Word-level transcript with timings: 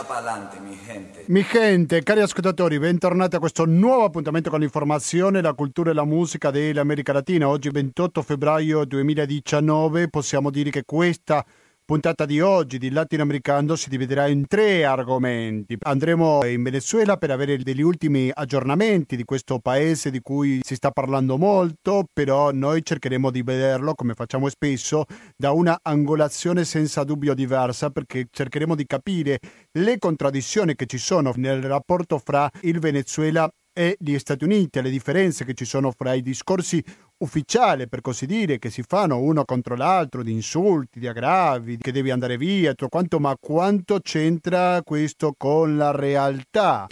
echa 0.00 0.04
pa'lante, 0.04 0.58
mi 0.60 0.78
gente. 0.84 1.24
Mi 1.26 1.42
gente, 1.42 2.02
cari 2.02 2.20
ascoltatori, 2.20 2.78
bentornati 2.78 3.36
a 3.36 3.38
questo 3.38 3.64
nuovo 3.66 4.04
appuntamento 4.04 4.50
con 4.50 4.60
l'informazione, 4.60 5.40
la 5.40 5.54
cultura 5.54 5.90
e 5.90 5.94
la 5.94 6.04
musica 6.04 6.50
dell'America 6.50 7.12
Latina. 7.12 7.48
Oggi 7.48 7.70
28 7.70 8.22
febbraio 8.22 8.84
2019 8.84 10.08
possiamo 10.08 10.50
dire 10.50 10.70
che 10.70 10.84
questa 10.84 11.44
puntata 11.90 12.24
di 12.24 12.40
oggi 12.40 12.78
di 12.78 12.90
Latinoamericano 12.90 13.74
si 13.74 13.88
dividerà 13.88 14.28
in 14.28 14.46
tre 14.46 14.84
argomenti. 14.84 15.76
Andremo 15.80 16.44
in 16.44 16.62
Venezuela 16.62 17.16
per 17.16 17.32
avere 17.32 17.58
degli 17.58 17.82
ultimi 17.82 18.30
aggiornamenti 18.32 19.16
di 19.16 19.24
questo 19.24 19.58
paese 19.58 20.12
di 20.12 20.20
cui 20.20 20.60
si 20.62 20.76
sta 20.76 20.92
parlando 20.92 21.36
molto, 21.36 22.04
però 22.12 22.52
noi 22.52 22.84
cercheremo 22.84 23.32
di 23.32 23.42
vederlo, 23.42 23.94
come 23.94 24.14
facciamo 24.14 24.48
spesso, 24.48 25.02
da 25.36 25.50
una 25.50 25.80
angolazione 25.82 26.64
senza 26.64 27.02
dubbio 27.02 27.34
diversa, 27.34 27.90
perché 27.90 28.28
cercheremo 28.30 28.76
di 28.76 28.86
capire 28.86 29.40
le 29.72 29.98
contraddizioni 29.98 30.76
che 30.76 30.86
ci 30.86 30.98
sono 30.98 31.32
nel 31.34 31.60
rapporto 31.60 32.20
fra 32.24 32.48
il 32.60 32.78
Venezuela 32.78 33.50
e 33.72 33.96
gli 33.98 34.18
Stati 34.18 34.44
Uniti, 34.44 34.80
le 34.80 34.90
differenze 34.90 35.44
che 35.44 35.54
ci 35.54 35.64
sono 35.64 35.92
fra 35.96 36.12
i 36.14 36.22
discorsi 36.22 36.82
ufficiali, 37.18 37.88
per 37.88 38.00
così 38.00 38.26
dire, 38.26 38.58
che 38.58 38.70
si 38.70 38.82
fanno 38.86 39.18
uno 39.18 39.44
contro 39.44 39.76
l'altro, 39.76 40.22
di 40.22 40.32
insulti, 40.32 40.98
di 40.98 41.06
aggravi, 41.06 41.78
che 41.78 41.92
devi 41.92 42.10
andare 42.10 42.36
via, 42.36 42.70
tutto 42.70 42.88
quanto, 42.88 43.20
ma 43.20 43.36
quanto 43.38 44.00
c'entra 44.00 44.80
questo 44.82 45.34
con 45.36 45.76
la 45.76 45.90
realtà? 45.90 46.86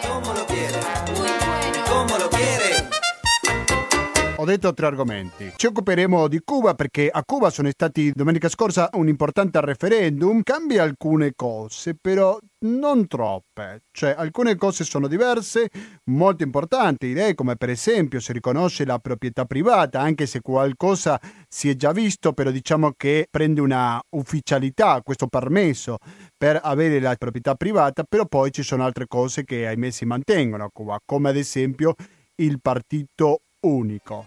Ho 4.39 4.45
detto 4.45 4.73
tre 4.73 4.85
argomenti. 4.85 5.51
Ci 5.57 5.65
occuperemo 5.65 6.29
di 6.29 6.39
Cuba 6.45 6.73
perché 6.73 7.09
a 7.09 7.25
Cuba 7.25 7.49
sono 7.49 7.69
stati 7.71 8.13
domenica 8.15 8.47
scorsa 8.47 8.89
un 8.93 9.09
importante 9.09 9.59
referendum. 9.59 10.43
Cambia 10.43 10.81
alcune 10.81 11.33
cose, 11.35 11.93
però 11.99 12.39
non 12.59 13.05
troppe. 13.07 13.81
Cioè, 13.91 14.15
alcune 14.17 14.55
cose 14.55 14.85
sono 14.85 15.09
diverse, 15.09 15.69
molto 16.05 16.43
importanti, 16.43 17.07
direi, 17.07 17.35
come 17.35 17.57
per 17.57 17.69
esempio 17.69 18.21
si 18.21 18.31
riconosce 18.31 18.85
la 18.85 18.97
proprietà 18.99 19.43
privata, 19.43 19.99
anche 19.99 20.25
se 20.25 20.39
qualcosa 20.39 21.19
si 21.49 21.67
è 21.67 21.75
già 21.75 21.91
visto, 21.91 22.31
però 22.31 22.49
diciamo 22.49 22.93
che 22.95 23.27
prende 23.29 23.59
una 23.59 24.01
ufficialità 24.11 25.01
questo 25.03 25.27
permesso 25.27 25.97
per 26.37 26.57
avere 26.63 27.01
la 27.01 27.13
proprietà 27.17 27.55
privata, 27.55 28.05
però 28.07 28.25
poi 28.25 28.53
ci 28.53 28.63
sono 28.63 28.85
altre 28.85 29.05
cose 29.05 29.43
che 29.43 29.67
ahimè 29.67 29.89
si 29.89 30.05
mantengono 30.05 30.63
a 30.63 30.69
Cuba, 30.71 30.97
come 31.03 31.27
ad 31.27 31.35
esempio 31.35 31.93
il 32.35 32.61
partito 32.61 33.41
unico. 33.61 34.25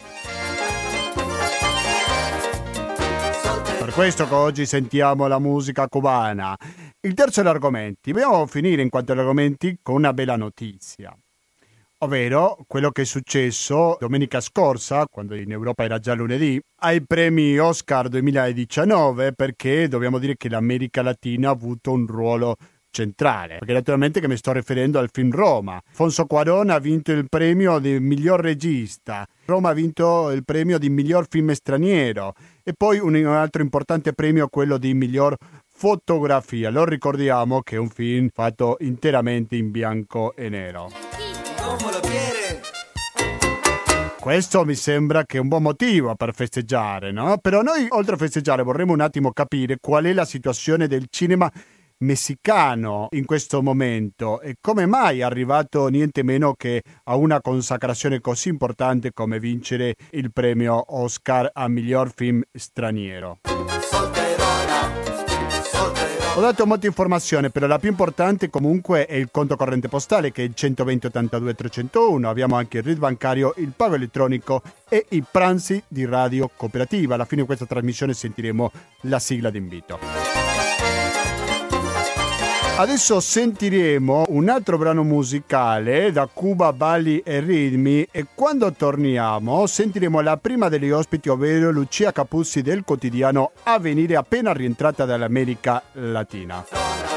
Per 3.79 3.93
questo 3.93 4.29
che 4.29 4.35
oggi 4.35 4.67
sentiamo 4.67 5.27
la 5.27 5.39
musica 5.39 5.89
cubana. 5.89 6.57
Il 7.01 7.15
terzo 7.15 7.43
degli 7.43 7.51
argomenti. 7.51 8.13
Dobbiamo 8.13 8.47
finire 8.47 8.83
in 8.83 8.91
quanto 8.91 9.13
argomenti 9.13 9.79
con 9.83 9.97
una 9.97 10.13
bella 10.13 10.37
notizia. 10.37 11.17
Ovvero 11.99 12.59
quello 12.67 12.91
che 12.91 13.03
è 13.03 13.05
successo 13.05 13.97
domenica 14.01 14.41
scorsa, 14.41 15.07
quando 15.09 15.37
in 15.37 15.53
Europa 15.53 15.85
era 15.85 15.99
già 16.01 16.15
lunedì, 16.15 16.61
ai 16.81 17.05
premi 17.07 17.57
Oscar 17.59 18.09
2019, 18.09 19.33
perché 19.35 19.87
dobbiamo 19.87 20.19
dire 20.19 20.37
che 20.37 20.49
l'America 20.49 21.03
Latina 21.03 21.49
ha 21.49 21.53
avuto 21.53 21.93
un 21.93 22.07
ruolo 22.07 22.57
centrale, 22.93 23.57
perché 23.59 23.73
naturalmente 23.73 24.21
che 24.21 24.29
mi 24.29 24.37
sto 24.37 24.53
riferendo 24.53 25.01
al 25.01 25.09
film 25.11 25.33
Roma. 25.33 25.83
Fonso 25.91 26.27
Cuarón 26.27 26.71
ha 26.71 26.79
vinto 26.79 27.11
il 27.11 27.27
premio 27.29 27.81
di 27.81 27.99
miglior 27.99 28.41
regista, 28.41 29.27
Roma 29.47 29.71
ha 29.71 29.73
vinto 29.73 30.31
il 30.31 30.45
premio 30.45 30.79
di 30.79 30.89
miglior 30.89 31.27
film 31.29 31.51
straniero 31.53 32.35
e 32.63 32.75
poi 32.77 33.01
un 33.01 33.17
altro 33.27 33.63
importante 33.63 34.13
premio, 34.13 34.47
quello 34.47 34.79
di 34.79 34.95
miglior 34.95 35.37
fotografia. 35.67 36.71
Lo 36.71 36.85
ricordiamo 36.85 37.63
che 37.63 37.75
è 37.75 37.79
un 37.79 37.89
film 37.89 38.29
fatto 38.33 38.77
interamente 38.81 39.57
in 39.57 39.73
bianco 39.73 40.37
e 40.37 40.49
nero. 40.49 40.91
Questo 44.21 44.65
mi 44.65 44.77
sembra 44.77 45.25
che 45.25 45.39
è 45.39 45.41
un 45.41 45.49
buon 45.49 45.63
motivo 45.63 46.15
per 46.15 46.33
festeggiare, 46.33 47.11
no? 47.11 47.39
Però 47.39 47.61
noi, 47.61 47.87
oltre 47.89 48.15
a 48.15 48.19
festeggiare, 48.19 48.63
vorremmo 48.63 48.93
un 48.93 49.01
attimo 49.01 49.33
capire 49.33 49.79
qual 49.81 50.05
è 50.05 50.13
la 50.13 50.25
situazione 50.25 50.87
del 50.87 51.07
cinema 51.11 51.51
messicano 52.03 53.09
in 53.13 53.25
questo 53.25 53.63
momento 53.63 54.41
e 54.41 54.57
come 54.61 54.87
mai 54.87 55.21
è 55.21 55.23
arrivato 55.23 55.89
niente 55.89 56.23
meno 56.23 56.55
che 56.55 56.83
a 57.05 57.17
una 57.17 57.41
consacrazione 57.41 58.21
così 58.21 58.49
importante 58.49 59.13
come 59.13 59.39
vincere 59.39 59.95
il 60.11 60.33
premio 60.33 60.85
Oscar 61.01 61.51
a 61.53 61.69
miglior 61.69 62.13
film 62.15 62.43
straniero. 62.53 63.39
Ho 66.35 66.41
dato 66.41 66.65
molte 66.65 66.87
informazioni, 66.87 67.51
però 67.51 67.67
la 67.67 67.79
più 67.79 67.91
importante 67.91 68.49
comunque 68.49 69.05
è 69.05 69.17
il 69.17 69.29
conto 69.31 69.55
corrente 69.55 69.89
postale 69.89 70.33
che 70.33 70.41
è 70.41 70.47
il 70.47 70.55
120 70.55 71.09
82 71.09 71.55
301. 71.55 72.27
Abbiamo 72.27 72.57
anche 72.57 72.79
il 72.79 72.85
RID 72.85 72.99
bancario, 72.99 73.53
il 73.59 73.75
pago 73.77 73.97
elettronico 73.97 74.63
e 74.89 75.05
i 75.11 75.23
pranzi 75.31 75.83
di 75.87 76.07
radio 76.07 76.51
cooperativa. 76.57 77.15
Alla 77.15 77.27
fine 77.27 77.43
di 77.43 77.47
questa 77.47 77.67
trasmissione 77.67 78.15
sentiremo 78.15 78.71
la 79.03 79.19
sigla 79.19 79.51
d'invito. 79.51 80.52
Adesso 82.75 83.21
sentiremo 83.21 84.25
un 84.29 84.49
altro 84.49 84.79
brano 84.79 85.05
musicale 85.05 86.11
da 86.11 86.27
Cuba, 86.27 86.73
Bali 86.73 87.19
e 87.19 87.41
Ritmi 87.41 88.09
e 88.11 88.27
quando 88.35 88.73
torniamo 88.73 89.67
sentiremo 89.67 90.21
la 90.21 90.39
prima 90.39 90.71
degli 90.71 90.91
ospiti, 90.91 91.29
ovvero 91.29 91.71
Lucia 91.71 92.13
Capuzzi 92.13 92.63
del 92.63 92.83
quotidiano 92.83 93.53
Avvenire 93.65 94.17
appena 94.17 94.55
rientrata 94.55 95.05
dall'America 95.05 95.83
Latina. 95.93 97.12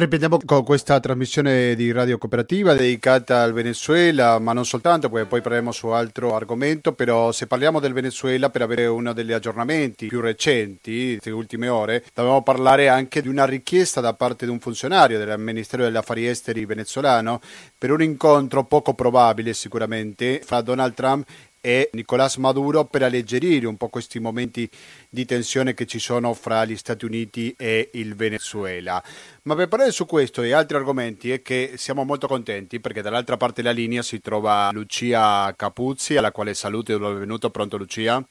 Ripetiamo 0.00 0.38
con 0.46 0.64
questa 0.64 0.98
trasmissione 0.98 1.74
di 1.74 1.92
Radio 1.92 2.16
Cooperativa 2.16 2.72
dedicata 2.72 3.42
al 3.42 3.52
Venezuela, 3.52 4.38
ma 4.38 4.54
non 4.54 4.64
soltanto, 4.64 5.10
perché 5.10 5.28
poi 5.28 5.42
parleremo 5.42 5.72
su 5.72 5.88
altro 5.88 6.34
argomento, 6.34 6.94
però 6.94 7.32
se 7.32 7.46
parliamo 7.46 7.80
del 7.80 7.92
Venezuela 7.92 8.48
per 8.48 8.62
avere 8.62 8.86
uno 8.86 9.12
degli 9.12 9.30
aggiornamenti 9.30 10.06
più 10.06 10.22
recenti, 10.22 11.10
queste 11.10 11.30
ultime 11.30 11.68
ore, 11.68 12.02
dobbiamo 12.14 12.42
parlare 12.42 12.88
anche 12.88 13.20
di 13.20 13.28
una 13.28 13.44
richiesta 13.44 14.00
da 14.00 14.14
parte 14.14 14.46
di 14.46 14.50
un 14.50 14.58
funzionario 14.58 15.18
del 15.18 15.38
Ministero 15.38 15.84
degli 15.84 15.96
Affari 15.96 16.26
Esteri 16.26 16.64
venezuelano 16.64 17.38
per 17.76 17.90
un 17.92 18.02
incontro 18.02 18.64
poco 18.64 18.94
probabile 18.94 19.52
sicuramente 19.52 20.40
fra 20.42 20.62
Donald 20.62 20.94
Trump 20.94 21.26
e 21.60 21.90
Nicolás 21.92 22.36
Maduro 22.36 22.84
per 22.84 23.02
alleggerire 23.02 23.66
un 23.66 23.76
po' 23.76 23.88
questi 23.88 24.18
momenti 24.18 24.68
di 25.08 25.24
tensione 25.24 25.74
che 25.74 25.86
ci 25.86 25.98
sono 25.98 26.32
fra 26.34 26.64
gli 26.64 26.76
Stati 26.76 27.04
Uniti 27.04 27.54
e 27.56 27.90
il 27.94 28.14
Venezuela. 28.14 29.02
Ma 29.42 29.54
per 29.54 29.68
parlare 29.68 29.92
su 29.92 30.06
questo 30.06 30.42
e 30.42 30.52
altri 30.52 30.76
argomenti 30.76 31.30
è 31.30 31.42
che 31.42 31.72
siamo 31.76 32.04
molto 32.04 32.26
contenti 32.26 32.80
perché 32.80 33.02
dall'altra 33.02 33.36
parte 33.36 33.62
della 33.62 33.74
linea 33.74 34.02
si 34.02 34.20
trova 34.20 34.70
Lucia 34.72 35.52
Capuzzi, 35.54 36.16
alla 36.16 36.32
quale 36.32 36.54
saluto 36.54 36.94
e 36.94 36.98
benvenuto. 36.98 37.50
Pronto 37.50 37.76
Lucia? 37.76 38.24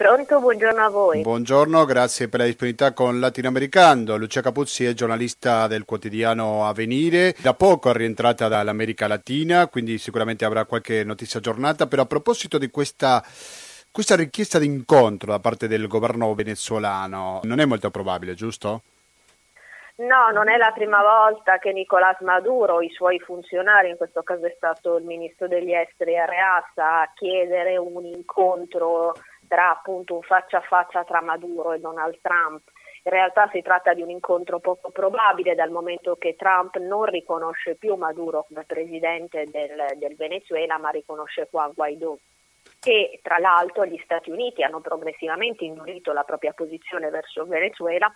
Pronto, 0.00 0.40
buongiorno 0.40 0.82
a 0.82 0.88
voi. 0.88 1.20
Buongiorno, 1.20 1.84
grazie 1.84 2.30
per 2.30 2.40
la 2.40 2.46
disponibilità 2.46 2.94
con 2.94 3.20
Latinoamericano. 3.20 4.16
Lucia 4.16 4.40
Capuzzi 4.40 4.86
è 4.86 4.94
giornalista 4.94 5.66
del 5.66 5.84
quotidiano 5.84 6.66
Avenire, 6.66 7.34
da 7.42 7.52
poco 7.52 7.90
è 7.90 7.92
rientrata 7.92 8.48
dall'America 8.48 9.06
Latina, 9.06 9.66
quindi 9.66 9.98
sicuramente 9.98 10.46
avrà 10.46 10.64
qualche 10.64 11.04
notizia 11.04 11.38
aggiornata. 11.38 11.86
Però 11.86 12.00
a 12.00 12.06
proposito 12.06 12.56
di 12.56 12.70
questa, 12.70 13.22
questa 13.92 14.16
richiesta 14.16 14.58
di 14.58 14.64
incontro 14.64 15.32
da 15.32 15.38
parte 15.38 15.68
del 15.68 15.86
governo 15.86 16.34
venezuelano, 16.34 17.40
non 17.42 17.60
è 17.60 17.66
molto 17.66 17.90
probabile, 17.90 18.32
giusto? 18.32 18.80
No, 19.96 20.30
non 20.32 20.48
è 20.48 20.56
la 20.56 20.72
prima 20.74 21.02
volta 21.02 21.58
che 21.58 21.72
Nicolás 21.72 22.18
Maduro 22.20 22.80
i 22.80 22.88
suoi 22.88 23.18
funzionari, 23.18 23.90
in 23.90 23.98
questo 23.98 24.22
caso 24.22 24.46
è 24.46 24.54
stato 24.56 24.96
il 24.96 25.04
ministro 25.04 25.46
degli 25.46 25.74
esteri 25.74 26.16
Areasa, 26.16 27.02
a 27.02 27.12
chiedere 27.14 27.76
un 27.76 28.06
incontro 28.06 29.12
tra 29.50 29.70
appunto 29.70 30.14
un 30.14 30.22
faccia 30.22 30.58
a 30.58 30.60
faccia 30.60 31.02
tra 31.02 31.20
Maduro 31.20 31.72
e 31.72 31.80
Donald 31.80 32.20
Trump. 32.22 32.62
In 33.02 33.10
realtà 33.10 33.48
si 33.50 33.62
tratta 33.62 33.94
di 33.94 34.00
un 34.00 34.10
incontro 34.10 34.60
poco 34.60 34.90
probabile 34.90 35.56
dal 35.56 35.72
momento 35.72 36.14
che 36.14 36.36
Trump 36.36 36.76
non 36.76 37.04
riconosce 37.06 37.74
più 37.74 37.96
Maduro 37.96 38.44
come 38.46 38.62
presidente 38.64 39.46
del, 39.50 39.96
del 39.96 40.14
Venezuela, 40.14 40.78
ma 40.78 40.90
riconosce 40.90 41.48
Juan 41.50 41.72
Guaidó. 41.74 42.16
E 42.80 43.18
tra 43.24 43.38
l'altro 43.38 43.84
gli 43.84 44.00
Stati 44.04 44.30
Uniti 44.30 44.62
hanno 44.62 44.80
progressivamente 44.80 45.64
indurito 45.64 46.12
la 46.12 46.22
propria 46.22 46.52
posizione 46.52 47.10
verso 47.10 47.44
Venezuela, 47.44 48.08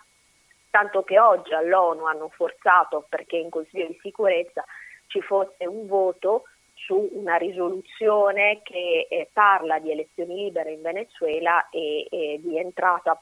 tanto 0.69 1.03
che 1.03 1.19
oggi 1.19 1.53
all'ONU 1.53 2.05
hanno 2.05 2.29
forzato 2.29 3.05
perché 3.09 3.35
in 3.35 3.49
Consiglio 3.49 3.87
di 3.87 3.99
sicurezza 4.01 4.63
ci 5.07 5.19
fosse 5.19 5.65
un 5.65 5.85
voto 5.85 6.43
su 6.75 7.09
una 7.13 7.37
risoluzione 7.37 8.61
che 8.61 9.07
eh, 9.09 9.29
parla 9.33 9.79
di 9.79 9.91
elezioni 9.91 10.35
libere 10.35 10.71
in 10.71 10.81
Venezuela 10.81 11.69
e, 11.69 12.07
e 12.09 12.39
di 12.41 12.57
entrata 12.57 13.19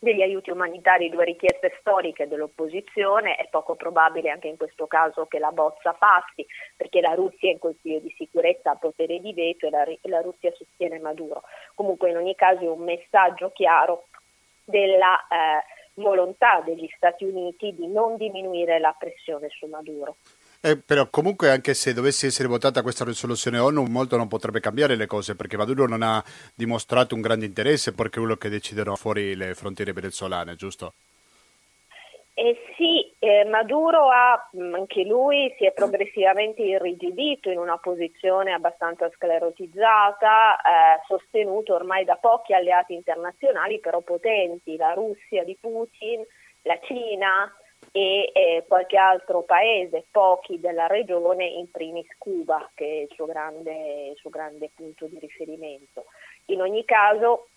degli 0.00 0.22
aiuti 0.22 0.50
umanitari, 0.50 1.10
due 1.10 1.24
richieste 1.24 1.76
storiche 1.80 2.28
dell'opposizione, 2.28 3.34
è 3.34 3.48
poco 3.50 3.74
probabile 3.74 4.30
anche 4.30 4.46
in 4.46 4.56
questo 4.56 4.86
caso 4.86 5.26
che 5.26 5.38
la 5.38 5.50
bozza 5.50 5.92
passi, 5.92 6.46
perché 6.76 7.00
la 7.00 7.14
Russia 7.14 7.50
in 7.50 7.58
Consiglio 7.58 7.98
di 7.98 8.14
sicurezza 8.16 8.70
ha 8.70 8.76
potere 8.76 9.18
di 9.18 9.32
veto 9.32 9.66
e 9.66 9.70
la, 9.70 9.84
la 10.02 10.20
Russia 10.20 10.52
sostiene 10.52 11.00
Maduro. 11.00 11.42
Comunque 11.74 12.10
in 12.10 12.16
ogni 12.16 12.34
caso 12.36 12.62
è 12.62 12.68
un 12.68 12.84
messaggio 12.84 13.50
chiaro 13.50 14.06
della 14.64 15.18
eh, 15.26 15.64
volontà 15.94 16.60
degli 16.64 16.88
Stati 16.94 17.24
Uniti 17.24 17.74
di 17.74 17.88
non 17.88 18.16
diminuire 18.16 18.78
la 18.78 18.94
pressione 18.96 19.48
su 19.48 19.66
Maduro. 19.66 20.16
Eh, 20.60 20.76
però 20.76 21.08
comunque 21.08 21.50
anche 21.50 21.72
se 21.72 21.92
dovesse 21.92 22.26
essere 22.26 22.48
votata 22.48 22.82
questa 22.82 23.04
risoluzione 23.04 23.58
ONU 23.58 23.84
molto 23.84 24.16
non 24.16 24.26
potrebbe 24.26 24.58
cambiare 24.58 24.96
le 24.96 25.06
cose 25.06 25.36
perché 25.36 25.56
Maduro 25.56 25.86
non 25.86 26.02
ha 26.02 26.22
dimostrato 26.52 27.14
un 27.14 27.20
grande 27.20 27.46
interesse 27.46 27.94
perché 27.94 28.16
è 28.16 28.20
quello 28.20 28.34
che 28.34 28.48
decidono 28.48 28.96
fuori 28.96 29.36
le 29.36 29.54
frontiere 29.54 29.92
venezuelane, 29.92 30.56
giusto? 30.56 30.94
Eh 32.34 32.56
sì, 32.76 33.12
eh, 33.18 33.44
Maduro 33.44 34.10
ha, 34.10 34.50
mm, 34.56 34.74
anche 34.74 35.02
lui 35.02 35.52
si 35.58 35.64
è 35.64 35.72
progressivamente 35.72 36.62
irrigidito 36.62 37.50
in 37.50 37.58
una 37.58 37.78
posizione 37.78 38.52
abbastanza 38.52 39.10
sclerotizzata, 39.14 40.56
eh, 40.56 41.02
sostenuto 41.06 41.74
ormai 41.74 42.04
da 42.04 42.14
pochi 42.14 42.52
alleati 42.52 42.94
internazionali 42.94 43.80
però 43.80 44.00
potenti, 44.00 44.76
la 44.76 44.92
Russia 44.92 45.42
di 45.42 45.56
Putin, 45.60 46.24
la 46.62 46.78
Cina, 46.82 47.52
e 47.92 48.30
eh, 48.32 48.64
qualche 48.66 48.96
altro 48.96 49.42
paese, 49.42 50.04
pochi 50.10 50.60
della 50.60 50.86
regione, 50.86 51.46
in 51.46 51.70
primis 51.70 52.08
Cuba, 52.18 52.70
che 52.74 52.84
è 52.84 53.02
il 53.02 53.08
suo 53.14 53.26
grande, 53.26 54.08
il 54.10 54.16
suo 54.16 54.30
grande 54.30 54.70
punto 54.74 55.06
di 55.06 55.18
riferimento. 55.18 56.06
In 56.46 56.60
ogni 56.60 56.84
caso 56.84 57.48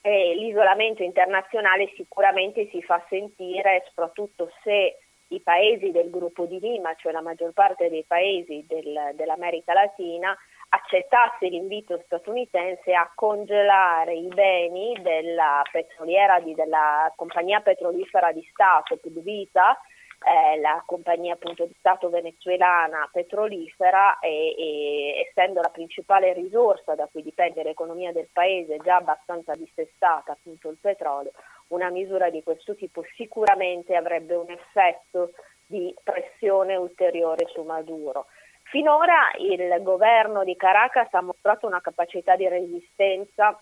eh, 0.00 0.34
l'isolamento 0.36 1.02
internazionale 1.02 1.90
sicuramente 1.96 2.68
si 2.70 2.82
fa 2.82 3.04
sentire, 3.08 3.84
soprattutto 3.86 4.50
se 4.62 4.98
i 5.28 5.40
paesi 5.40 5.90
del 5.90 6.10
gruppo 6.10 6.44
di 6.44 6.60
Lima, 6.60 6.94
cioè 6.94 7.12
la 7.12 7.22
maggior 7.22 7.52
parte 7.52 7.88
dei 7.88 8.04
paesi 8.04 8.64
del, 8.68 9.12
dell'America 9.14 9.72
Latina, 9.72 10.36
accettasse 10.74 11.46
l'invito 11.46 12.02
statunitense 12.04 12.92
a 12.94 13.10
congelare 13.14 14.14
i 14.14 14.26
beni 14.26 14.98
della 15.00 15.62
petroliera 15.70 16.40
di, 16.40 16.52
della 16.54 17.12
compagnia 17.14 17.60
petrolifera 17.60 18.32
di 18.32 18.44
Stato, 18.50 18.96
PDVSA, 18.96 19.78
eh, 20.26 20.58
la 20.60 20.82
compagnia 20.84 21.34
appunto 21.34 21.66
di 21.66 21.74
Stato 21.78 22.08
venezuelana 22.10 23.08
petrolifera 23.12 24.18
e, 24.18 24.54
e, 24.58 25.26
essendo 25.28 25.60
la 25.60 25.68
principale 25.68 26.32
risorsa 26.32 26.94
da 26.94 27.08
cui 27.10 27.22
dipende 27.22 27.62
l'economia 27.62 28.10
del 28.10 28.28
paese 28.32 28.78
già 28.78 28.96
abbastanza 28.96 29.52
dissestata 29.54 30.32
appunto 30.32 30.70
il 30.70 30.78
petrolio, 30.80 31.32
una 31.68 31.90
misura 31.90 32.30
di 32.30 32.42
questo 32.42 32.74
tipo 32.74 33.04
sicuramente 33.14 33.94
avrebbe 33.94 34.34
un 34.34 34.50
effetto 34.50 35.32
di 35.66 35.94
pressione 36.02 36.74
ulteriore 36.74 37.46
su 37.52 37.62
Maduro. 37.62 38.26
Finora 38.74 39.30
il 39.38 39.80
governo 39.84 40.42
di 40.42 40.56
Caracas 40.56 41.06
ha 41.14 41.20
mostrato 41.20 41.64
una 41.64 41.80
capacità 41.80 42.34
di 42.34 42.48
resistenza 42.48 43.56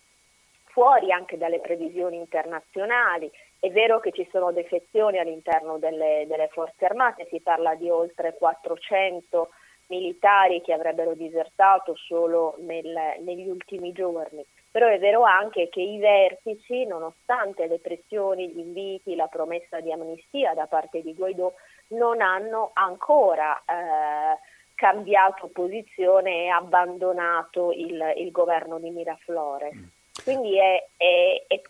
fuori 0.65 1.13
anche 1.13 1.37
dalle 1.37 1.61
previsioni 1.61 2.17
internazionali. 2.17 3.31
È 3.61 3.69
vero 3.69 4.01
che 4.01 4.11
ci 4.11 4.27
sono 4.33 4.53
defezioni 4.53 5.19
all'interno 5.19 5.77
delle, 5.77 6.25
delle 6.27 6.49
forze 6.49 6.87
armate, 6.87 7.27
si 7.29 7.41
parla 7.41 7.75
di 7.75 7.91
oltre 7.91 8.35
400 8.39 9.51
militari 9.89 10.63
che 10.63 10.73
avrebbero 10.73 11.13
disertato 11.13 11.95
solo 11.95 12.57
nel, 12.61 13.19
negli 13.21 13.51
ultimi 13.51 13.93
giorni. 13.93 14.43
Però 14.71 14.89
è 14.89 14.99
vero 14.99 15.25
anche 15.25 15.69
che 15.69 15.83
i 15.83 15.99
vertici, 15.99 16.87
nonostante 16.87 17.67
le 17.67 17.81
pressioni, 17.81 18.49
gli 18.49 18.61
inviti, 18.61 19.15
la 19.15 19.27
promessa 19.27 19.79
di 19.81 19.93
amnistia 19.93 20.55
da 20.55 20.65
parte 20.65 21.03
di 21.03 21.13
Guaidó, 21.13 21.53
non 21.89 22.23
hanno 22.23 22.71
ancora 22.73 23.63
eh, 23.67 24.39
cambiato 24.83 25.47
posizione 25.47 26.47
e 26.47 26.49
abbandonato 26.49 27.71
il, 27.71 28.03
il 28.17 28.33
governo 28.33 28.81
di 28.81 28.91
Miraflores. 28.91 29.77
Mm. 29.77 29.85
Quindi 30.25 30.59
è, 30.59 30.85
è, 30.97 31.45
è, 31.47 31.61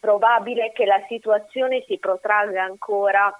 probabile 0.00 0.72
che 0.74 0.84
la 0.84 1.00
situazione 1.06 1.84
si 1.86 1.96
protragga 1.98 2.64
ancora 2.64 3.32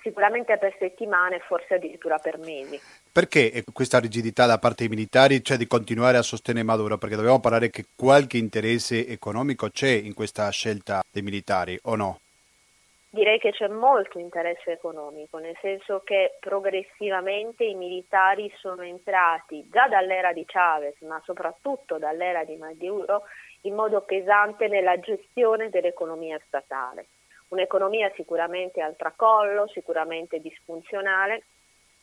sicuramente 0.00 0.56
per 0.56 0.74
settimane, 0.78 1.40
forse 1.40 1.74
addirittura 1.74 2.16
per 2.16 2.38
mesi. 2.38 2.80
Perché 3.12 3.62
questa 3.74 3.98
rigidità 3.98 4.46
da 4.46 4.58
parte 4.58 4.86
dei 4.86 4.96
militari, 4.96 5.44
cioè 5.44 5.58
di 5.58 5.66
continuare 5.66 6.16
a 6.16 6.22
sostenere 6.22 6.64
Maduro? 6.64 6.96
Perché 6.96 7.16
dobbiamo 7.16 7.40
parlare 7.40 7.68
che 7.68 7.84
qualche 7.94 8.38
interesse 8.38 9.06
economico 9.06 9.68
c'è 9.68 9.90
in 9.90 10.14
questa 10.14 10.48
scelta 10.48 11.02
dei 11.10 11.22
militari 11.22 11.78
o 11.82 11.94
no? 11.94 12.20
Direi 13.16 13.38
che 13.38 13.50
c'è 13.50 13.66
molto 13.66 14.18
interesse 14.18 14.72
economico, 14.72 15.38
nel 15.38 15.56
senso 15.62 16.02
che 16.04 16.36
progressivamente 16.38 17.64
i 17.64 17.74
militari 17.74 18.52
sono 18.58 18.82
entrati 18.82 19.66
già 19.70 19.88
dall'era 19.88 20.34
di 20.34 20.44
Chavez, 20.44 21.00
ma 21.00 21.18
soprattutto 21.24 21.96
dall'era 21.96 22.44
di 22.44 22.56
Maduro, 22.56 23.22
in 23.62 23.74
modo 23.74 24.02
pesante 24.02 24.68
nella 24.68 25.00
gestione 25.00 25.70
dell'economia 25.70 26.38
statale. 26.46 27.06
Un'economia 27.48 28.12
sicuramente 28.14 28.82
al 28.82 28.96
tracollo, 28.96 29.66
sicuramente 29.68 30.38
disfunzionale, 30.40 31.44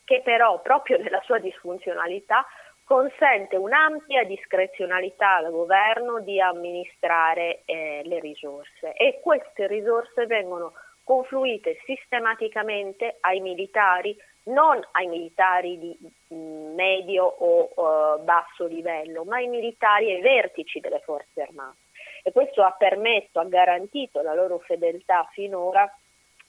che 0.04 0.21
però 0.24 0.62
proprio 0.62 0.98
nella 0.98 1.21
sua 1.21 1.38
disfunzionalità 1.38 2.44
consente 2.83 3.56
un'ampia 3.56 4.24
discrezionalità 4.24 5.36
al 5.36 5.51
governo 5.51 6.19
di 6.21 6.42
amministrare 6.42 7.62
eh, 7.65 8.01
le 8.04 8.19
risorse 8.19 8.94
e 8.94 9.19
queste 9.21 9.68
risorse 9.68 10.25
vengono 10.25 10.74
confluite 11.03 11.79
sistematicamente 11.85 13.17
ai 13.21 13.39
militari, 13.39 14.15
non 14.45 14.81
ai 14.91 15.07
militari 15.07 15.77
di 15.77 15.97
mm, 16.33 16.73
medio 16.73 17.25
o 17.25 17.69
uh, 17.75 18.23
basso 18.23 18.65
livello, 18.65 19.23
ma 19.23 19.38
ai 19.38 19.47
militari 19.47 20.11
ai 20.11 20.21
vertici 20.21 20.79
delle 20.79 21.00
forze 21.00 21.41
armate. 21.41 21.77
E 22.23 22.31
questo 22.31 22.63
ha 22.63 22.71
permesso, 22.71 23.39
ha 23.39 23.45
garantito 23.45 24.21
la 24.21 24.33
loro 24.33 24.59
fedeltà 24.59 25.27
finora 25.31 25.89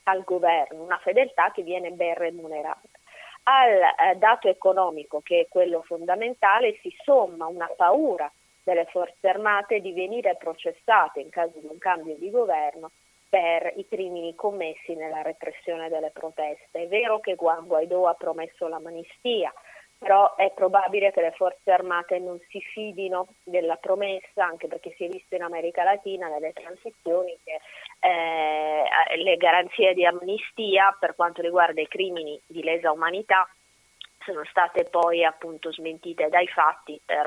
al 0.04 0.22
governo, 0.22 0.82
una 0.82 0.98
fedeltà 0.98 1.50
che 1.50 1.62
viene 1.62 1.90
ben 1.90 2.14
remunerata. 2.14 2.88
Al 3.44 3.70
eh, 3.70 4.16
dato 4.16 4.48
economico, 4.48 5.20
che 5.20 5.40
è 5.40 5.48
quello 5.48 5.82
fondamentale, 5.82 6.78
si 6.80 6.94
somma 7.02 7.46
una 7.46 7.70
paura 7.76 8.30
delle 8.62 8.86
forze 8.86 9.28
armate 9.28 9.80
di 9.80 9.92
venire 9.92 10.36
processate 10.36 11.20
in 11.20 11.28
caso 11.28 11.58
di 11.58 11.66
un 11.66 11.78
cambio 11.78 12.14
di 12.16 12.30
governo 12.30 12.90
per 13.34 13.72
i 13.74 13.84
crimini 13.88 14.36
commessi 14.36 14.94
nella 14.94 15.20
repressione 15.22 15.88
delle 15.88 16.10
proteste. 16.10 16.82
È 16.82 16.86
vero 16.86 17.18
che 17.18 17.34
Juan 17.34 17.66
Guaidó 17.66 18.06
ha 18.06 18.14
promesso 18.14 18.68
l'amnistia, 18.68 19.52
però 19.98 20.36
è 20.36 20.52
probabile 20.52 21.10
che 21.10 21.20
le 21.20 21.32
forze 21.32 21.72
armate 21.72 22.20
non 22.20 22.38
si 22.48 22.60
fidino 22.60 23.26
della 23.42 23.74
promessa, 23.74 24.44
anche 24.44 24.68
perché 24.68 24.94
si 24.96 25.06
è 25.06 25.08
visto 25.08 25.34
in 25.34 25.42
America 25.42 25.82
Latina 25.82 26.28
nelle 26.28 26.52
transizioni 26.52 27.36
che 27.42 27.58
eh, 28.06 29.16
le 29.16 29.36
garanzie 29.36 29.94
di 29.94 30.06
amnistia 30.06 30.96
per 31.00 31.16
quanto 31.16 31.42
riguarda 31.42 31.80
i 31.80 31.88
crimini 31.88 32.40
di 32.46 32.62
lesa 32.62 32.92
umanità 32.92 33.48
sono 34.24 34.44
state 34.44 34.84
poi 34.84 35.24
appunto 35.24 35.72
smentite 35.72 36.28
dai 36.28 36.46
fatti 36.48 37.00
per 37.04 37.26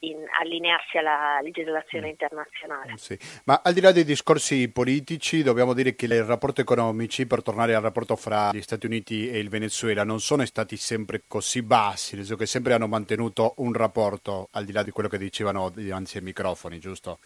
in, 0.00 0.24
allinearsi 0.40 0.98
alla 0.98 1.40
legislazione 1.42 2.06
mm. 2.06 2.10
internazionale. 2.10 2.96
Sì. 2.96 3.18
Ma 3.44 3.60
al 3.62 3.72
di 3.72 3.80
là 3.80 3.92
dei 3.92 4.04
discorsi 4.04 4.70
politici, 4.70 5.42
dobbiamo 5.42 5.74
dire 5.74 5.94
che 5.94 6.06
i 6.06 6.22
rapporti 6.24 6.60
economici, 6.60 7.26
per 7.26 7.42
tornare 7.42 7.74
al 7.74 7.82
rapporto 7.82 8.16
fra 8.16 8.50
gli 8.52 8.62
Stati 8.62 8.86
Uniti 8.86 9.30
e 9.30 9.38
il 9.38 9.48
Venezuela, 9.48 10.04
non 10.04 10.20
sono 10.20 10.44
stati 10.44 10.76
sempre 10.76 11.22
così 11.26 11.62
bassi, 11.62 12.14
nel 12.14 12.24
senso 12.24 12.38
che 12.38 12.46
sempre 12.46 12.74
hanno 12.74 12.86
mantenuto 12.86 13.54
un 13.58 13.72
rapporto, 13.72 14.48
al 14.52 14.64
di 14.64 14.72
là 14.72 14.82
di 14.82 14.90
quello 14.90 15.08
che 15.08 15.18
dicevano 15.18 15.70
dinanzi 15.70 16.18
ai 16.18 16.22
microfoni, 16.22 16.78
giusto? 16.78 17.18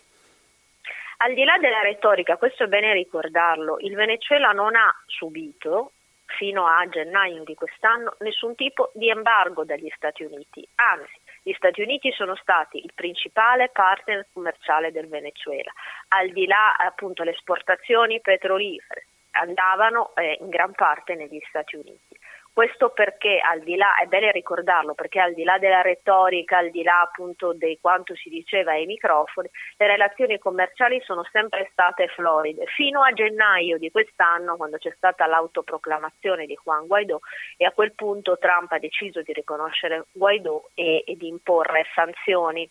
Al 1.19 1.35
di 1.35 1.45
là 1.45 1.57
della 1.61 1.83
retorica, 1.83 2.37
questo 2.37 2.65
è 2.65 2.67
bene 2.67 2.93
ricordarlo, 2.93 3.79
il 3.79 3.95
Venezuela 3.95 4.51
non 4.51 4.75
ha 4.75 4.93
subito 5.07 5.93
fino 6.27 6.67
a 6.67 6.87
gennaio 6.89 7.45
di 7.45 7.55
quest'anno 7.55 8.17
nessun 8.21 8.55
tipo 8.55 8.91
di 8.95 9.09
embargo 9.09 9.65
dagli 9.65 9.91
Stati 9.95 10.25
Uniti, 10.25 10.67
anzi 10.77 11.21
gli 11.43 11.53
Stati 11.53 11.83
Uniti 11.83 12.13
sono 12.13 12.37
stati 12.37 12.79
il 12.79 12.93
principale 12.95 13.71
partner 13.73 14.27
commerciale 14.33 14.93
del 14.93 15.09
Venezuela, 15.09 15.73
al 16.09 16.31
di 16.31 16.47
là 16.47 16.77
appunto 16.77 17.23
le 17.25 17.33
esportazioni 17.33 18.21
petrolifere 18.21 19.07
andavano 19.33 20.15
eh, 20.15 20.39
in 20.41 20.49
gran 20.49 20.73
parte 20.73 21.15
negli 21.15 21.41
Stati 21.49 21.77
Uniti. 21.77 22.12
Questo 22.55 22.91
perché 22.91 23.39
al 23.39 23.61
di 23.61 23.77
là, 23.77 23.95
è 23.95 24.05
bene 24.05 24.31
ricordarlo, 24.31 24.93
perché 24.93 25.21
al 25.21 25.33
di 25.33 25.43
là 25.43 25.57
della 25.57 25.81
retorica, 25.81 26.59
al 26.59 26.69
di 26.71 26.83
là 26.83 27.01
appunto 27.01 27.55
di 27.55 27.79
quanto 27.81 28.15
si 28.15 28.29
diceva 28.29 28.73
ai 28.73 28.85
microfoni, 28.85 29.49
le 29.79 29.87
relazioni 29.87 30.39
commerciali 30.39 31.01
sono 31.01 31.27
sempre 31.33 31.71
state 31.73 32.09
floride, 32.09 32.67
fino 32.67 33.03
a 33.03 33.13
gennaio 33.13 33.79
di 33.79 33.91
quest'anno 33.91 34.57
quando 34.57 34.77
c'è 34.77 34.93
stata 34.95 35.25
l'autoproclamazione 35.25 36.45
di 36.45 36.59
Juan 36.63 36.87
Guaidó 36.87 37.21
e 37.57 37.65
a 37.65 37.73
quel 37.73 37.95
punto 37.95 38.37
Trump 38.37 38.71
ha 38.73 38.79
deciso 38.79 39.23
di 39.23 39.33
riconoscere 39.33 40.05
Guaidó 40.13 40.69
e, 40.75 41.05
e 41.07 41.17
di 41.17 41.29
imporre 41.29 41.87
sanzioni 41.95 42.69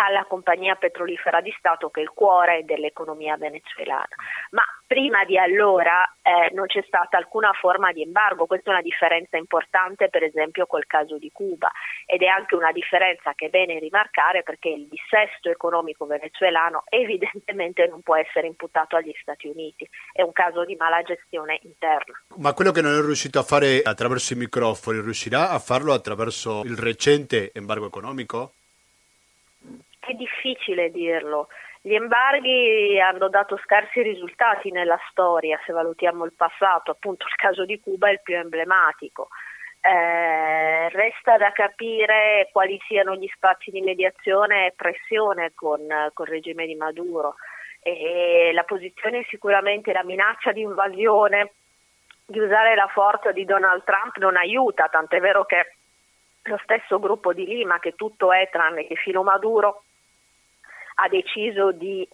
alla 0.00 0.24
compagnia 0.24 0.76
petrolifera 0.76 1.40
di 1.40 1.54
Stato 1.58 1.90
che 1.90 2.00
è 2.00 2.02
il 2.02 2.10
cuore 2.10 2.64
dell'economia 2.64 3.36
venezuelana. 3.36 4.14
Ma 4.50 4.62
prima 4.86 5.24
di 5.24 5.36
allora 5.36 6.04
eh, 6.22 6.52
non 6.54 6.66
c'è 6.66 6.82
stata 6.86 7.16
alcuna 7.16 7.52
forma 7.52 7.92
di 7.92 8.02
embargo, 8.02 8.46
questa 8.46 8.70
è 8.70 8.72
una 8.74 8.82
differenza 8.82 9.36
importante 9.36 10.08
per 10.08 10.22
esempio 10.22 10.66
col 10.66 10.86
caso 10.86 11.18
di 11.18 11.30
Cuba 11.32 11.70
ed 12.06 12.22
è 12.22 12.26
anche 12.26 12.54
una 12.54 12.70
differenza 12.70 13.32
che 13.34 13.46
è 13.46 13.48
bene 13.50 13.78
rimarcare 13.78 14.42
perché 14.42 14.68
il 14.68 14.88
dissesto 14.88 15.50
economico 15.50 16.06
venezuelano 16.06 16.84
evidentemente 16.88 17.86
non 17.88 18.00
può 18.02 18.16
essere 18.16 18.46
imputato 18.46 18.96
agli 18.96 19.14
Stati 19.20 19.48
Uniti, 19.48 19.88
è 20.12 20.22
un 20.22 20.32
caso 20.32 20.64
di 20.64 20.76
mala 20.76 21.02
gestione 21.02 21.58
interna. 21.62 22.22
Ma 22.36 22.52
quello 22.54 22.70
che 22.70 22.82
non 22.82 22.96
è 22.96 23.00
riuscito 23.00 23.38
a 23.40 23.42
fare 23.42 23.82
attraverso 23.82 24.32
i 24.32 24.36
microfoni, 24.36 25.00
riuscirà 25.00 25.50
a 25.50 25.58
farlo 25.58 25.92
attraverso 25.92 26.62
il 26.64 26.76
recente 26.76 27.50
embargo 27.52 27.86
economico? 27.86 28.52
È 30.08 30.14
difficile 30.14 30.90
dirlo. 30.90 31.48
Gli 31.82 31.92
embarghi 31.92 32.98
hanno 32.98 33.28
dato 33.28 33.58
scarsi 33.58 34.00
risultati 34.00 34.70
nella 34.70 34.98
storia, 35.10 35.60
se 35.66 35.72
valutiamo 35.74 36.24
il 36.24 36.32
passato, 36.32 36.92
appunto 36.92 37.26
il 37.26 37.34
caso 37.34 37.66
di 37.66 37.78
Cuba 37.78 38.08
è 38.08 38.12
il 38.12 38.22
più 38.22 38.34
emblematico. 38.34 39.28
Eh, 39.82 40.88
resta 40.88 41.36
da 41.36 41.52
capire 41.52 42.48
quali 42.52 42.80
siano 42.86 43.16
gli 43.16 43.28
spazi 43.34 43.70
di 43.70 43.82
mediazione 43.82 44.68
e 44.68 44.72
pressione 44.74 45.52
con, 45.54 45.86
con 46.14 46.26
il 46.26 46.32
regime 46.32 46.64
di 46.64 46.74
Maduro. 46.74 47.34
E 47.82 48.50
la 48.54 48.64
posizione 48.64 49.26
sicuramente, 49.28 49.92
la 49.92 50.04
minaccia 50.04 50.52
di 50.52 50.62
invasione, 50.62 51.52
di 52.24 52.38
usare 52.38 52.74
la 52.74 52.88
forza 52.88 53.30
di 53.30 53.44
Donald 53.44 53.84
Trump 53.84 54.16
non 54.16 54.38
aiuta, 54.38 54.88
tant'è 54.88 55.20
vero 55.20 55.44
che 55.44 55.74
lo 56.44 56.58
stesso 56.62 56.98
gruppo 56.98 57.34
di 57.34 57.44
Lima, 57.44 57.78
che 57.78 57.94
tutto 57.94 58.32
è 58.32 58.48
tranne 58.50 58.86
che 58.86 58.94
filo 58.94 59.22
Maduro, 59.22 59.82
ha 61.00 61.08
deciso 61.08 61.72
di 61.72 62.06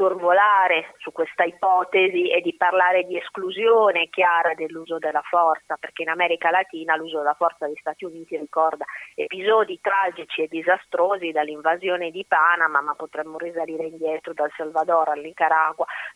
sorvolare 0.00 0.94
su 0.96 1.12
questa 1.12 1.44
ipotesi 1.44 2.30
e 2.30 2.40
di 2.40 2.54
parlare 2.56 3.04
di 3.04 3.18
esclusione 3.18 4.08
chiara 4.08 4.54
dell'uso 4.54 4.96
della 4.96 5.20
forza, 5.20 5.76
perché 5.78 6.00
in 6.00 6.08
America 6.08 6.48
Latina 6.48 6.96
l'uso 6.96 7.18
della 7.18 7.34
forza 7.34 7.66
degli 7.66 7.76
Stati 7.80 8.06
Uniti 8.06 8.38
ricorda 8.38 8.86
episodi 9.14 9.78
tragici 9.82 10.40
e 10.40 10.48
disastrosi 10.48 11.32
dall'invasione 11.32 12.10
di 12.10 12.24
Panama, 12.26 12.80
ma 12.80 12.94
potremmo 12.94 13.36
risalire 13.36 13.84
indietro 13.84 14.32
dal 14.32 14.50
Salvador 14.56 15.10
al 15.10 15.20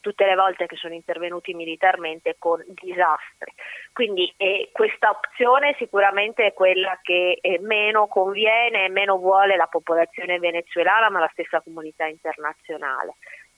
tutte 0.00 0.24
le 0.24 0.34
volte 0.34 0.66
che 0.66 0.76
sono 0.76 0.94
intervenuti 0.94 1.52
militarmente 1.52 2.36
con 2.38 2.64
disastri. 2.66 3.52
Quindi 3.92 4.32
eh, 4.38 4.70
questa 4.72 5.10
opzione 5.10 5.74
sicuramente 5.78 6.46
è 6.46 6.52
quella 6.54 6.98
che 7.02 7.38
eh, 7.40 7.58
meno 7.60 8.06
conviene 8.06 8.86
e 8.86 8.88
meno 8.88 9.18
vuole 9.18 9.56
la 9.56 9.66
popolazione 9.66 10.38
venezuelana, 10.38 11.10
ma 11.10 11.20
la 11.20 11.30
stessa 11.32 11.60
comunità 11.60 12.06
internazionale. 12.06 13.14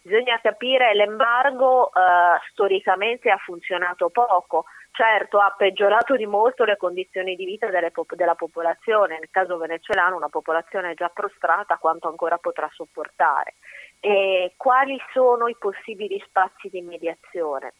Bisogna 0.06 0.38
capire 0.40 0.94
l'embargo 0.94 1.88
eh, 1.88 2.38
storicamente 2.52 3.28
ha 3.28 3.38
funzionato 3.38 4.08
poco, 4.10 4.66
certo 4.92 5.40
ha 5.40 5.52
peggiorato 5.58 6.14
di 6.14 6.26
molto 6.26 6.62
le 6.62 6.76
condizioni 6.76 7.34
di 7.34 7.44
vita 7.44 7.66
pop- 7.90 8.14
della 8.14 8.36
popolazione, 8.36 9.18
nel 9.18 9.30
caso 9.32 9.58
venezuelano 9.58 10.14
una 10.14 10.28
popolazione 10.28 10.94
già 10.94 11.08
prostrata 11.08 11.78
quanto 11.78 12.06
ancora 12.06 12.38
potrà 12.38 12.70
sopportare. 12.72 13.54
E 13.98 14.52
quali 14.56 14.96
sono 15.12 15.48
i 15.48 15.56
possibili 15.58 16.22
spazi 16.24 16.68
di 16.68 16.82
mediazione? 16.82 17.72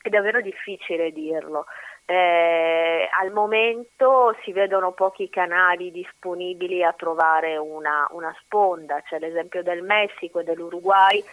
È 0.00 0.08
davvero 0.08 0.40
difficile 0.40 1.10
dirlo. 1.10 1.66
Eh, 2.04 3.08
al 3.10 3.32
momento 3.32 4.36
si 4.44 4.52
vedono 4.52 4.92
pochi 4.92 5.28
canali 5.28 5.90
disponibili 5.90 6.84
a 6.84 6.92
trovare 6.92 7.56
una, 7.56 8.06
una 8.12 8.32
sponda, 8.42 9.02
c'è 9.02 9.18
l'esempio 9.18 9.64
del 9.64 9.82
Messico 9.82 10.38
e 10.38 10.44
dell'Uruguay 10.44 11.24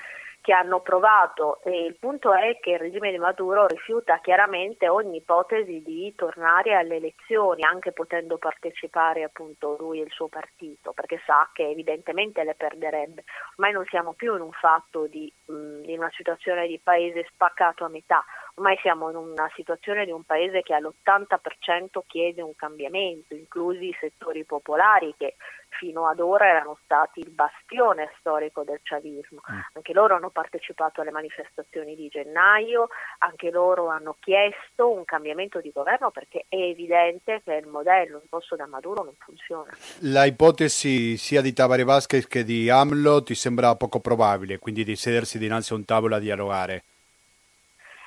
che 0.44 0.52
hanno 0.52 0.82
provato 0.82 1.62
e 1.64 1.86
il 1.86 1.96
punto 1.98 2.34
è 2.34 2.60
che 2.60 2.72
il 2.72 2.80
regime 2.80 3.12
di 3.12 3.18
Maduro 3.18 3.66
rifiuta 3.66 4.20
chiaramente 4.20 4.90
ogni 4.90 5.18
ipotesi 5.18 5.82
di 5.82 6.14
tornare 6.16 6.76
alle 6.76 6.98
elezioni, 6.98 7.64
anche 7.64 7.94
potendo 7.94 8.38
partecipare 8.38 9.24
appunto 9.24 9.78
lui 9.80 10.02
e 10.02 10.04
il 10.04 10.12
suo 10.12 10.28
partito, 10.28 10.92
perché 10.92 11.22
sa 11.26 11.50
che 11.54 11.70
evidentemente 11.70 12.44
le 12.44 12.56
perderebbe. 12.56 13.24
Ormai 13.52 13.72
non 13.72 13.86
siamo 13.86 14.12
più 14.12 14.36
in 14.36 14.42
un 14.42 14.52
fatto 14.52 15.08
di, 15.08 15.32
mh, 15.46 15.84
in 15.86 16.00
una 16.00 16.12
situazione 16.14 16.68
di 16.68 16.78
paese 16.78 17.26
spaccato 17.32 17.86
a 17.86 17.90
metà, 17.90 18.26
ormai 18.56 18.78
siamo 18.82 19.10
in 19.10 19.16
una 19.16 19.50
situazione 19.56 20.06
di 20.06 20.12
un 20.12 20.24
paese 20.24 20.62
che 20.62 20.74
all'80% 20.74 22.02
chiede 22.06 22.42
un 22.42 22.56
cambiamento, 22.56 23.34
inclusi 23.34 23.88
i 23.88 23.98
settori 24.00 24.44
popolari 24.44 25.14
che 25.18 25.36
fino 25.70 26.08
ad 26.08 26.20
ora 26.20 26.48
erano 26.48 26.78
stati 26.84 27.20
il 27.20 27.32
bastione 27.32 28.12
storico 28.20 28.64
del 28.64 28.80
chavismo. 28.84 29.42
Mm. 29.52 29.60
Anche 29.74 29.94
loro 29.94 30.16
hanno 30.16 30.30
partecipato 30.30 31.02
alle 31.02 31.10
manifestazioni 31.10 31.96
di 31.96 32.08
gennaio, 32.10 32.90
anche 33.20 33.50
loro 33.50 33.88
hanno 33.88 34.16
chiesto 34.20 34.92
un 34.92 35.04
cambiamento 35.04 35.60
di 35.60 35.72
governo 35.74 36.12
perché 36.12 36.46
è 36.48 36.56
evidente 36.56 37.42
che 37.44 37.56
il 37.56 37.68
modello 37.68 38.20
imposto 38.22 38.56
da 38.56 38.68
Maduro 38.68 39.04
non 39.04 39.16
funziona. 39.18 39.76
La 40.02 40.26
ipotesi 40.26 41.18
sia 41.18 41.42
di 41.42 41.54
Tavares 41.54 41.86
Vasquez 41.86 42.28
che 42.28 42.44
di 42.44 42.70
AMLO 42.70 43.24
ti 43.24 43.34
sembra 43.34 43.76
poco 43.76 44.00
probabile, 44.00 44.60
quindi 44.60 44.84
di 44.84 44.96
sedersi 44.96 45.40
dinanzi 45.40 45.74
a 45.74 45.78
un 45.78 45.86
tavolo 45.86 46.16
a 46.16 46.20
dialogare? 46.20 46.84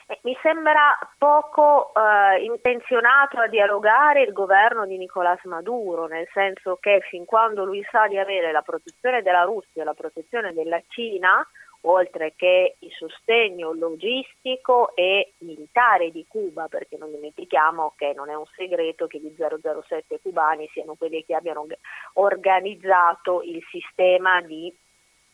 Eh, 0.09 0.21
mi 0.23 0.37
sembra 0.41 0.97
poco 1.19 1.93
eh, 1.95 2.45
intenzionato 2.45 3.39
a 3.39 3.49
dialogare 3.49 4.23
il 4.23 4.33
governo 4.33 4.87
di 4.87 4.97
Nicolás 4.99 5.43
Maduro, 5.45 6.07
nel 6.07 6.29
senso 6.33 6.77
che 6.81 7.01
fin 7.11 7.25
quando 7.25 7.65
lui 7.65 7.85
sa 7.91 8.07
di 8.07 8.17
avere 8.17 8.53
la 8.53 8.63
protezione 8.63 9.23
della 9.23 9.43
Russia 9.43 9.83
e 9.83 9.85
la 9.85 9.95
protezione 9.95 10.53
della 10.53 10.81
Cina, 10.87 11.45
oltre 11.83 12.35
che 12.37 12.77
il 12.79 12.93
sostegno 12.93 13.73
logistico 13.73 14.95
e 14.95 15.33
militare 15.39 16.13
di 16.13 16.25
Cuba, 16.29 16.69
perché 16.69 16.97
non 16.97 17.11
dimentichiamo 17.11 17.95
che 17.97 18.13
non 18.15 18.31
è 18.31 18.35
un 18.35 18.47
segreto 18.55 19.09
che 19.09 19.19
gli 19.19 19.35
007 19.37 20.21
cubani 20.23 20.69
siano 20.73 20.95
quelli 20.95 21.25
che 21.25 21.35
abbiano 21.35 21.67
organizzato 22.15 23.43
il 23.43 23.63
sistema 23.71 24.41
di 24.41 24.73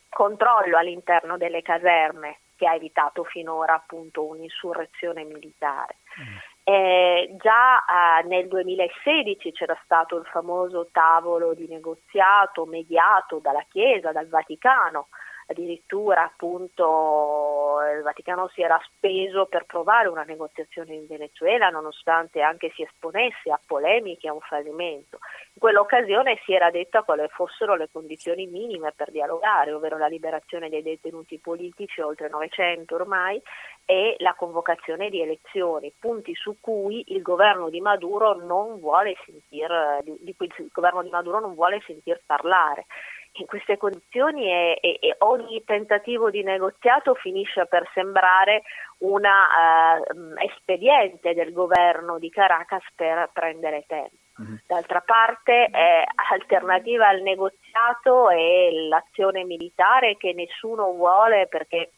controllo 0.08 0.78
all'interno 0.78 1.36
delle 1.36 1.60
caserme 1.62 2.38
che 2.62 2.68
ha 2.68 2.74
evitato 2.74 3.24
finora 3.24 3.74
appunto 3.74 4.24
un'insurrezione 4.24 5.24
militare. 5.24 5.96
Mm. 6.20 6.36
Eh, 6.62 7.34
già 7.40 7.78
eh, 8.20 8.26
nel 8.28 8.46
2016 8.46 9.50
c'era 9.50 9.76
stato 9.82 10.16
il 10.16 10.24
famoso 10.26 10.88
tavolo 10.92 11.54
di 11.54 11.66
negoziato 11.66 12.64
mediato 12.66 13.40
dalla 13.40 13.64
Chiesa, 13.68 14.12
dal 14.12 14.28
Vaticano, 14.28 15.08
addirittura 15.48 16.22
appunto 16.22 17.61
il 17.90 18.02
Vaticano 18.02 18.48
si 18.48 18.62
era 18.62 18.80
speso 18.84 19.46
per 19.46 19.64
provare 19.64 20.08
una 20.08 20.22
negoziazione 20.22 20.94
in 20.94 21.06
Venezuela 21.06 21.68
nonostante 21.68 22.40
anche 22.40 22.70
si 22.74 22.82
esponesse 22.82 23.50
a 23.50 23.60
polemiche 23.64 24.28
a 24.28 24.32
un 24.32 24.40
fallimento. 24.40 25.18
In 25.54 25.60
quell'occasione 25.60 26.40
si 26.44 26.52
era 26.52 26.70
detto 26.70 27.02
quali 27.02 27.26
fossero 27.28 27.74
le 27.74 27.88
condizioni 27.90 28.46
minime 28.46 28.92
per 28.94 29.10
dialogare, 29.10 29.72
ovvero 29.72 29.98
la 29.98 30.06
liberazione 30.06 30.68
dei 30.68 30.82
detenuti 30.82 31.38
politici, 31.38 32.00
oltre 32.00 32.28
900 32.28 32.94
ormai, 32.94 33.40
e 33.84 34.16
la 34.18 34.34
convocazione 34.34 35.10
di 35.10 35.20
elezioni, 35.20 35.92
punti 35.98 36.34
su 36.34 36.56
cui 36.60 37.04
il 37.08 37.22
governo 37.22 37.68
di 37.68 37.80
Maduro 37.80 38.34
non 38.34 38.78
vuole 38.78 39.16
sentir, 39.24 39.98
di, 40.02 40.16
di 40.20 40.34
cui 40.36 40.50
il 40.56 40.70
governo 40.72 41.02
di 41.02 41.10
Maduro 41.10 41.40
non 41.40 41.54
vuole 41.54 41.82
sentir 41.84 42.22
parlare 42.24 42.86
in 43.34 43.46
queste 43.46 43.78
condizioni 43.78 44.44
e, 44.44 44.78
e, 44.80 44.98
e, 45.00 45.16
ogni 45.20 45.62
tentativo 45.64 46.30
di 46.30 46.42
negoziato 46.42 47.14
finisce 47.14 47.66
per 47.66 47.88
sembrare 47.94 48.62
un 48.98 49.22
uh, 49.24 50.34
espediente 50.44 51.32
del 51.32 51.52
governo 51.52 52.18
di 52.18 52.28
Caracas 52.28 52.84
per 52.94 53.30
prendere 53.32 53.84
tempo. 53.86 54.16
Mm-hmm. 54.40 54.54
D'altra 54.66 55.00
parte, 55.00 55.66
eh, 55.66 56.04
alternativa 56.30 57.08
al 57.08 57.22
negoziato 57.22 58.30
è 58.30 58.70
l'azione 58.88 59.44
militare 59.44 60.16
che 60.16 60.32
nessuno 60.32 60.92
vuole 60.92 61.46
perché 61.48 61.90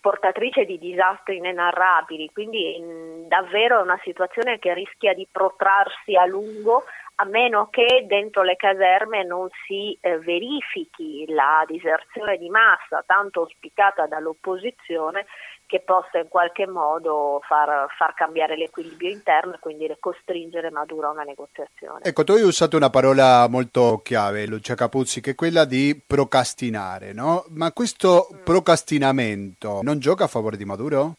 portatrice 0.00 0.64
di 0.64 0.78
disastri 0.78 1.36
inenarrabili, 1.36 2.30
quindi 2.32 2.76
in, 2.76 3.28
davvero 3.28 3.78
è 3.78 3.82
una 3.82 4.00
situazione 4.02 4.58
che 4.58 4.74
rischia 4.74 5.14
di 5.14 5.26
protrarsi 5.30 6.16
a 6.16 6.26
lungo 6.26 6.82
a 7.16 7.24
meno 7.24 7.68
che 7.70 8.04
dentro 8.06 8.42
le 8.42 8.56
caserme 8.56 9.24
non 9.24 9.48
si 9.66 9.96
eh, 10.00 10.18
verifichi 10.18 11.24
la 11.28 11.64
diserzione 11.66 12.36
di 12.38 12.48
massa 12.48 13.02
tanto 13.06 13.40
auspicata 13.40 14.06
dall'opposizione 14.06 15.26
che 15.66 15.80
possa 15.80 16.18
in 16.18 16.28
qualche 16.28 16.66
modo 16.66 17.40
far, 17.48 17.86
far 17.96 18.12
cambiare 18.12 18.56
l'equilibrio 18.56 19.10
interno 19.10 19.54
e 19.54 19.58
quindi 19.58 19.90
costringere 19.98 20.70
Maduro 20.70 21.08
a 21.08 21.12
una 21.12 21.22
negoziazione. 21.22 22.00
Ecco, 22.02 22.24
tu 22.24 22.32
hai 22.32 22.42
usato 22.42 22.76
una 22.76 22.90
parola 22.90 23.46
molto 23.48 24.00
chiave, 24.02 24.46
Lucia 24.46 24.74
Capuzzi, 24.74 25.22
che 25.22 25.30
è 25.30 25.34
quella 25.34 25.64
di 25.64 25.98
procrastinare, 26.06 27.14
no? 27.14 27.44
Ma 27.50 27.72
questo 27.72 28.28
mm. 28.34 28.42
procrastinamento 28.42 29.80
non 29.82 29.98
gioca 29.98 30.24
a 30.24 30.28
favore 30.28 30.58
di 30.58 30.66
Maduro? 30.66 31.14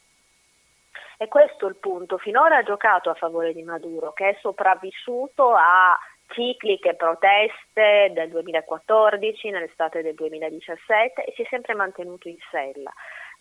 E 1.24 1.28
questo 1.28 1.64
è 1.64 1.70
il 1.70 1.76
punto. 1.76 2.18
Finora 2.18 2.58
ha 2.58 2.62
giocato 2.62 3.08
a 3.08 3.14
favore 3.14 3.54
di 3.54 3.62
Maduro, 3.62 4.12
che 4.12 4.28
è 4.28 4.38
sopravvissuto 4.42 5.54
a 5.54 5.98
cicliche 6.26 6.96
proteste 6.96 8.10
del 8.12 8.28
2014, 8.28 9.48
nell'estate 9.48 10.02
del 10.02 10.12
2017 10.12 11.24
e 11.24 11.32
si 11.34 11.40
è 11.40 11.46
sempre 11.48 11.72
mantenuto 11.72 12.28
in 12.28 12.36
sella 12.50 12.92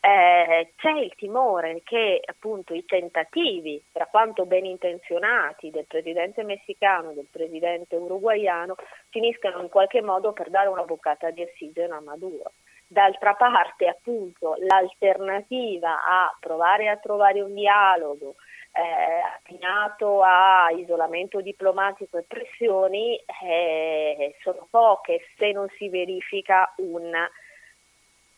eh, 0.06 0.74
c'è 0.76 0.92
il 1.00 1.14
timore 1.16 1.82
che 1.82 2.20
appunto 2.26 2.74
i 2.74 2.84
tentativi, 2.84 3.82
per 3.90 4.10
quanto 4.12 4.46
ben 4.46 4.66
intenzionati, 4.66 5.70
del 5.70 5.86
presidente 5.88 6.44
messicano 6.44 7.12
e 7.12 7.14
del 7.14 7.28
presidente 7.32 7.96
uruguaiano 7.96 8.76
finiscano 9.08 9.62
in 9.62 9.70
qualche 9.70 10.02
modo 10.02 10.34
per 10.34 10.50
dare 10.50 10.68
una 10.68 10.84
boccata 10.84 11.32
di 11.32 11.42
ossigeno 11.42 11.96
a 11.96 12.02
Maduro. 12.02 12.52
D'altra 12.94 13.34
parte, 13.34 13.88
appunto, 13.88 14.56
l'alternativa 14.60 16.06
a 16.06 16.38
provare 16.40 16.90
a 16.90 16.98
trovare 16.98 17.42
un 17.42 17.56
dialogo 17.56 18.36
eh, 18.72 19.36
affinato 19.36 20.22
a 20.22 20.70
isolamento 20.70 21.42
diplomatico 21.42 22.20
e 22.20 22.26
pressioni 22.28 23.20
eh, 23.44 24.36
sono 24.44 24.68
poche 24.70 25.22
se 25.38 25.52
non 25.52 25.68
si 25.76 25.90
verifica 25.90 26.72
un 26.78 27.12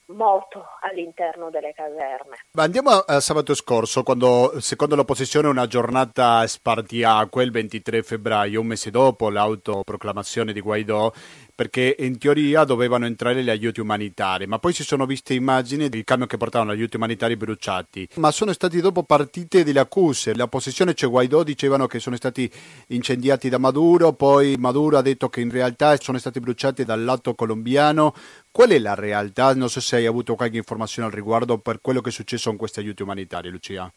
moto 0.08 0.66
all'interno 0.82 1.50
delle 1.50 1.74
caserme. 1.74 2.38
Ma 2.52 2.64
andiamo 2.64 2.92
a, 2.92 3.04
a, 3.08 3.20
sabato 3.20 3.54
scorso, 3.56 4.04
quando 4.04 4.60
secondo 4.60 4.96
l'opposizione 4.96 5.48
una 5.48 5.68
giornata 5.68 6.46
spartiacque, 6.46 7.44
il 7.44 7.52
23 7.52 8.04
febbraio, 8.04 8.62
un 8.62 8.68
mese 8.68 8.92
dopo 8.92 9.30
l'autoproclamazione 9.30 10.54
di 10.54 10.62
Guaidò, 10.62 11.12
perché 11.56 11.96
in 12.00 12.18
teoria 12.18 12.66
dovevano 12.66 13.06
entrare 13.06 13.42
gli 13.42 13.50
aiuti 13.50 13.80
umanitari, 13.80 14.46
ma 14.46 14.60
poi 14.60 14.74
si 14.74 14.84
sono 14.84 15.06
viste 15.06 15.34
immagini 15.34 15.88
del 15.88 16.04
camion 16.04 16.28
che 16.28 16.36
portavano 16.36 16.74
gli 16.74 16.80
aiuti 16.80 16.98
umanitari 16.98 17.38
bruciati, 17.38 18.10
ma 18.16 18.30
sono 18.32 18.52
stati 18.52 18.82
dopo 18.82 19.04
partite 19.04 19.64
delle 19.64 19.80
accuse, 19.80 20.36
l'opposizione, 20.36 20.94
cioè 20.94 21.10
Guaidò, 21.10 21.44
dicevano 21.44 21.88
che 21.88 22.00
sono 22.00 22.18
stati 22.18 22.52
incendiati 22.88 23.48
da 23.48 23.58
Maduro, 23.58 24.12
poi 24.12 24.56
Maduro 24.58 24.98
ha 24.98 25.02
detto 25.02 25.30
che 25.30 25.40
in 25.40 25.50
realtà 25.50 25.96
sono 25.96 26.18
stati 26.18 26.42
bruciati 26.42 26.84
dal 26.84 27.04
lato 27.04 27.34
colombiano, 27.36 28.14
qual 28.52 28.70
è 28.70 28.80
la 28.80 28.94
realtà? 28.96 29.54
Non 29.56 29.70
so 29.70 29.80
se 29.80 29.96
hai 29.96 30.06
avuto 30.06 30.36
qualche 30.36 30.58
informazione 30.58 31.08
al 31.08 31.14
riguardo 31.14 31.58
per 31.58 31.80
quello 31.80 32.02
che 32.02 32.10
è 32.10 32.12
successo 32.12 32.50
con 32.50 32.58
questi 32.58 32.80
aiuti 32.80 33.02
umanitari, 33.02 33.50
Lucia. 33.50 33.90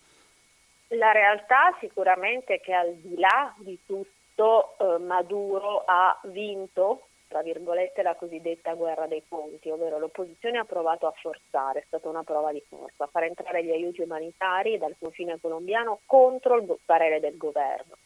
La 0.93 1.13
realtà 1.13 1.77
sicuramente 1.81 2.55
è 2.55 2.61
che 2.61 2.73
al 2.73 2.95
di 2.95 3.19
là 3.19 3.53
di 3.59 3.79
tutto 3.85 4.77
eh, 4.79 4.99
Maduro 5.01 5.85
ha 5.87 6.19
vinto 6.25 7.08
tra 7.29 7.43
virgolette, 7.43 8.03
la 8.03 8.17
cosiddetta 8.17 8.75
guerra 8.75 9.07
dei 9.07 9.23
ponti, 9.27 9.71
ovvero 9.71 9.99
l'opposizione 9.99 10.59
ha 10.59 10.65
provato 10.65 11.07
a 11.07 11.13
forzare, 11.13 11.81
è 11.81 11.85
stata 11.87 12.09
una 12.09 12.25
prova 12.25 12.51
di 12.53 12.63
forza, 12.67 13.05
a 13.05 13.09
far 13.09 13.25
entrare 13.25 13.63
gli 13.63 13.71
aiuti 13.71 14.01
umanitari 14.01 14.79
dal 14.79 14.97
confine 14.99 15.39
colombiano 15.41 16.01
contro 16.07 16.57
il 16.57 16.79
parere 16.85 17.21
del 17.21 17.37
governo. 17.37 17.97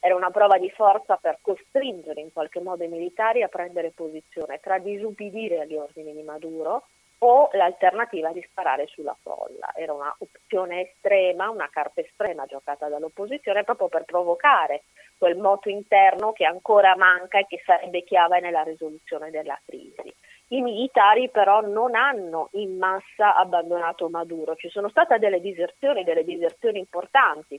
Era 0.00 0.16
una 0.16 0.30
prova 0.30 0.58
di 0.58 0.68
forza 0.70 1.16
per 1.16 1.38
costringere 1.40 2.20
in 2.20 2.32
qualche 2.32 2.60
modo 2.60 2.82
i 2.82 2.88
militari 2.88 3.42
a 3.42 3.48
prendere 3.48 3.92
posizione 3.92 4.58
tra 4.58 4.78
disubbidire 4.78 5.60
agli 5.60 5.76
ordini 5.76 6.12
di 6.12 6.24
Maduro 6.24 6.88
o 7.24 7.50
l'alternativa 7.52 8.32
di 8.32 8.44
sparare 8.48 8.86
sulla 8.86 9.16
folla. 9.20 9.72
Era 9.74 9.92
un'opzione 9.92 10.90
estrema, 10.90 11.50
una 11.50 11.68
carta 11.70 12.00
estrema 12.00 12.46
giocata 12.46 12.88
dall'opposizione 12.88 13.64
proprio 13.64 13.88
per 13.88 14.04
provocare 14.04 14.84
quel 15.18 15.36
moto 15.36 15.68
interno 15.68 16.32
che 16.32 16.44
ancora 16.44 16.96
manca 16.96 17.38
e 17.38 17.46
che 17.46 17.62
sarebbe 17.64 18.02
chiave 18.02 18.40
nella 18.40 18.62
risoluzione 18.62 19.30
della 19.30 19.58
crisi. 19.64 20.12
I 20.48 20.60
militari 20.60 21.30
però 21.30 21.60
non 21.60 21.94
hanno 21.94 22.48
in 22.52 22.76
massa 22.76 23.36
abbandonato 23.36 24.08
Maduro, 24.08 24.56
ci 24.56 24.68
sono 24.68 24.88
state 24.88 25.18
delle 25.18 25.40
diserzioni, 25.40 26.04
delle 26.04 26.24
diserzioni 26.24 26.78
importanti, 26.80 27.58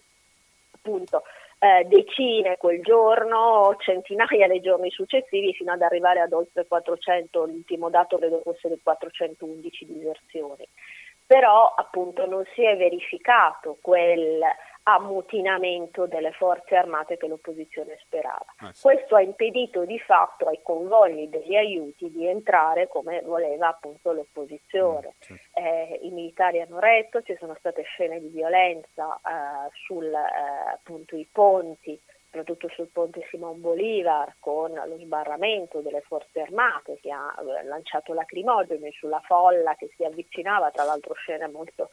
appunto 0.75 1.23
eh, 1.63 1.85
decine 1.85 2.57
quel 2.57 2.81
giorno, 2.81 3.73
centinaia 3.79 4.47
nei 4.47 4.59
giorni 4.59 4.91
successivi 4.91 5.53
fino 5.53 5.71
ad 5.71 5.81
arrivare 5.81 6.19
ad 6.19 6.33
oltre 6.33 6.67
400, 6.67 7.45
l'ultimo 7.45 7.89
dato 7.89 8.17
credo 8.17 8.41
fosse 8.43 8.67
di 8.67 8.79
411 8.83 9.85
diserzioni. 9.85 10.67
Però 11.25 11.73
appunto 11.73 12.25
non 12.25 12.43
si 12.53 12.65
è 12.65 12.75
verificato 12.75 13.77
quel 13.81 14.41
ammutinamento 14.83 16.05
delle 16.05 16.31
forze 16.31 16.75
armate 16.75 17.17
che 17.17 17.27
l'opposizione 17.27 17.97
sperava. 18.01 18.45
Ah, 18.57 18.73
sì. 18.73 18.81
Questo 18.81 19.15
ha 19.15 19.21
impedito 19.21 19.85
di 19.85 19.99
fatto 19.99 20.47
ai 20.47 20.59
convogli 20.61 21.27
degli 21.27 21.55
aiuti 21.55 22.11
di 22.11 22.27
entrare 22.27 22.87
come 22.87 23.21
voleva 23.21 23.69
appunto 23.69 24.11
l'opposizione. 24.11 25.07
Mm, 25.07 25.19
sì. 25.19 25.39
eh, 25.53 25.99
I 26.03 26.09
militari 26.11 26.61
hanno 26.61 26.79
retto, 26.79 27.21
ci 27.21 27.35
sono 27.39 27.55
state 27.59 27.83
scene 27.83 28.19
di 28.19 28.27
violenza 28.27 29.15
eh, 29.17 29.69
sui 29.85 30.07
eh, 30.07 31.27
ponti, 31.31 31.99
soprattutto 32.25 32.67
sul 32.69 32.87
ponte 32.87 33.25
Simon 33.29 33.61
Bolivar, 33.61 34.35
con 34.39 34.71
lo 34.73 34.97
sbarramento 34.97 35.81
delle 35.81 36.01
forze 36.01 36.41
armate 36.41 36.97
che 36.99 37.11
ha 37.11 37.33
eh, 37.37 37.63
lanciato 37.63 38.13
lacrimogeni 38.13 38.91
sulla 38.91 39.21
folla 39.21 39.75
che 39.75 39.91
si 39.95 40.03
avvicinava, 40.03 40.71
tra 40.71 40.83
l'altro 40.83 41.13
scene 41.13 41.47
molto 41.47 41.89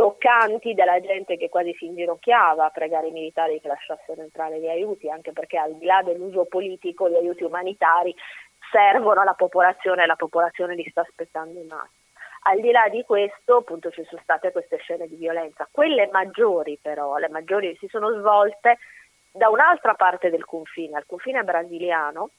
toccanti 0.00 0.72
della 0.72 0.98
gente 0.98 1.36
che 1.36 1.50
quasi 1.50 1.74
si 1.74 1.84
inginocchiava 1.84 2.64
a 2.64 2.70
pregare 2.70 3.08
i 3.08 3.12
militari 3.12 3.60
che 3.60 3.68
lasciassero 3.68 4.22
entrare 4.22 4.58
gli 4.58 4.66
aiuti, 4.66 5.10
anche 5.10 5.32
perché 5.32 5.58
al 5.58 5.76
di 5.76 5.84
là 5.84 6.00
dell'uso 6.02 6.46
politico 6.46 7.10
gli 7.10 7.16
aiuti 7.16 7.44
umanitari 7.44 8.14
servono 8.72 9.20
alla 9.20 9.34
popolazione 9.34 10.04
e 10.04 10.06
la 10.06 10.16
popolazione 10.16 10.74
li 10.74 10.88
sta 10.88 11.02
aspettando 11.02 11.60
in 11.60 11.66
massa. 11.66 11.90
Al 12.44 12.60
di 12.60 12.70
là 12.70 12.88
di 12.88 13.04
questo, 13.04 13.56
appunto, 13.56 13.90
ci 13.90 14.02
sono 14.08 14.22
state 14.22 14.52
queste 14.52 14.78
scene 14.78 15.06
di 15.06 15.16
violenza. 15.16 15.68
Quelle 15.70 16.08
maggiori, 16.10 16.78
però, 16.80 17.18
le 17.18 17.28
maggiori 17.28 17.76
si 17.78 17.86
sono 17.88 18.10
svolte 18.20 18.78
da 19.30 19.50
un'altra 19.50 19.92
parte 19.92 20.30
del 20.30 20.46
confine, 20.46 20.96
al 20.96 21.04
confine 21.04 21.42
brasiliano, 21.42 22.30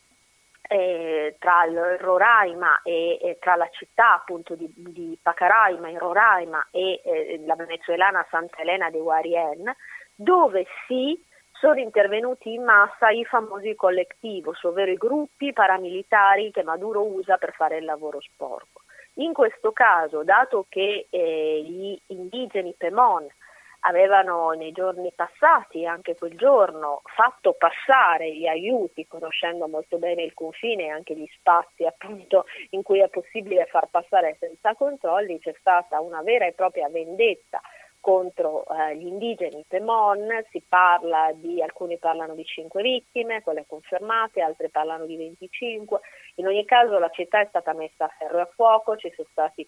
eh, 0.71 1.35
tra 1.37 1.65
il 1.65 1.97
Roraima 1.99 2.81
e, 2.81 3.19
e, 3.21 3.37
tra 3.41 3.55
la 3.55 3.67
città 3.71 4.13
appunto 4.13 4.55
di, 4.55 4.71
di 4.73 5.19
Pacaraima 5.21 5.89
in 5.89 5.97
Roraima 5.97 6.65
e 6.71 7.01
eh, 7.03 7.41
la 7.45 7.55
venezuelana 7.55 8.25
Santa 8.29 8.61
Elena 8.61 8.89
de 8.89 8.99
Guarien, 8.99 9.75
dove 10.15 10.65
sì 10.87 11.21
sono 11.51 11.77
intervenuti 11.77 12.53
in 12.53 12.63
massa 12.63 13.09
i 13.09 13.25
famosi 13.25 13.75
collettivos, 13.75 14.63
ovvero 14.63 14.91
i 14.91 14.95
gruppi 14.95 15.51
paramilitari 15.51 16.51
che 16.51 16.63
Maduro 16.63 17.05
usa 17.05 17.35
per 17.35 17.51
fare 17.51 17.77
il 17.77 17.83
lavoro 17.83 18.21
sporco. 18.21 18.83
In 19.15 19.33
questo 19.33 19.73
caso, 19.73 20.23
dato 20.23 20.67
che 20.69 21.07
eh, 21.09 21.61
gli 21.65 21.99
indigeni 22.07 22.73
Pemon 22.77 23.27
avevano 23.81 24.51
nei 24.51 24.71
giorni 24.71 25.11
passati, 25.15 25.85
anche 25.85 26.15
quel 26.15 26.35
giorno, 26.35 27.01
fatto 27.05 27.53
passare 27.53 28.35
gli 28.35 28.47
aiuti, 28.47 29.07
conoscendo 29.07 29.67
molto 29.67 29.97
bene 29.97 30.23
il 30.23 30.33
confine 30.33 30.85
e 30.85 30.89
anche 30.89 31.15
gli 31.15 31.27
spazi 31.37 31.85
appunto 31.85 32.45
in 32.71 32.83
cui 32.83 32.99
è 32.99 33.09
possibile 33.09 33.65
far 33.65 33.87
passare 33.89 34.37
senza 34.39 34.75
controlli, 34.75 35.39
c'è 35.39 35.55
stata 35.59 35.99
una 35.99 36.21
vera 36.21 36.45
e 36.45 36.53
propria 36.53 36.89
vendetta 36.89 37.61
contro 38.01 38.65
eh, 38.65 38.97
gli 38.97 39.05
indigeni 39.05 39.63
Temon, 39.67 40.27
si 40.49 40.61
parla 40.67 41.31
di, 41.33 41.61
alcuni 41.61 41.97
parlano 41.97 42.33
di 42.33 42.43
5 42.43 42.81
vittime, 42.81 43.43
quelle 43.43 43.65
confermate, 43.67 44.41
altri 44.41 44.69
parlano 44.69 45.05
di 45.05 45.15
25, 45.15 45.99
in 46.35 46.47
ogni 46.47 46.65
caso 46.65 46.97
la 46.97 47.09
città 47.09 47.39
è 47.39 47.45
stata 47.47 47.73
messa 47.73 48.05
a 48.05 48.13
ferro 48.17 48.39
e 48.39 48.41
a 48.41 48.49
fuoco, 48.53 48.97
ci 48.97 49.11
sono 49.15 49.27
stati 49.31 49.67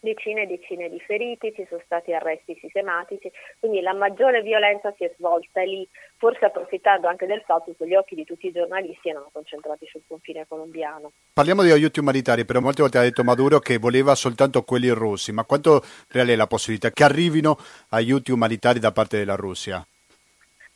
decine 0.00 0.42
e 0.42 0.46
decine 0.46 0.88
di 0.88 1.00
feriti, 1.00 1.52
ci 1.54 1.66
sono 1.68 1.80
stati 1.84 2.12
arresti 2.12 2.56
sistematici, 2.60 3.30
quindi 3.58 3.80
la 3.80 3.94
maggiore 3.94 4.42
violenza 4.42 4.92
si 4.96 5.04
è 5.04 5.12
svolta 5.16 5.62
lì, 5.62 5.86
forse 6.16 6.44
approfittando 6.44 7.08
anche 7.08 7.26
del 7.26 7.42
fatto 7.46 7.74
che 7.76 7.86
gli 7.86 7.94
occhi 7.94 8.14
di 8.14 8.24
tutti 8.24 8.46
i 8.46 8.52
giornalisti 8.52 9.08
erano 9.08 9.30
concentrati 9.32 9.86
sul 9.86 10.02
confine 10.06 10.46
colombiano. 10.46 11.12
Parliamo 11.32 11.62
di 11.62 11.70
aiuti 11.70 12.00
umanitari, 12.00 12.44
però 12.44 12.60
molte 12.60 12.82
volte 12.82 12.98
ha 12.98 13.02
detto 13.02 13.24
Maduro 13.24 13.58
che 13.58 13.78
voleva 13.78 14.14
soltanto 14.14 14.62
quelli 14.62 14.88
russi, 14.90 15.32
ma 15.32 15.44
quanto 15.44 15.82
reale 16.10 16.32
è 16.32 16.36
la 16.36 16.46
possibilità 16.46 16.90
che 16.90 17.04
arrivino 17.04 17.56
aiuti 17.90 18.30
umanitari 18.30 18.78
da 18.78 18.92
parte 18.92 19.18
della 19.18 19.36
Russia? 19.36 19.84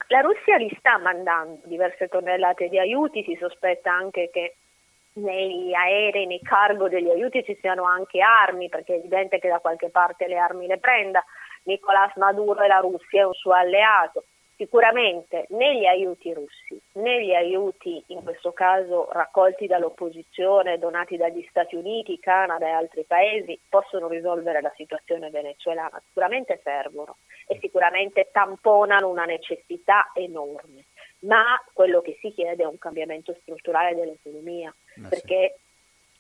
La 0.09 0.21
Russia 0.21 0.57
li 0.57 0.71
sta 0.79 0.99
mandando 0.99 1.61
diverse 1.65 2.07
tonnellate 2.09 2.69
di 2.69 2.79
aiuti, 2.79 3.25
si 3.25 3.35
sospetta 3.41 3.91
anche 3.91 4.29
che 4.31 4.57
nei 5.15 5.75
aerei, 5.75 6.27
nei 6.27 6.41
cargo 6.41 6.89
degli 6.89 7.11
aiuti 7.11 7.45
ci 7.45 7.57
siano 7.61 7.85
anche 7.85 8.21
armi, 8.21 8.69
perché 8.69 8.95
è 8.95 8.99
evidente 8.99 9.39
che 9.39 9.49
da 9.49 9.59
qualche 9.59 9.91
parte 9.91 10.27
le 10.27 10.39
armi 10.39 10.67
le 10.67 10.79
prenda. 10.79 11.25
Nicolás 11.65 12.15
Maduro 12.17 12.63
e 12.63 12.69
la 12.69 12.79
Russia 12.79 13.23
è 13.23 13.27
un 13.27 13.35
suo 13.35 13.53
alleato. 13.53 14.25
Sicuramente 14.57 15.47
né 15.51 15.77
gli 15.77 15.87
aiuti 15.87 16.33
russi 16.33 16.81
né 16.95 17.25
gli 17.25 17.35
aiuti, 17.35 18.03
in 18.09 18.23
questo 18.23 18.53
caso 18.53 19.09
raccolti 19.11 19.67
dall'opposizione, 19.67 20.79
donati 20.79 21.17
dagli 21.17 21.45
Stati 21.49 21.75
Uniti, 21.75 22.19
Canada 22.21 22.67
e 22.67 22.71
altri 22.71 23.05
paesi, 23.05 23.59
possono 23.69 24.09
risolvere 24.09 24.61
la 24.61 24.73
situazione 24.77 25.31
venezuelana. 25.31 26.01
Sicuramente 26.07 26.61
servono 26.63 27.17
e 27.47 27.59
sicuramente 27.61 28.29
tamponano 28.31 29.09
una 29.09 29.25
necessità 29.25 30.11
enorme, 30.15 30.85
ma 31.23 31.63
quello 31.73 32.01
che 32.01 32.19
si 32.21 32.33
chiede 32.33 32.63
è 32.63 32.67
un 32.67 32.79
cambiamento 32.79 33.37
strutturale 33.41 33.95
dell'economia, 33.95 34.75
sì. 34.95 35.01
perché 35.09 35.57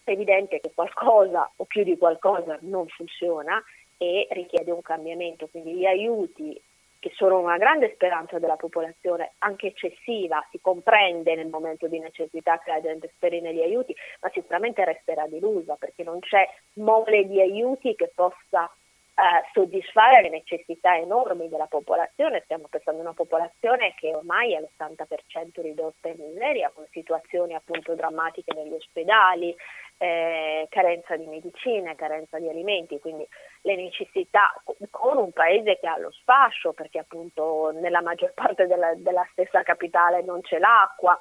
è 0.04 0.10
evidente 0.10 0.60
che 0.60 0.72
qualcosa 0.74 1.50
o 1.56 1.64
più 1.64 1.84
di 1.84 1.96
qualcosa 1.96 2.58
non 2.62 2.86
funziona 2.88 3.62
e 3.96 4.26
richiede 4.30 4.70
un 4.70 4.82
cambiamento, 4.82 5.46
quindi 5.48 5.74
gli 5.74 5.86
aiuti 5.86 6.60
che 7.02 7.10
sono 7.16 7.40
una 7.40 7.56
grande 7.56 7.90
speranza 7.94 8.38
della 8.38 8.54
popolazione, 8.54 9.32
anche 9.38 9.68
eccessiva, 9.68 10.46
si 10.52 10.60
comprende 10.60 11.34
nel 11.34 11.48
momento 11.48 11.88
di 11.88 11.98
necessità 11.98 12.60
che 12.60 12.70
la 12.70 12.80
gente 12.80 13.10
speri 13.16 13.40
negli 13.40 13.60
aiuti, 13.60 13.92
ma 14.20 14.30
sicuramente 14.32 14.84
resterà 14.84 15.26
delusa 15.26 15.74
perché 15.74 16.04
non 16.04 16.20
c'è 16.20 16.48
mole 16.74 17.26
di 17.26 17.40
aiuti 17.40 17.96
che 17.96 18.12
possa 18.14 18.72
eh, 19.14 19.46
soddisfare 19.52 20.22
le 20.22 20.30
necessità 20.30 20.96
enormi 20.96 21.48
della 21.48 21.66
popolazione. 21.66 22.40
Stiamo 22.44 22.66
pensando 22.70 23.00
a 23.00 23.04
una 23.04 23.12
popolazione 23.12 23.94
che 23.96 24.14
ormai 24.14 24.54
è 24.54 24.56
all'80% 24.56 25.60
ridotta 25.60 26.08
in 26.08 26.16
miseria, 26.18 26.70
con 26.74 26.86
situazioni 26.90 27.54
appunto 27.54 27.94
drammatiche 27.94 28.54
negli 28.54 28.72
ospedali, 28.72 29.54
eh, 29.98 30.66
carenza 30.70 31.16
di 31.16 31.26
medicine, 31.26 31.94
carenza 31.94 32.38
di 32.38 32.48
alimenti, 32.48 32.98
quindi 32.98 33.26
le 33.62 33.76
necessità 33.76 34.52
con 34.90 35.18
un 35.18 35.30
paese 35.30 35.78
che 35.78 35.86
ha 35.86 35.98
lo 35.98 36.10
sfascio, 36.10 36.72
perché 36.72 36.98
appunto 36.98 37.70
nella 37.70 38.00
maggior 38.00 38.32
parte 38.32 38.66
della, 38.66 38.94
della 38.96 39.26
stessa 39.30 39.62
capitale 39.62 40.22
non 40.22 40.40
c'è 40.40 40.58
l'acqua, 40.58 41.20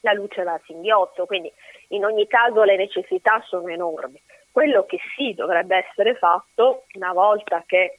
la 0.00 0.12
luce 0.12 0.44
va 0.44 0.52
a 0.52 0.60
singhiozzo, 0.64 1.26
quindi 1.26 1.52
in 1.88 2.04
ogni 2.04 2.26
caso 2.28 2.62
le 2.62 2.76
necessità 2.76 3.42
sono 3.46 3.68
enormi. 3.68 4.22
Quello 4.56 4.86
che 4.86 4.98
sì 5.14 5.34
dovrebbe 5.34 5.76
essere 5.86 6.14
fatto 6.14 6.84
una 6.94 7.12
volta 7.12 7.62
che 7.66 7.98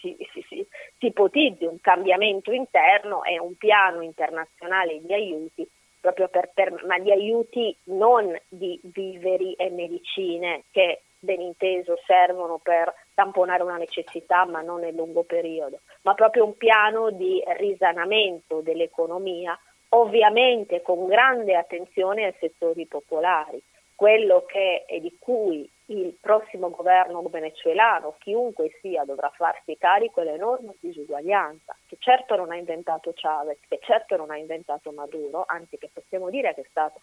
si, 0.00 0.14
si, 0.34 0.44
si, 0.46 0.66
si, 0.98 1.06
ipotizzi 1.06 1.64
un 1.64 1.80
cambiamento 1.80 2.52
interno 2.52 3.24
è 3.24 3.38
un 3.38 3.54
piano 3.54 4.02
internazionale 4.02 5.00
di 5.00 5.14
aiuti 5.14 5.66
proprio 5.98 6.28
per, 6.28 6.50
per, 6.52 6.84
ma 6.84 6.98
di 6.98 7.10
aiuti 7.10 7.74
non 7.84 8.38
di 8.48 8.78
viveri 8.82 9.54
e 9.54 9.70
medicine 9.70 10.64
che 10.70 11.00
ben 11.18 11.40
inteso 11.40 11.98
servono 12.04 12.60
per 12.62 12.92
tamponare 13.14 13.62
una 13.62 13.78
necessità 13.78 14.44
ma 14.44 14.60
non 14.60 14.80
nel 14.80 14.94
lungo 14.94 15.22
periodo, 15.22 15.80
ma 16.02 16.12
proprio 16.12 16.44
un 16.44 16.54
piano 16.54 17.08
di 17.08 17.42
risanamento 17.56 18.60
dell'economia, 18.60 19.58
ovviamente 19.88 20.82
con 20.82 21.06
grande 21.06 21.56
attenzione 21.56 22.26
ai 22.26 22.34
settori 22.38 22.84
popolari, 22.84 23.62
quello 23.98 24.44
che 24.46 24.84
è 24.86 25.00
di 25.00 25.16
cui 25.18 25.68
il 25.86 26.16
prossimo 26.20 26.70
governo 26.70 27.20
venezuelano, 27.22 28.14
chiunque 28.20 28.70
sia, 28.80 29.02
dovrà 29.02 29.28
farsi 29.34 29.76
carico 29.76 30.20
è 30.20 30.24
l'enorme 30.24 30.76
disuguaglianza, 30.78 31.74
che 31.84 31.96
certo 31.98 32.36
non 32.36 32.52
ha 32.52 32.54
inventato 32.54 33.12
Chavez, 33.12 33.58
che 33.66 33.80
certo 33.82 34.14
non 34.14 34.30
ha 34.30 34.36
inventato 34.36 34.92
Maduro, 34.92 35.42
anzi 35.48 35.78
che 35.78 35.90
possiamo 35.92 36.30
dire 36.30 36.54
che 36.54 36.60
è 36.60 36.66
stata 36.70 37.00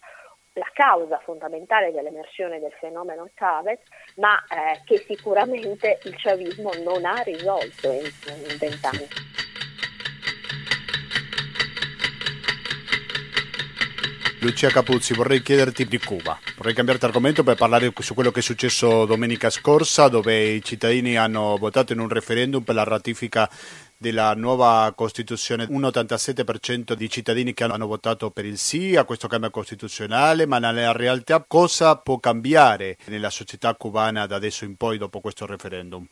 la 0.54 0.70
causa 0.72 1.18
fondamentale 1.18 1.92
dell'emersione 1.92 2.62
del 2.62 2.72
fenomeno 2.80 3.28
Chavez, 3.34 3.82
ma 4.16 4.42
eh, 4.46 4.82
che 4.86 5.00
sicuramente 5.00 6.00
il 6.06 6.16
chavismo 6.16 6.70
non 6.82 7.04
ha 7.04 7.22
risolto 7.24 7.92
in 7.92 8.58
vent'anni. 8.58 9.45
Lucia 14.46 14.70
Capuzzi, 14.70 15.16
vorrei 15.16 15.42
chiederti 15.42 15.86
di 15.86 15.98
Cuba. 15.98 16.38
Vorrei 16.58 16.76
cambiarti 16.76 17.06
argomento 17.06 17.42
per 17.42 17.56
parlare 17.56 17.92
su 17.98 18.14
quello 18.14 18.30
che 18.30 18.42
è 18.42 18.44
successo 18.44 19.06
domenica 19.06 19.50
scorsa, 19.50 20.08
dove 20.08 20.40
i 20.40 20.64
cittadini 20.64 21.18
hanno 21.18 21.58
votato 21.58 21.94
in 21.94 22.00
un 22.00 22.08
referendum 22.08 22.62
per 22.62 22.76
la 22.76 22.84
ratifica 22.84 23.50
della 23.98 24.36
nuova 24.36 24.94
Costituzione. 24.96 25.66
Un 25.68 25.82
87% 25.82 26.94
di 26.94 27.10
cittadini 27.10 27.56
che 27.56 27.64
hanno 27.64 27.88
votato 27.88 28.30
per 28.30 28.46
il 28.46 28.60
sì 28.60 28.96
a 28.96 29.04
questo 29.04 29.28
cambio 29.28 29.50
costituzionale, 29.50 30.46
ma 30.46 30.60
nella 30.60 30.92
realtà 30.92 31.44
cosa 31.48 31.98
può 31.98 32.20
cambiare 32.20 32.98
nella 33.08 33.32
società 33.32 33.74
cubana 33.74 34.28
da 34.28 34.36
adesso 34.36 34.64
in 34.64 34.78
poi 34.78 35.00
dopo 35.00 35.22
questo 35.22 35.48
referendum? 35.48 36.06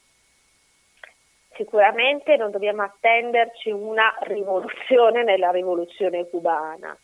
Sicuramente 1.55 2.35
non 2.35 2.49
dobbiamo 2.49 2.81
attenderci 2.81 3.69
una 3.69 4.11
rivoluzione 4.23 5.23
nella 5.23 5.51
rivoluzione 5.51 6.27
cubana 6.27 6.97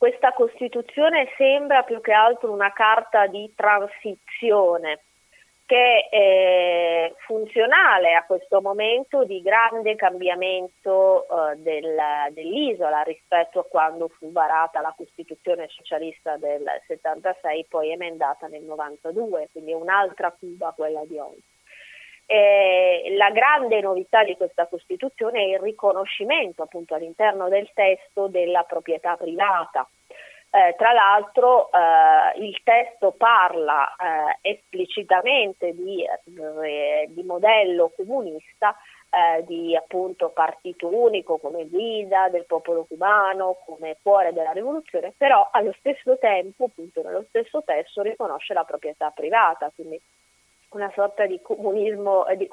questa 0.00 0.32
Costituzione 0.32 1.28
sembra 1.36 1.82
più 1.82 2.00
che 2.00 2.12
altro 2.12 2.50
una 2.50 2.72
carta 2.72 3.26
di 3.26 3.52
transizione 3.54 5.00
che 5.66 6.08
è 6.08 7.12
funzionale 7.26 8.14
a 8.14 8.24
questo 8.24 8.62
momento 8.62 9.24
di 9.24 9.42
grande 9.42 9.96
cambiamento 9.96 11.26
uh, 11.28 11.54
del, 11.54 11.98
dell'isola 12.32 13.02
rispetto 13.02 13.58
a 13.60 13.64
quando 13.64 14.08
fu 14.08 14.32
varata 14.32 14.80
la 14.80 14.94
Costituzione 14.96 15.68
socialista 15.68 16.38
del 16.38 16.64
76, 16.86 17.66
poi 17.68 17.92
emendata 17.92 18.46
nel 18.46 18.62
92, 18.62 19.50
quindi 19.52 19.72
è 19.72 19.74
un'altra 19.74 20.32
Cuba 20.32 20.72
quella 20.74 21.04
di 21.04 21.18
oggi. 21.18 21.49
Eh, 22.32 23.12
la 23.16 23.30
grande 23.30 23.80
novità 23.80 24.22
di 24.22 24.36
questa 24.36 24.68
Costituzione 24.68 25.40
è 25.40 25.48
il 25.48 25.58
riconoscimento 25.58 26.62
appunto 26.62 26.94
all'interno 26.94 27.48
del 27.48 27.68
testo 27.74 28.28
della 28.28 28.62
proprietà 28.62 29.16
privata. 29.16 29.88
Eh, 30.52 30.76
tra 30.78 30.92
l'altro 30.92 31.70
eh, 31.72 32.38
il 32.38 32.56
testo 32.62 33.10
parla 33.18 33.96
eh, 33.96 34.48
esplicitamente 34.48 35.72
di, 35.72 36.04
eh, 36.04 37.08
di, 37.08 37.22
modello 37.24 37.90
comunista, 37.96 38.76
eh, 39.10 39.44
di 39.44 39.74
appunto 39.74 40.28
partito 40.28 40.86
unico 40.86 41.38
come 41.38 41.66
guida 41.66 42.28
del 42.28 42.46
popolo 42.46 42.84
cubano, 42.84 43.56
come 43.66 43.96
cuore 44.02 44.32
della 44.32 44.52
rivoluzione, 44.52 45.12
però 45.16 45.48
allo 45.50 45.74
stesso 45.80 46.16
tempo, 46.18 46.66
appunto 46.66 47.02
nello 47.02 47.24
stesso 47.28 47.60
testo, 47.64 48.02
riconosce 48.02 48.54
la 48.54 48.62
proprietà 48.62 49.10
privata, 49.10 49.72
quindi 49.74 50.00
una 50.70 50.90
sorta 50.94 51.26
di 51.26 51.40
comunismo, 51.42 52.26
di, 52.36 52.48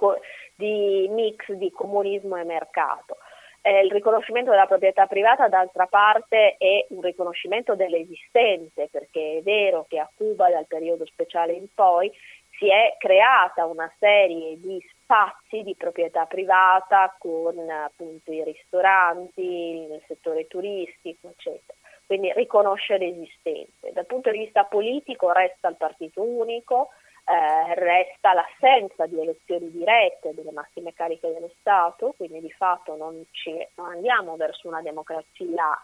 di 0.56 1.08
mix 1.10 1.52
di 1.52 1.72
comunismo 1.72 2.36
e 2.38 2.44
mercato. 2.44 3.18
Eh, 3.62 3.82
il 3.84 3.92
riconoscimento 3.92 4.52
della 4.52 4.66
proprietà 4.66 5.08
privata, 5.08 5.50
d'altra 5.50 5.88
parte, 5.88 6.56
è 6.58 6.86
un 6.90 7.02
riconoscimento 7.02 7.76
dell'esistente, 7.76 8.88
perché 8.90 9.38
è 9.38 9.42
vero 9.42 9.86
che 9.90 10.00
a 10.00 10.10
Cuba 10.16 10.50
dal 10.50 10.68
periodo 10.68 11.06
speciale 11.06 11.54
in 11.54 11.68
poi 11.74 12.12
si 12.58 12.70
è 12.70 12.96
creata 12.98 13.66
una 13.66 13.92
serie 14.00 14.58
di 14.60 14.84
spazi 15.02 15.64
di 15.64 15.76
proprietà 15.76 16.26
privata 16.26 17.16
con 17.20 17.58
appunto 17.70 18.32
i 18.32 18.44
ristoranti, 18.44 19.86
nel 19.88 20.02
settore 20.08 20.48
turistico, 20.48 21.30
eccetera. 21.30 21.78
Quindi 22.06 22.32
riconosce 22.34 22.98
l'esistente. 22.98 23.92
Dal 23.92 24.06
punto 24.06 24.32
di 24.32 24.40
vista 24.40 24.64
politico 24.64 25.32
resta 25.32 25.68
il 25.68 25.76
partito 25.76 26.22
unico, 26.22 26.90
eh, 27.30 27.74
resta 27.76 28.34
l'assenza 28.34 29.06
di 29.06 29.20
elezioni 29.20 29.70
dirette 29.70 30.34
delle 30.34 30.52
massime 30.52 30.94
cariche 30.94 31.34
dello 31.34 31.52
Stato, 31.60 32.14
quindi 32.16 32.40
di 32.40 32.52
fatto 32.52 32.96
non, 32.96 33.26
ci, 33.32 33.52
non 33.76 33.92
andiamo 33.92 34.38
verso 34.38 34.70
una 34.70 34.82
democrazia 34.82 35.76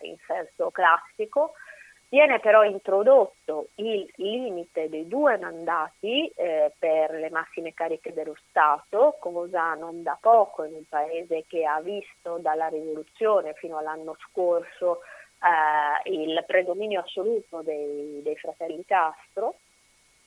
eh, 0.00 0.08
in 0.08 0.16
senso 0.26 0.70
classico. 0.70 1.54
Viene 2.10 2.40
però 2.40 2.62
introdotto 2.62 3.68
il 3.76 4.06
limite 4.16 4.90
dei 4.90 5.08
due 5.08 5.38
mandati 5.38 6.28
eh, 6.28 6.70
per 6.78 7.10
le 7.12 7.30
massime 7.30 7.72
cariche 7.72 8.12
dello 8.12 8.36
Stato, 8.50 9.16
cosa 9.18 9.72
non 9.72 10.02
da 10.02 10.18
poco 10.20 10.64
in 10.64 10.74
un 10.74 10.84
paese 10.86 11.46
che 11.48 11.64
ha 11.64 11.80
visto 11.80 12.36
dalla 12.36 12.68
rivoluzione 12.68 13.54
fino 13.54 13.78
all'anno 13.78 14.14
scorso 14.28 15.00
eh, 15.40 16.10
il 16.10 16.44
predominio 16.46 17.00
assoluto 17.00 17.62
dei, 17.62 18.20
dei 18.22 18.36
fratelli 18.36 18.84
Castro 18.84 19.56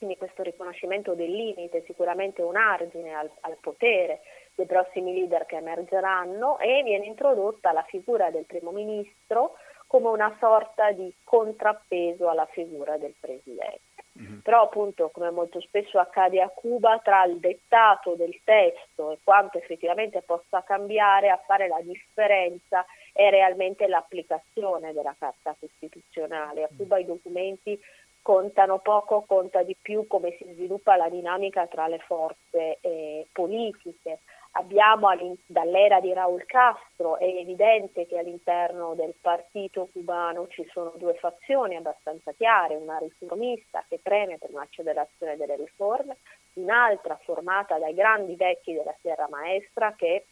quindi 0.05 0.17
questo 0.17 0.43
riconoscimento 0.43 1.15
del 1.15 1.31
limite 1.31 1.79
è 1.79 1.83
sicuramente 1.87 2.43
un 2.43 2.55
argine 2.55 3.13
al, 3.15 3.29
al, 3.39 3.57
potere 3.59 4.21
dei 4.53 4.67
prossimi 4.67 5.13
leader 5.15 5.47
che 5.47 5.55
emergeranno 5.55 6.59
e 6.59 6.83
viene 6.83 7.07
introdotta 7.07 7.71
la 7.71 7.83
figura 7.87 8.29
del 8.29 8.45
primo 8.45 8.69
ministro 8.69 9.53
come 9.87 10.09
una 10.09 10.35
sorta 10.39 10.91
di 10.91 11.11
contrappeso 11.23 12.29
alla 12.29 12.45
figura 12.51 12.97
del 12.97 13.15
presidente. 13.19 14.03
Mm-hmm. 14.21 14.39
Però 14.39 14.61
appunto, 14.61 15.09
come 15.09 15.29
molto 15.31 15.59
spesso 15.59 15.99
accade 15.99 16.39
a 16.39 16.49
Cuba, 16.49 16.99
tra 17.03 17.25
il 17.25 17.39
dettato 17.39 18.13
del 18.15 18.39
testo 18.43 19.11
e 19.11 19.19
quanto 19.23 19.57
effettivamente 19.57 20.21
possa 20.21 20.63
cambiare, 20.63 21.29
a 21.29 21.41
fare 21.45 21.67
la 21.67 21.81
differenza 21.81 22.85
è 23.11 23.29
realmente 23.29 23.87
l'applicazione 23.87 24.93
della 24.93 25.15
Carta 25.17 25.55
Costituzionale. 25.59 26.63
A 26.63 26.69
Cuba 26.75 26.97
i 26.97 27.05
documenti 27.05 27.79
contano 28.25 28.79
poco, 28.79 29.23
conta 29.27 29.61
di 29.61 29.77
più 29.79 30.07
come 30.07 30.31
si 30.39 30.51
sviluppa 30.53 30.95
la 30.95 31.09
dinamica 31.09 31.67
tra 31.67 31.85
le 31.85 31.99
forze 31.99 32.79
eh, 32.81 33.27
politiche. 33.31 34.21
abbiamo 34.53 35.07
dall'era 35.45 35.99
di 35.99 36.11
Raúl 36.11 36.43
Castro, 36.47 37.19
è 37.19 37.25
evidente 37.25 38.07
che 38.07 38.17
all'interno 38.17 38.95
del 38.95 39.13
partito 39.21 39.89
cubano 39.93 40.47
ci 40.47 40.67
sono 40.71 40.93
due 40.95 41.13
fazioni 41.13 41.75
abbastanza 41.75 42.31
chiare, 42.31 42.75
una 42.75 42.97
riformista 42.97 43.85
che 43.87 43.99
preme 44.01 44.39
per 44.39 44.49
un'accelerazione 44.49 45.37
delle 45.37 45.57
riforme, 45.57 46.17
un'altra 46.53 47.19
formata 47.21 47.77
dai 47.77 47.93
grandi 47.93 48.35
vecchi 48.35 48.73
della 48.73 48.95
Sierra 49.01 49.27
Maestra 49.29 49.93
che 49.95 50.25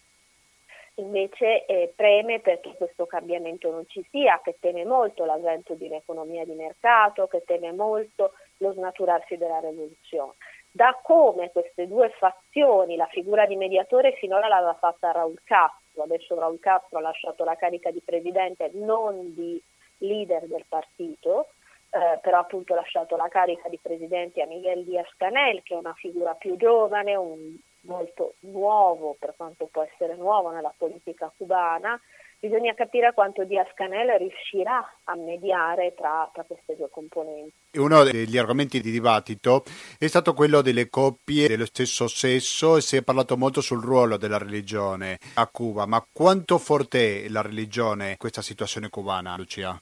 invece 0.95 1.65
eh, 1.65 1.91
preme 1.95 2.39
perché 2.39 2.75
questo 2.75 3.06
cambiamento 3.06 3.71
non 3.71 3.86
ci 3.88 4.06
sia, 4.12 4.39
che 4.43 4.58
teme 4.60 4.86
molto 4.86 5.25
l'avvento 5.25 5.73
di 5.73 5.88
un'economia 5.88 6.45
di 6.45 6.53
mercato, 6.53 7.27
che 7.27 7.43
teme 7.45 7.71
molto 7.71 8.34
lo 8.58 8.73
snaturarsi 8.73 9.38
della 9.38 9.60
rivoluzione. 9.60 10.34
Da 10.71 10.99
come 11.01 11.51
queste 11.51 11.88
due 11.88 12.10
fazioni, 12.10 12.95
la 12.95 13.08
figura 13.08 13.45
di 13.45 13.56
mediatore 13.56 14.13
finora 14.13 14.47
l'aveva 14.47 14.73
fatta 14.75 15.12
Raul 15.12 15.39
Castro, 15.43 16.03
adesso 16.03 16.38
Raul 16.38 16.60
Castro 16.60 16.97
ha 16.97 17.01
lasciato 17.01 17.43
la 17.43 17.56
carica 17.56 17.91
di 17.91 18.01
presidente, 18.03 18.71
non 18.73 19.34
di 19.34 19.62
leader 19.99 20.45
del 20.47 20.65
partito, 20.67 21.49
eh, 21.91 22.17
però 22.21 22.39
appunto 22.39 22.73
ha 22.73 22.77
lasciato 22.77 23.15
la 23.15 23.27
carica 23.27 23.69
di 23.69 23.79
presidente 23.79 24.41
a 24.41 24.47
Miguel 24.47 24.84
Díaz 24.84 25.12
Canel, 25.15 25.62
che 25.62 25.75
è 25.75 25.77
una 25.77 25.93
figura 25.93 26.34
più 26.34 26.56
giovane, 26.58 27.15
un 27.15 27.56
molto 27.83 28.35
nuovo 28.41 29.15
per 29.19 29.33
quanto 29.35 29.67
può 29.71 29.83
essere 29.83 30.15
nuovo 30.15 30.51
nella 30.51 30.73
politica 30.75 31.31
cubana, 31.35 31.99
bisogna 32.39 32.73
capire 32.73 33.13
quanto 33.13 33.45
Diaz 33.45 33.73
Canel 33.73 34.17
riuscirà 34.17 34.97
a 35.05 35.15
mediare 35.15 35.93
tra, 35.95 36.29
tra, 36.33 36.43
queste 36.43 36.75
due 36.75 36.89
componenti. 36.89 37.53
Uno 37.77 38.03
degli 38.03 38.37
argomenti 38.37 38.81
di 38.81 38.91
dibattito 38.91 39.63
è 39.97 40.07
stato 40.07 40.33
quello 40.33 40.61
delle 40.61 40.89
coppie 40.89 41.47
dello 41.47 41.65
stesso 41.65 42.07
sesso 42.07 42.75
e 42.75 42.81
si 42.81 42.97
è 42.97 43.01
parlato 43.01 43.37
molto 43.37 43.61
sul 43.61 43.81
ruolo 43.81 44.17
della 44.17 44.37
religione 44.37 45.19
a 45.35 45.47
Cuba, 45.47 45.85
ma 45.85 46.05
quanto 46.11 46.57
forte 46.57 47.23
è 47.23 47.29
la 47.29 47.41
religione 47.41 48.11
in 48.11 48.17
questa 48.17 48.41
situazione 48.41 48.89
cubana, 48.89 49.37
Lucia? 49.37 49.79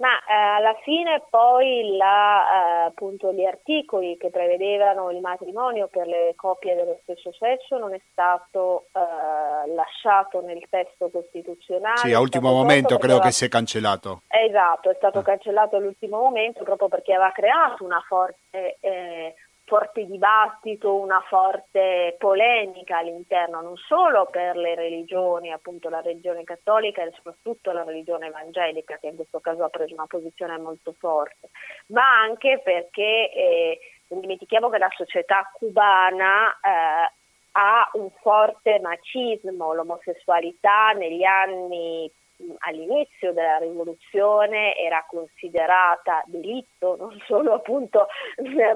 Ma 0.00 0.18
eh, 0.24 0.32
alla 0.32 0.74
fine 0.82 1.22
poi 1.28 1.96
la, 1.96 2.44
eh, 2.44 2.86
appunto, 2.86 3.32
gli 3.32 3.44
articoli 3.44 4.16
che 4.16 4.30
prevedevano 4.30 5.10
il 5.10 5.20
matrimonio 5.20 5.88
per 5.88 6.06
le 6.06 6.32
coppie 6.36 6.74
dello 6.74 6.98
stesso 7.02 7.30
sesso 7.32 7.76
non 7.76 7.92
è 7.92 8.00
stato 8.10 8.86
eh, 8.92 9.74
lasciato 9.74 10.40
nel 10.40 10.64
testo 10.70 11.10
costituzionale. 11.10 11.98
Sì, 11.98 12.12
a 12.14 12.20
ultimo 12.20 12.50
momento 12.50 12.96
credo 12.96 13.14
aveva... 13.14 13.26
che 13.26 13.32
si 13.32 13.44
è 13.44 13.48
cancellato. 13.48 14.22
Esatto, 14.26 14.90
è 14.90 14.94
stato 14.96 15.18
ah. 15.18 15.22
cancellato 15.22 15.76
all'ultimo 15.76 16.18
momento 16.18 16.64
proprio 16.64 16.88
perché 16.88 17.12
aveva 17.12 17.32
creato 17.32 17.84
una 17.84 18.02
forte 18.06 18.78
eh, 18.80 19.34
forte 19.70 20.04
dibattito, 20.04 20.96
una 20.96 21.20
forte 21.28 22.16
polemica 22.18 22.98
all'interno, 22.98 23.60
non 23.60 23.76
solo 23.76 24.26
per 24.26 24.56
le 24.56 24.74
religioni, 24.74 25.52
appunto 25.52 25.88
la 25.88 26.00
religione 26.00 26.42
cattolica 26.42 27.04
e 27.04 27.12
soprattutto 27.14 27.70
la 27.70 27.84
religione 27.84 28.26
evangelica, 28.26 28.98
che 28.98 29.06
in 29.06 29.14
questo 29.14 29.38
caso 29.38 29.62
ha 29.62 29.68
preso 29.68 29.94
una 29.94 30.08
posizione 30.08 30.58
molto 30.58 30.92
forte, 30.98 31.50
ma 31.86 32.02
anche 32.20 32.60
perché 32.64 33.30
eh, 33.32 33.78
non 34.08 34.18
dimentichiamo 34.18 34.68
che 34.70 34.78
la 34.78 34.90
società 34.96 35.48
cubana 35.54 36.50
eh, 36.50 37.12
ha 37.52 37.90
un 37.92 38.10
forte 38.20 38.80
macismo, 38.80 39.72
l'omosessualità 39.72 40.90
negli 40.90 41.22
anni 41.22 42.10
all'inizio 42.58 43.32
della 43.32 43.58
rivoluzione 43.58 44.76
era 44.76 45.04
considerata 45.08 46.22
delitto, 46.26 46.96
non 47.00 47.18
solo 47.26 47.54
appunto 47.54 48.06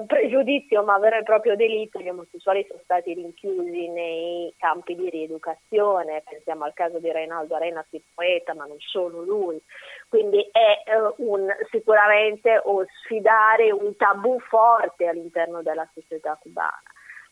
pregiudizio 0.07 0.83
ma 0.83 0.97
vero 0.99 1.17
e 1.17 1.23
proprio 1.23 1.55
delitto, 1.55 1.99
gli 1.99 2.09
omosessuali 2.09 2.65
sono 2.67 2.79
stati 2.83 3.13
rinchiusi 3.13 3.89
nei 3.89 4.53
campi 4.57 4.95
di 4.95 5.09
rieducazione, 5.09 6.23
pensiamo 6.27 6.65
al 6.65 6.73
caso 6.73 6.99
di 6.99 7.11
Reinaldo 7.11 7.55
Arenas, 7.55 7.87
il 7.91 8.03
poeta, 8.13 8.53
ma 8.53 8.65
non 8.65 8.79
solo 8.79 9.21
lui, 9.21 9.61
quindi 10.09 10.47
è 10.51 10.83
eh, 10.85 11.13
un, 11.17 11.47
sicuramente 11.71 12.61
un 12.65 12.85
sfidare 13.03 13.71
un 13.71 13.95
tabù 13.95 14.39
forte 14.39 15.07
all'interno 15.07 15.61
della 15.61 15.87
società 15.93 16.37
cubana. 16.39 16.83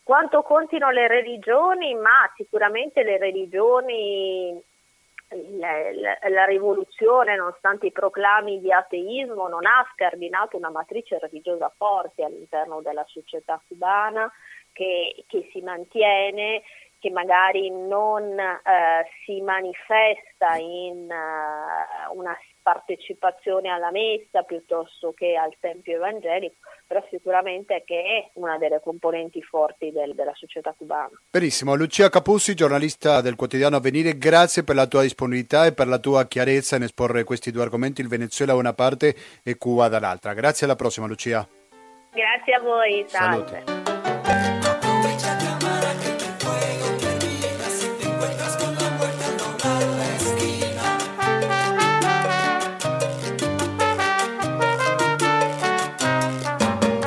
Quanto 0.02 0.42
contino 0.42 0.90
le 0.90 1.08
religioni? 1.08 1.94
Ma 1.94 2.30
sicuramente 2.36 3.02
le 3.02 3.16
religioni 3.16 4.62
la, 5.58 6.18
la, 6.28 6.44
rivoluzione, 6.44 7.36
nonostante 7.36 7.86
i 7.86 7.92
proclami 7.92 8.60
di 8.60 8.72
ateismo, 8.72 9.48
non 9.48 9.66
ha 9.66 9.86
scardinato 9.92 10.56
una 10.56 10.70
matrice 10.70 11.18
religiosa 11.18 11.72
forte 11.76 12.24
all'interno 12.24 12.80
della 12.82 13.04
società 13.06 13.60
cubana 13.66 14.30
che, 14.72 15.24
che 15.26 15.48
si 15.52 15.60
mantiene, 15.60 16.62
che 16.98 17.10
magari 17.10 17.70
non 17.70 18.38
eh, 18.38 19.06
si 19.24 19.40
manifesta 19.42 20.56
in 20.56 21.06
uh, 21.10 22.16
una 22.16 22.34
partecipazione 22.62 23.68
alla 23.68 23.90
messa 23.90 24.42
piuttosto 24.42 25.12
che 25.12 25.36
al 25.36 25.54
tempio 25.60 25.96
evangelico, 25.96 26.56
però 26.94 27.04
sicuramente 27.10 27.82
che 27.84 28.02
è 28.02 28.30
una 28.34 28.56
delle 28.56 28.80
componenti 28.80 29.42
forti 29.42 29.90
del, 29.90 30.14
della 30.14 30.34
società 30.34 30.72
cubana. 30.76 31.10
Benissimo, 31.28 31.74
Lucia 31.74 32.08
Capussi, 32.08 32.54
giornalista 32.54 33.20
del 33.20 33.34
quotidiano 33.34 33.76
Avvenire, 33.76 34.16
grazie 34.16 34.62
per 34.62 34.76
la 34.76 34.86
tua 34.86 35.02
disponibilità 35.02 35.66
e 35.66 35.72
per 35.72 35.88
la 35.88 35.98
tua 35.98 36.26
chiarezza 36.26 36.76
in 36.76 36.84
esporre 36.84 37.24
questi 37.24 37.50
due 37.50 37.62
argomenti, 37.62 38.00
il 38.00 38.08
Venezuela 38.08 38.52
da 38.52 38.58
una 38.58 38.74
parte 38.74 39.14
e 39.42 39.56
Cuba 39.56 39.88
dall'altra. 39.88 40.34
Grazie 40.34 40.66
alla 40.66 40.76
prossima 40.76 41.08
Lucia. 41.08 41.46
Grazie 42.12 42.54
a 42.54 42.60
voi, 42.60 43.04
salve. 43.08 43.64
Salute. 43.64 43.83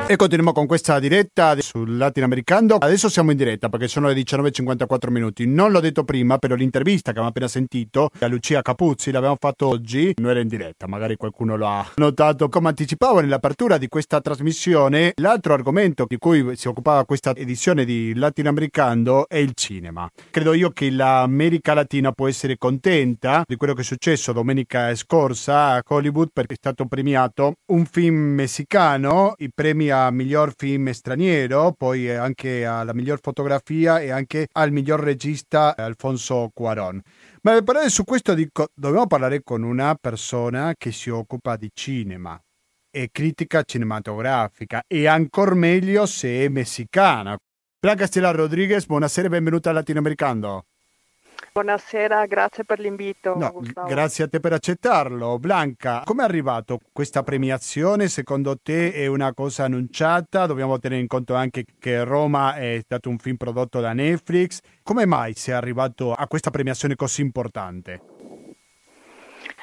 E 0.10 0.16
continuiamo 0.16 0.54
con 0.54 0.68
questa 0.68 1.00
diretta 1.00 1.60
sul 1.60 1.98
latinoamericano. 1.98 2.76
Adesso 2.76 3.10
siamo 3.10 3.32
in 3.32 3.38
diretta 3.38 3.68
perché 3.68 3.90
sono 3.90 4.08
le 4.08 4.14
19.54 4.14 5.10
minuti. 5.10 5.46
Non 5.46 5.74
l'ho 5.74 5.82
detto 5.82 6.06
prima, 6.06 6.38
però 6.38 6.56
l'intervista 6.56 7.08
che 7.08 7.10
abbiamo 7.10 7.28
appena 7.28 7.50
sentito 7.50 8.10
a 8.18 8.28
Lucia 8.28 8.62
Capuzzi 8.62 9.12
l'abbiamo 9.12 9.36
fatto 9.38 9.68
oggi, 9.68 10.14
non 10.22 10.30
era 10.30 10.40
in 10.40 10.48
diretta, 10.48 10.88
magari 10.88 11.18
qualcuno 11.18 11.58
lo 11.58 11.68
ha 11.68 11.86
notato. 11.96 12.48
Come 12.48 12.70
anticipavo 12.70 13.20
nell'apertura 13.20 13.78
di 13.78 13.90
questa 13.90 14.22
trasmissione, 14.22 15.12
l'altro 15.18 15.54
argomento 15.54 16.06
di 16.08 16.18
cui 16.18 16.56
si 16.56 16.70
occupava 16.70 17.04
questa 17.04 17.36
edizione 17.36 17.84
di 17.84 18.14
Latinoamericano 18.16 19.28
è 19.28 19.36
il 19.36 19.52
cinema. 19.56 20.10
Credo 20.32 20.54
io 20.54 20.70
che 20.70 20.90
l'America 20.90 21.74
Latina 21.74 22.14
può 22.14 22.30
essere 22.30 22.58
contenta 22.58 23.44
di 23.46 23.58
quello 23.58 23.74
che 23.74 23.82
è 23.82 23.84
successo 23.84 24.32
domenica 24.32 24.96
scorsa 24.96 25.72
a 25.72 25.84
Hollywood 25.86 26.30
perché 26.32 26.54
è 26.54 26.58
stato 26.58 26.86
premiato 26.86 27.56
un 27.72 27.84
film 27.84 28.16
messicano, 28.16 29.34
i 29.40 29.52
premi 29.54 29.96
a 30.06 30.12
miglior 30.12 30.54
film 30.56 30.92
straniero, 30.92 31.74
poi 31.78 32.10
anche 32.10 32.66
alla 32.66 32.94
miglior 32.94 33.20
fotografia 33.22 34.00
e 34.00 34.12
anche 34.12 34.48
al 34.52 34.72
miglior 34.72 35.00
regista 35.00 35.76
Alfonso 35.76 36.50
Cuaron. 36.54 37.02
Ma 37.42 37.54
per 37.54 37.64
parlare 37.64 37.90
su 37.90 38.04
questo 38.04 38.34
dico, 38.34 38.68
dobbiamo 38.74 39.08
parlare 39.08 39.42
con 39.44 39.64
una 39.64 39.96
persona 40.00 40.74
che 40.78 40.92
si 40.92 41.10
occupa 41.10 41.56
di 41.56 41.70
cinema 41.74 42.40
e 42.90 43.10
critica 43.12 43.64
cinematografica 43.64 44.84
e 44.88 45.08
ancora 45.08 45.56
meglio 45.56 46.06
se 46.06 46.46
è 46.46 46.48
messicana. 46.50 47.38
Blanca 47.80 48.08
Stella 48.08 48.32
Rodriguez, 48.32 48.86
buonasera 48.86 49.28
e 49.28 49.30
benvenuta 49.30 49.70
al 49.70 49.76
Latinoamericano. 49.76 50.64
Buonasera, 51.52 52.26
grazie 52.28 52.64
per 52.64 52.80
l'invito. 52.80 53.36
No, 53.36 53.62
grazie 53.88 54.26
a 54.26 54.28
te 54.28 54.40
per 54.40 54.54
accettarlo. 54.54 55.40
Blanca, 55.40 56.04
come 56.06 56.22
è 56.22 56.26
arrivato 56.26 56.80
questa 56.92 57.24
premiazione? 57.24 58.08
Secondo 58.08 58.58
te 58.62 58.94
è 58.94 59.08
una 59.08 59.34
cosa 59.34 59.64
annunciata? 59.64 60.46
Dobbiamo 60.46 60.78
tenere 60.78 61.02
in 61.02 61.08
conto 61.08 61.34
anche 61.34 61.66
che 61.80 62.04
Roma 62.04 62.56
è 62.56 62.80
stato 62.84 63.10
un 63.10 63.18
film 63.18 63.38
prodotto 63.38 63.80
da 63.80 63.94
Netflix. 63.94 64.60
Come 64.84 65.06
mai 65.06 65.34
si 65.34 65.50
è 65.50 65.54
arrivato 65.54 66.14
a 66.14 66.28
questa 66.28 66.52
premiazione 66.52 66.96
così 66.96 67.22
importante? 67.22 68.02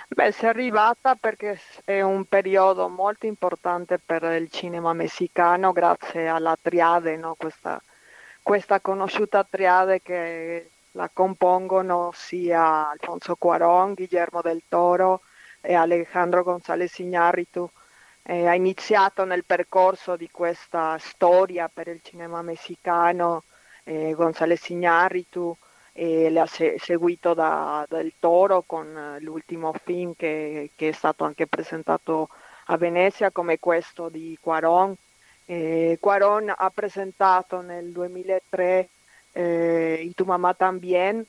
Beh, 0.08 0.32
si 0.32 0.44
è 0.44 0.48
arrivata 0.48 1.14
perché 1.14 1.60
è 1.84 2.00
un 2.00 2.24
periodo 2.24 2.88
molto 2.88 3.26
importante 3.26 3.98
per 3.98 4.22
il 4.22 4.50
cinema 4.50 4.92
messicano 4.92 5.72
grazie 5.72 6.28
alla 6.28 6.56
triade, 6.60 7.16
no? 7.16 7.34
questa, 7.36 7.80
questa 8.42 8.80
conosciuta 8.80 9.44
triade 9.48 10.02
che 10.02 10.70
la 10.94 11.10
compongono 11.12 12.10
sia 12.14 12.90
Alfonso 12.90 13.36
Cuarón, 13.36 13.94
Guillermo 13.94 14.42
del 14.42 14.62
Toro 14.68 15.22
e 15.60 15.74
Alejandro 15.74 16.42
González 16.42 16.98
Iñárritu. 16.98 17.68
Eh, 18.22 18.46
ha 18.46 18.54
iniziato 18.54 19.24
nel 19.24 19.44
percorso 19.44 20.16
di 20.16 20.28
questa 20.30 20.96
storia 20.98 21.68
per 21.72 21.88
il 21.88 22.00
cinema 22.02 22.42
messicano 22.42 23.42
eh, 23.84 24.14
González 24.14 24.68
Iñárritu 24.68 25.54
e 25.92 26.30
le 26.30 26.40
ha 26.40 26.46
se- 26.46 26.76
seguito 26.78 27.34
da, 27.34 27.84
Del 27.88 28.12
Toro 28.18 28.62
con 28.66 29.16
l'ultimo 29.20 29.72
film 29.84 30.14
che, 30.16 30.70
che, 30.74 30.88
è 30.88 30.92
stato 30.92 31.24
anche 31.24 31.46
presentato 31.46 32.28
a 32.66 32.76
Venezia 32.76 33.30
come 33.30 33.58
questo 33.58 34.08
di 34.08 34.38
Cuarón. 34.40 34.94
Eh, 35.46 35.98
Cuarón 36.00 36.52
ha 36.56 36.70
presentato 36.70 37.60
nel 37.60 37.90
2003 37.90 38.88
eh, 39.34 40.00
Y 40.04 40.14
tu 40.14 40.24
mamma 40.24 40.54
también, 40.54 41.26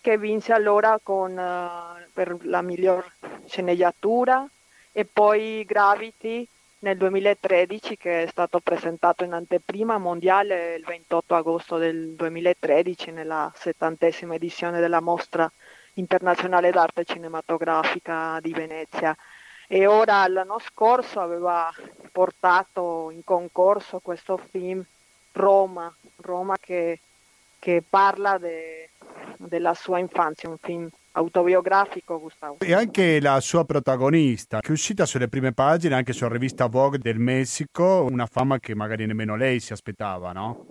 che 0.00 0.18
vinse 0.18 0.52
allora 0.52 1.00
con, 1.02 1.38
eh, 1.38 2.08
per 2.12 2.36
la 2.44 2.62
miglior 2.62 3.04
sceneggiatura. 3.46 4.48
E 4.92 5.04
poi 5.04 5.64
Gravity 5.66 6.46
nel 6.80 6.96
2013 6.96 7.96
che 7.96 8.22
è 8.24 8.26
stato 8.26 8.60
presentato 8.60 9.24
in 9.24 9.32
anteprima 9.32 9.98
mondiale 9.98 10.74
il 10.76 10.84
28 10.84 11.34
agosto 11.34 11.78
del 11.78 12.14
2013 12.14 13.10
nella 13.10 13.52
settantesima 13.54 14.34
edizione 14.34 14.80
della 14.80 15.00
mostra 15.00 15.50
internazionale 15.94 16.70
d'arte 16.70 17.04
cinematografica 17.04 18.38
di 18.40 18.52
Venezia. 18.52 19.16
E 19.66 19.86
ora 19.86 20.26
l'anno 20.28 20.58
scorso 20.60 21.20
aveva 21.20 21.72
portato 22.12 23.10
in 23.10 23.24
concorso 23.24 23.98
questo 23.98 24.36
film 24.36 24.84
Roma, 25.32 25.92
Roma 26.16 26.56
che, 26.58 27.00
che 27.58 27.82
parla 27.88 28.38
de, 28.38 28.90
della 29.36 29.74
sua 29.74 29.98
infanzia, 29.98 30.48
un 30.48 30.58
film 30.58 30.88
autobiografico 31.12 32.20
Gustavo. 32.20 32.58
E 32.60 32.74
anche 32.74 33.20
la 33.20 33.40
sua 33.40 33.64
protagonista, 33.64 34.60
che 34.60 34.68
è 34.68 34.72
uscita 34.72 35.06
sulle 35.06 35.28
prime 35.28 35.52
pagine 35.52 35.94
anche 35.94 36.12
sulla 36.12 36.30
rivista 36.30 36.66
Vogue 36.66 36.98
del 36.98 37.18
Messico, 37.18 38.06
una 38.08 38.26
fama 38.26 38.58
che 38.58 38.74
magari 38.74 39.06
nemmeno 39.06 39.36
lei 39.36 39.60
si 39.60 39.72
aspettava, 39.72 40.32
no? 40.32 40.66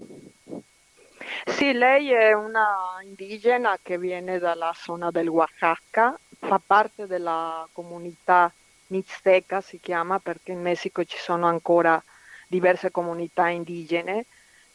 Sì, 1.46 1.74
lei 1.74 2.12
è 2.12 2.34
una 2.34 2.98
indigena 3.04 3.78
che 3.82 3.98
viene 3.98 4.38
dalla 4.40 4.72
zona 4.76 5.12
del 5.12 5.28
Oaxaca, 5.28 6.18
fa 6.40 6.62
parte 6.64 7.08
della 7.08 7.68
comunità 7.72 8.52
mixteca, 8.88 9.62
si 9.62 9.80
chiama, 9.80 10.20
perché 10.20 10.52
in 10.52 10.62
Messico 10.62 11.04
ci 11.04 11.18
sono 11.18 11.48
ancora 11.48 12.02
diverse 12.48 12.92
comunità 12.92 13.50
indigene. 13.50 14.26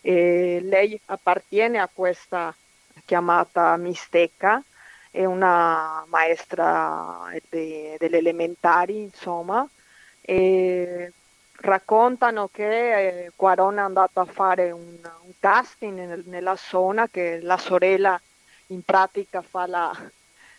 E 0.02 0.60
lei 0.62 0.98
appartiene 1.06 1.78
a 1.78 1.88
questa 1.92 2.54
chiamata 3.04 3.76
mixteca, 3.76 4.62
è 5.10 5.24
una 5.24 6.04
maestra 6.08 7.28
de, 7.48 7.96
delle 7.98 8.18
elementari, 8.18 9.02
insomma, 9.02 9.66
e 10.20 11.12
raccontano 11.62 12.48
che 12.52 13.24
eh, 13.26 13.32
Quaron 13.36 13.76
è 13.78 13.80
andato 13.80 14.20
a 14.20 14.24
fare 14.24 14.70
un, 14.70 14.96
un 15.22 15.32
casting 15.38 15.98
nel, 15.98 16.22
nella 16.26 16.56
zona, 16.56 17.08
che 17.08 17.40
la 17.42 17.58
sorella 17.58 18.20
in 18.68 18.82
pratica 18.82 19.42
fa 19.42 19.66
la, 19.66 19.92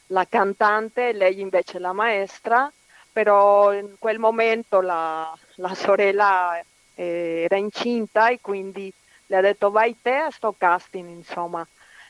la 0.07 0.25
cantante, 0.27 1.13
lei 1.13 1.39
invece 1.39 1.79
la 1.79 1.93
maestra, 1.93 2.71
però 3.11 3.73
in 3.73 3.95
quel 3.97 4.19
momento 4.19 4.81
la, 4.81 5.33
la 5.55 5.73
sorella 5.75 6.59
eh, 6.95 7.43
era 7.45 7.55
incinta 7.57 8.29
e 8.29 8.39
quindi 8.41 8.93
le 9.31 9.37
ha 9.37 9.41
detto 9.41 9.71
vai 9.71 9.95
te 10.01 10.13
a 10.13 10.29
sto 10.29 10.53
casting, 10.57 11.07
insomma. 11.07 11.65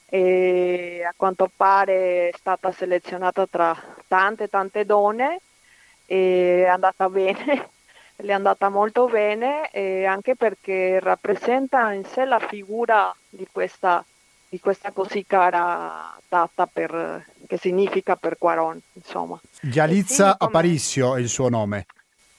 E 0.10 1.06
a 1.08 1.14
quanto 1.16 1.50
pare 1.56 2.30
è 2.30 2.32
stata 2.36 2.72
selezionata 2.72 3.46
tra 3.46 3.80
tante 4.08 4.50
tante 4.50 4.86
donne 4.86 5.40
e 6.06 6.64
è 6.66 6.68
andata 6.68 7.08
bene 7.10 7.70
le 8.18 8.32
è 8.32 8.36
andata 8.36 8.70
molto 8.70 9.06
bene 9.06 9.70
eh, 9.72 10.06
anche 10.06 10.36
perché 10.36 11.00
rappresenta 11.00 11.92
in 11.94 12.04
sé 12.04 12.26
la 12.26 12.40
figura 12.40 13.16
di 13.30 13.48
questa, 13.52 14.04
di 14.50 14.60
questa 14.60 14.92
così 14.92 15.26
cara 15.26 16.16
data 16.28 16.68
per, 16.68 17.26
che 17.48 17.58
significa 17.58 18.16
per 18.16 18.38
Quaron, 18.38 18.80
insomma. 18.94 19.40
Gializza 19.62 20.36
come... 20.38 20.50
Aparicio 20.52 21.16
è 21.16 21.20
il 21.20 21.30
suo 21.30 21.50
nome. 21.50 21.86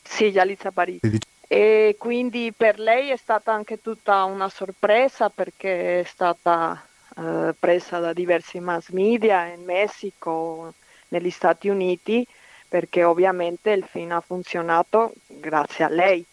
Sì, 0.03 0.31
Gializza 0.31 0.69
Aparicio. 0.69 1.09
E 1.55 1.97
quindi 1.99 2.51
per 2.57 2.79
lei 2.79 3.11
è 3.11 3.17
stata 3.19 3.53
anche 3.53 3.83
tutta 3.83 4.25
una 4.25 4.49
sorpresa 4.49 5.29
perché 5.29 6.01
è 6.01 6.05
stata 6.05 6.83
eh, 7.19 7.55
presa 7.59 7.99
da 7.99 8.15
diversi 8.15 8.59
mass 8.59 8.89
media 8.89 9.45
in 9.45 9.63
Messico, 9.63 10.73
negli 11.09 11.29
Stati 11.29 11.69
Uniti 11.69 12.27
perché 12.67 13.05
ovviamente 13.05 13.71
il 13.73 13.85
film 13.85 14.13
ha 14.13 14.23
funzionato 14.23 15.13
grazie 15.27 15.85
a 15.85 15.89
lei, 15.91 16.25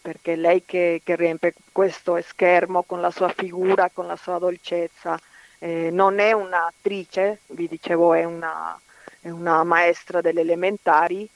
perché 0.00 0.36
lei 0.36 0.64
che, 0.64 1.02
che 1.04 1.16
riempie 1.16 1.52
questo 1.70 2.18
schermo 2.22 2.82
con 2.82 3.02
la 3.02 3.10
sua 3.10 3.28
figura, 3.28 3.90
con 3.92 4.06
la 4.06 4.16
sua 4.16 4.38
dolcezza, 4.38 5.20
eh, 5.58 5.90
non 5.92 6.18
è 6.18 6.32
un'attrice, 6.32 7.40
vi 7.48 7.68
dicevo 7.68 8.14
è 8.14 8.24
una, 8.24 8.80
è 9.20 9.28
una 9.28 9.64
maestra 9.64 10.22
delle 10.22 10.40
elementari, 10.40 11.28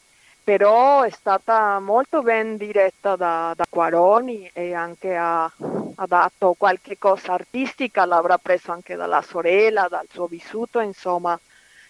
però 0.46 1.02
è 1.02 1.10
stata 1.10 1.80
molto 1.80 2.22
ben 2.22 2.56
diretta 2.56 3.16
da, 3.16 3.52
da 3.56 3.66
Quaroni 3.68 4.48
e 4.52 4.74
anche 4.74 5.16
ha, 5.16 5.42
ha, 5.42 6.06
dato 6.06 6.54
qualche 6.56 6.96
cosa 6.98 7.32
artistica, 7.32 8.04
l'avrà 8.04 8.38
preso 8.38 8.70
anche 8.70 8.94
dalla 8.94 9.22
sorella, 9.22 9.88
dal 9.90 10.06
suo 10.08 10.26
vissuto, 10.28 10.78
insomma. 10.78 11.36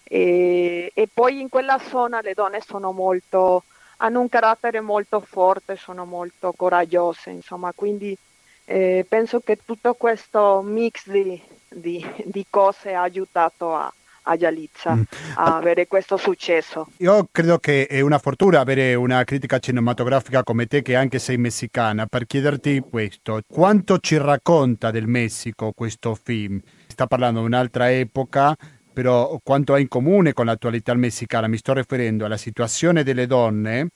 E, 0.05 0.91
e 0.95 1.09
poi 1.13 1.39
in 1.39 1.51
quella 1.51 1.79
zona 1.79 2.23
le 2.23 2.33
donne 2.33 2.61
molto, 2.93 3.65
hanno 3.99 4.21
un 4.21 4.29
carattere 4.31 4.81
molto 4.81 5.21
forte, 5.21 5.77
sono 5.77 6.07
molto 6.07 6.55
coraggiose, 6.57 7.29
insomma, 7.29 7.73
quindi 7.75 8.17
eh, 8.65 9.05
penso 9.07 9.41
che 9.41 9.59
tutto 9.67 9.93
questo 9.93 10.63
mix 10.63 11.11
di, 11.11 11.39
di, 11.69 12.03
di 12.25 12.47
cose 12.49 12.95
ha 12.95 13.03
aiutato 13.03 13.75
a, 13.75 13.93
a 14.29 14.37
Gializza 14.37 14.95
mm. 14.95 15.03
a 15.37 15.57
avere 15.57 15.87
questo 15.87 16.17
successo. 16.17 16.89
Io 16.99 17.29
credo 17.31 17.59
che 17.59 17.87
è 17.87 18.01
una 18.01 18.19
fortuna 18.19 18.61
avere 18.61 18.95
una 18.95 19.23
critica 19.25 19.59
cinematografica 19.59 20.43
come 20.43 20.67
te 20.67 20.83
che 20.83 20.97
anche 20.97 21.19
sei 21.19 21.37
messicana 21.39 22.07
per 22.07 22.27
chiederti 22.27 22.83
questo, 22.89 23.41
quanto 23.47 23.99
ci 23.99 24.17
racconta 24.19 24.91
del 24.91 25.07
Messico 25.07 25.73
questo 25.73 26.15
film? 26.15 26.61
Sta 26.87 27.07
parlando 27.07 27.41
di 27.41 27.47
un'altra 27.47 27.91
epoca, 27.93 28.57
però 28.93 29.39
quanto 29.43 29.75
ha 29.75 29.79
in 29.79 29.89
comune 29.89 30.33
con 30.33 30.47
l'attualità 30.47 30.95
messicana, 30.95 31.47
mi 31.47 31.59
sto 31.59 31.75
riferendo 31.75 32.25
alla 32.25 32.37
situazione 32.37 33.03
delle 33.03 33.27
donne, 33.27 33.89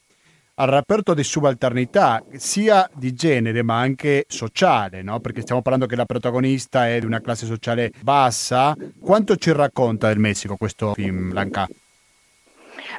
al 0.60 0.68
rapporto 0.68 1.14
di 1.14 1.24
subalternità, 1.24 2.22
sia 2.32 2.88
di 2.92 3.14
genere 3.14 3.62
ma 3.62 3.78
anche 3.78 4.26
sociale, 4.28 5.00
no? 5.00 5.18
perché 5.18 5.40
stiamo 5.40 5.62
parlando 5.62 5.86
che 5.86 5.96
la 5.96 6.04
protagonista 6.04 6.86
è 6.86 7.00
di 7.00 7.06
una 7.06 7.22
classe 7.22 7.46
sociale 7.46 7.90
bassa. 8.00 8.76
Quanto 9.00 9.36
ci 9.36 9.52
racconta 9.52 10.08
del 10.08 10.18
Messico 10.18 10.56
questo 10.56 10.92
film, 10.92 11.30
Blanca? 11.30 11.66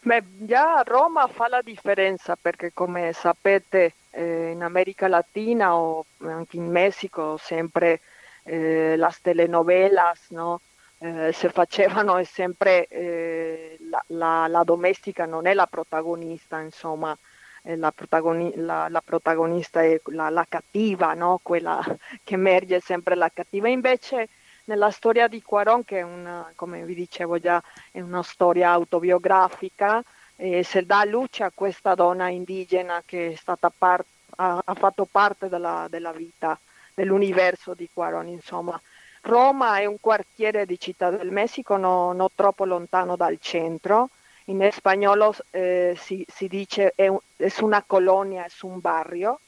Beh, 0.02 0.24
già 0.40 0.82
Roma 0.84 1.28
fa 1.28 1.48
la 1.48 1.62
differenza 1.64 2.36
perché 2.36 2.72
come 2.74 3.14
sapete 3.14 3.94
eh, 4.10 4.50
in 4.50 4.64
America 4.64 5.08
Latina 5.08 5.76
o 5.76 6.06
anche 6.24 6.58
in 6.58 6.66
Messico 6.66 7.38
sempre 7.38 8.00
eh, 8.42 8.96
las 8.98 9.22
telenovelas, 9.22 10.30
no? 10.30 10.62
eh, 10.98 11.32
se 11.32 11.50
facevano 11.50 12.18
è 12.18 12.24
sempre 12.24 12.88
eh, 12.88 13.78
la, 13.88 14.04
la, 14.08 14.48
la, 14.48 14.64
domestica 14.64 15.26
non 15.26 15.46
è 15.46 15.54
la 15.54 15.68
protagonista, 15.68 16.60
insomma, 16.60 17.16
la, 17.64 17.92
protagoni- 17.92 18.56
la, 18.56 18.88
la, 18.90 19.02
protagonista 19.02 19.84
è 19.84 20.00
la, 20.06 20.46
cattiva, 20.48 21.14
no? 21.14 21.40
quella 21.42 21.82
che 22.24 22.34
emerge 22.34 22.80
sempre 22.80 23.16
la 23.16 23.30
cattiva. 23.34 23.68
Invece 23.68 24.30
nella 24.66 24.92
storia 24.92 25.28
di 25.28 25.42
Quaron, 25.42 25.84
che 25.84 26.00
è 26.00 26.02
una, 26.02 26.52
come 26.56 26.84
vi 26.84 26.96
dicevo 26.96 27.40
già, 27.40 27.62
è 27.92 28.02
una 28.02 28.24
storia 28.24 28.72
autobiografica, 28.72 30.04
eh, 30.36 30.64
si 30.64 30.86
dà 30.86 31.04
luce 31.04 31.44
a 31.44 31.52
questa 31.54 31.94
donna 31.94 32.30
indigena 32.30 33.02
che 33.06 33.38
par- 33.78 34.06
ha, 34.38 34.62
ha, 34.64 34.74
fatto 34.74 35.08
parte 35.10 35.50
della, 35.50 35.88
della 35.90 36.12
vita, 36.12 36.58
dell'universo 36.94 37.74
di 37.74 37.90
Quaron, 37.92 38.28
insomma 38.28 38.80
Roma 39.22 39.78
è 39.78 39.86
un 39.86 39.98
quartiere 40.00 40.66
di 40.66 40.80
Città 40.80 41.12
del 41.12 41.30
Messico 41.30 41.78
non 41.78 42.16
no 42.16 42.32
troppo 42.34 42.66
lontano 42.66 43.16
dal 43.16 43.38
centro. 43.40 44.10
In 44.46 44.68
spagnolo 44.72 45.36
eh, 45.52 45.96
si, 45.98 46.26
si, 46.28 46.48
dice 46.48 46.94
è, 46.96 47.08
un, 47.08 47.20
è 47.36 47.52
una 47.62 47.84
colonia, 47.86 48.44
è 48.44 48.50
un 48.62 48.80
barrio 48.80 49.40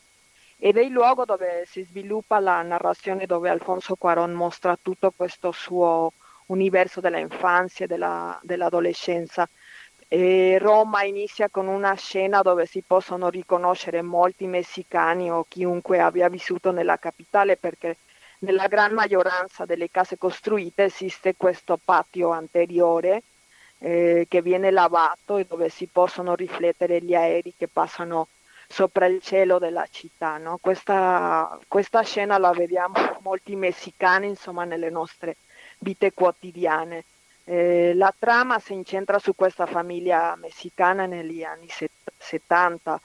ed 0.57 0.77
è 0.77 0.81
il 0.81 0.91
luogo 0.91 1.25
dove 1.25 1.65
si 1.67 1.83
sviluppa 1.83 2.39
la 2.39 2.61
narrazione 2.61 3.25
dove 3.25 3.49
Alfonso 3.49 3.95
Cuarón 3.95 4.31
mostra 4.31 4.77
tutto 4.81 5.11
questo 5.13 5.51
suo 5.51 6.13
universo 6.47 7.01
dell'infanzia 7.01 7.85
e 7.85 7.87
della, 7.87 8.39
dell'adolescenza. 8.41 9.47
E 10.07 10.57
Roma 10.59 11.03
inizia 11.03 11.49
con 11.49 11.67
una 11.67 11.95
scena 11.95 12.41
dove 12.41 12.65
si 12.65 12.81
possono 12.85 13.29
riconoscere 13.29 14.01
molti 14.01 14.45
messicani 14.45 15.31
o 15.31 15.45
chiunque 15.47 15.99
abbia 15.99 16.29
vissuto 16.29 16.71
nella 16.71 16.97
capitale 16.97 17.57
perché 17.57 17.97
nella 18.39 18.67
gran 18.67 18.93
maggioranza 18.93 19.65
delle 19.65 19.89
case 19.89 20.17
costruite 20.17 20.83
esiste 20.83 21.35
questo 21.35 21.79
patio 21.83 22.29
anteriore 22.29 23.23
eh, 23.83 24.27
che 24.29 24.41
viene 24.41 24.71
lavato 24.71 25.35
e 25.35 25.45
dove 25.45 25.67
si 25.67 25.87
possono 25.91 26.35
riflettere 26.35 27.01
gli 27.01 27.13
aerei 27.13 27.53
che 27.57 27.67
passano 27.67 28.29
sopra 28.65 29.07
il 29.07 29.21
cielo 29.21 29.59
della 29.59 29.85
città. 29.91 30.37
No? 30.37 30.57
Questa, 30.61 31.59
questa, 31.67 32.01
scena 32.01 32.37
la 32.37 32.51
vediamo 32.51 32.93
molti 33.21 33.55
messicani 33.57 34.27
insomma, 34.27 34.63
nelle 34.63 34.89
nostre 34.89 35.35
vite 35.79 36.13
quotidiane. 36.13 37.03
Eh, 37.43 37.91
la 37.95 38.13
trama 38.17 38.57
si 38.59 38.71
incentra 38.71 39.19
su 39.19 39.35
questa 39.35 39.65
famiglia 39.65 40.33
messicana 40.37 41.05
negli 41.05 41.43
anni 41.43 41.67
set- 41.67 42.13
70 42.17 43.01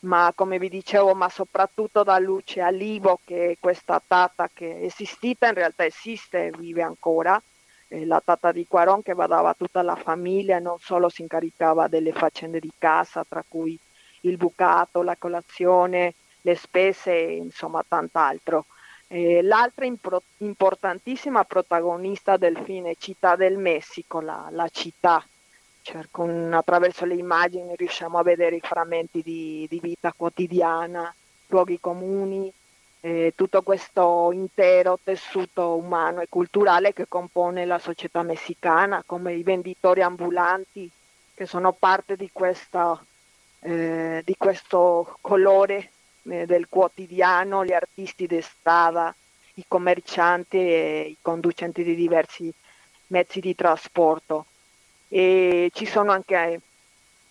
ma 0.00 0.32
come 0.34 0.58
vi 0.58 0.68
dicevo, 0.68 1.14
ma 1.14 1.28
soprattutto 1.28 2.02
da 2.02 2.18
Luce 2.18 2.60
Alivo, 2.60 3.20
che 3.24 3.50
è 3.52 3.56
questa 3.60 4.02
tata 4.04 4.50
che 4.52 4.80
è 4.80 4.84
esistita, 4.84 5.46
in 5.46 5.54
realtà 5.54 5.84
esiste 5.84 6.46
e 6.46 6.50
vive 6.50 6.82
ancora, 6.82 7.40
eh, 7.92 8.06
la 8.06 8.22
tata 8.24 8.52
di 8.52 8.66
Quaron 8.66 9.02
che 9.02 9.14
badava 9.14 9.52
tutta 9.54 9.82
la 9.82 9.96
famiglia, 9.96 10.58
non 10.58 10.78
solo 10.78 11.08
si 11.10 11.22
incaricava 11.22 11.88
delle 11.88 12.12
faccende 12.12 12.58
di 12.58 12.72
casa, 12.78 13.24
tra 13.28 13.44
cui 13.46 13.78
il 14.22 14.36
bucato, 14.38 15.02
la 15.02 15.16
colazione, 15.16 16.14
le 16.40 16.56
spese, 16.56 17.12
insomma 17.12 17.84
tant'altro. 17.86 18.66
Eh, 19.08 19.42
l'altra 19.42 19.84
impro- 19.84 20.22
importantissima 20.38 21.44
protagonista 21.44 22.38
del 22.38 22.56
film 22.64 22.86
è 22.86 22.94
Città 22.98 23.36
del 23.36 23.58
Messico, 23.58 24.20
la, 24.20 24.48
la 24.50 24.68
città 24.70 25.22
cioè, 25.82 26.06
con, 26.10 26.52
attraverso 26.54 27.04
le 27.04 27.14
immagini 27.14 27.74
riusciamo 27.76 28.16
a 28.18 28.22
vedere 28.22 28.56
i 28.56 28.60
frammenti 28.60 29.20
di, 29.20 29.66
di 29.68 29.80
vita 29.80 30.14
quotidiana, 30.16 31.14
luoghi 31.48 31.78
comuni, 31.80 32.50
eh, 33.04 33.32
tutto 33.34 33.62
questo 33.62 34.30
intero 34.32 34.96
tessuto 35.02 35.74
umano 35.74 36.20
e 36.20 36.28
culturale 36.28 36.92
che 36.92 37.08
compone 37.08 37.66
la 37.66 37.80
società 37.80 38.22
messicana, 38.22 39.02
come 39.04 39.34
i 39.34 39.42
venditori 39.42 40.02
ambulanti 40.02 40.88
che 41.34 41.44
sono 41.44 41.72
parte 41.72 42.14
di, 42.14 42.30
questa, 42.32 42.96
eh, 43.60 44.22
di 44.24 44.36
questo 44.38 45.18
colore 45.20 45.90
eh, 46.28 46.46
del 46.46 46.68
quotidiano, 46.68 47.64
gli 47.64 47.72
artisti 47.72 48.28
di 48.28 48.40
i 49.54 49.64
commercianti 49.66 50.56
e 50.56 51.06
i 51.10 51.16
conducenti 51.20 51.82
di 51.82 51.96
diversi 51.96 52.52
mezzi 53.08 53.40
di 53.40 53.56
trasporto. 53.56 54.46
E 55.08 55.70
ci 55.74 55.86
sono 55.86 56.12
anche 56.12 56.60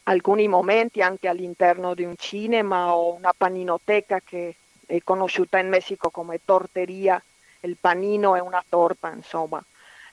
alcuni 0.04 0.50
momenti 0.50 1.02
anche 1.02 1.30
all'interno 1.30 1.94
di 1.94 2.04
un 2.04 2.16
cinema 2.18 2.94
o 2.94 3.14
una 3.14 3.34
paninoteca 3.36 4.20
che 4.20 4.56
è 4.96 5.02
conosciuta 5.04 5.58
in 5.58 5.70
Messico 5.70 6.10
come 6.10 6.40
torteria, 6.44 7.22
il 7.62 7.78
panino 7.80 8.36
è 8.36 8.40
una 8.40 8.64
torta 8.68 9.12
insomma. 9.12 9.64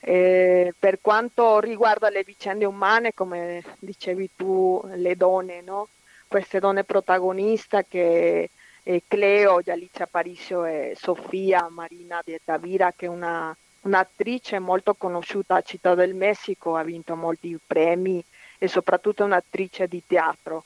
Eh, 0.00 0.72
per 0.78 1.00
quanto 1.00 1.58
riguarda 1.58 2.08
le 2.08 2.22
vicende 2.22 2.64
umane, 2.64 3.12
come 3.14 3.64
dicevi 3.80 4.30
tu, 4.36 4.80
le 4.94 5.16
donne, 5.16 5.60
no? 5.62 5.88
queste 6.28 6.60
donne 6.60 6.84
protagoniste 6.84 7.86
che 7.88 8.50
è 8.82 9.02
Cleo, 9.08 9.60
Alicia 9.66 10.04
Aparicio 10.04 10.64
e 10.64 10.96
Sofia 10.96 11.66
Marina 11.68 12.22
di 12.24 12.38
Tavira, 12.44 12.92
che 12.94 13.06
è 13.06 13.08
una 13.08 13.54
un'attrice 13.80 14.58
molto 14.58 14.94
conosciuta 14.94 15.56
a 15.56 15.62
Città 15.62 15.94
del 15.94 16.14
Messico, 16.14 16.76
ha 16.76 16.82
vinto 16.82 17.14
molti 17.14 17.58
premi 17.64 18.22
e 18.58 18.68
soprattutto 18.68 19.24
un'attrice 19.24 19.86
di 19.86 20.02
teatro, 20.06 20.64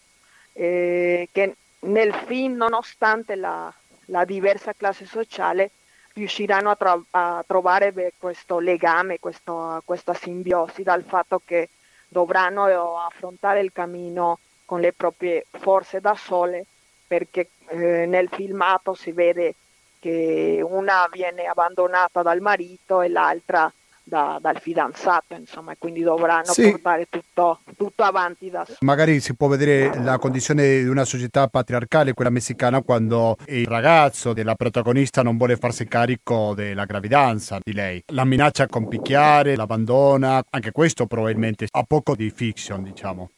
eh, 0.54 1.28
che 1.30 1.56
nel 1.80 2.14
film, 2.26 2.56
nonostante 2.56 3.36
la, 3.36 3.72
la 4.06 4.24
diversa 4.24 4.72
classe 4.72 5.06
sociale, 5.06 5.70
riusciranno 6.14 6.70
a, 6.70 6.76
tro- 6.76 7.04
a 7.10 7.44
trovare 7.46 7.92
beh, 7.92 8.14
questo 8.18 8.58
legame, 8.58 9.18
questo, 9.18 9.80
questa 9.84 10.14
simbiosi 10.14 10.82
dal 10.82 11.02
fatto 11.04 11.40
che 11.44 11.70
dovranno 12.08 12.98
affrontare 12.98 13.60
il 13.60 13.72
cammino 13.72 14.38
con 14.64 14.80
le 14.80 14.92
proprie 14.92 15.46
forze 15.50 16.00
da 16.00 16.14
sole, 16.14 16.66
perché 17.06 17.50
eh, 17.68 18.06
nel 18.06 18.28
filmato 18.28 18.94
si 18.94 19.12
vede 19.12 19.54
che 19.98 20.60
una 20.62 21.08
viene 21.10 21.44
abbandonata 21.46 22.22
dal 22.22 22.40
marito 22.40 23.00
e 23.00 23.08
l'altra 23.08 23.72
da, 24.02 24.38
dal 24.40 24.58
fidanzato, 24.60 25.34
insomma, 25.34 25.74
quindi 25.78 26.02
dovranno 26.02 26.52
sì. 26.52 26.70
portare 26.70 27.06
tutto, 27.08 27.60
tutto, 27.76 28.02
avanti 28.02 28.50
da 28.50 28.64
solo. 28.64 28.78
Magari 28.80 29.20
si 29.20 29.34
può 29.34 29.48
vedere 29.48 30.02
la 30.02 30.18
condizione 30.18 30.82
di 30.82 30.88
una 30.88 31.04
società 31.04 31.46
patriarcale, 31.48 32.14
quella 32.14 32.30
messicana, 32.30 32.82
quando 32.82 33.36
il 33.46 33.66
ragazzo 33.66 34.32
della 34.32 34.54
protagonista 34.54 35.22
non 35.22 35.36
vuole 35.36 35.56
farsi 35.56 35.86
carico 35.86 36.52
della 36.54 36.84
gravidanza 36.84 37.58
di 37.62 37.72
lei. 37.72 38.02
La 38.08 38.24
minaccia 38.24 38.66
con 38.66 38.88
picchiare, 38.88 39.56
l'abbandona, 39.56 40.42
anche 40.50 40.72
questo 40.72 41.06
probabilmente 41.06 41.66
ha 41.70 41.82
poco 41.84 42.14
di 42.14 42.30
fiction, 42.30 42.82
diciamo. 42.82 43.30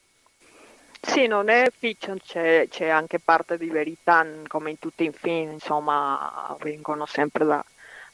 Sì, 1.06 1.26
non 1.26 1.50
è 1.50 1.70
fiction, 1.76 2.18
c'è, 2.18 2.66
c'è, 2.70 2.88
anche 2.88 3.18
parte 3.18 3.58
di 3.58 3.68
verità, 3.68 4.24
come 4.48 4.70
in 4.70 4.78
tutti 4.78 5.04
i 5.04 5.12
film, 5.12 5.52
insomma, 5.52 6.56
vengono 6.62 7.04
sempre 7.04 7.44
da, 7.44 7.64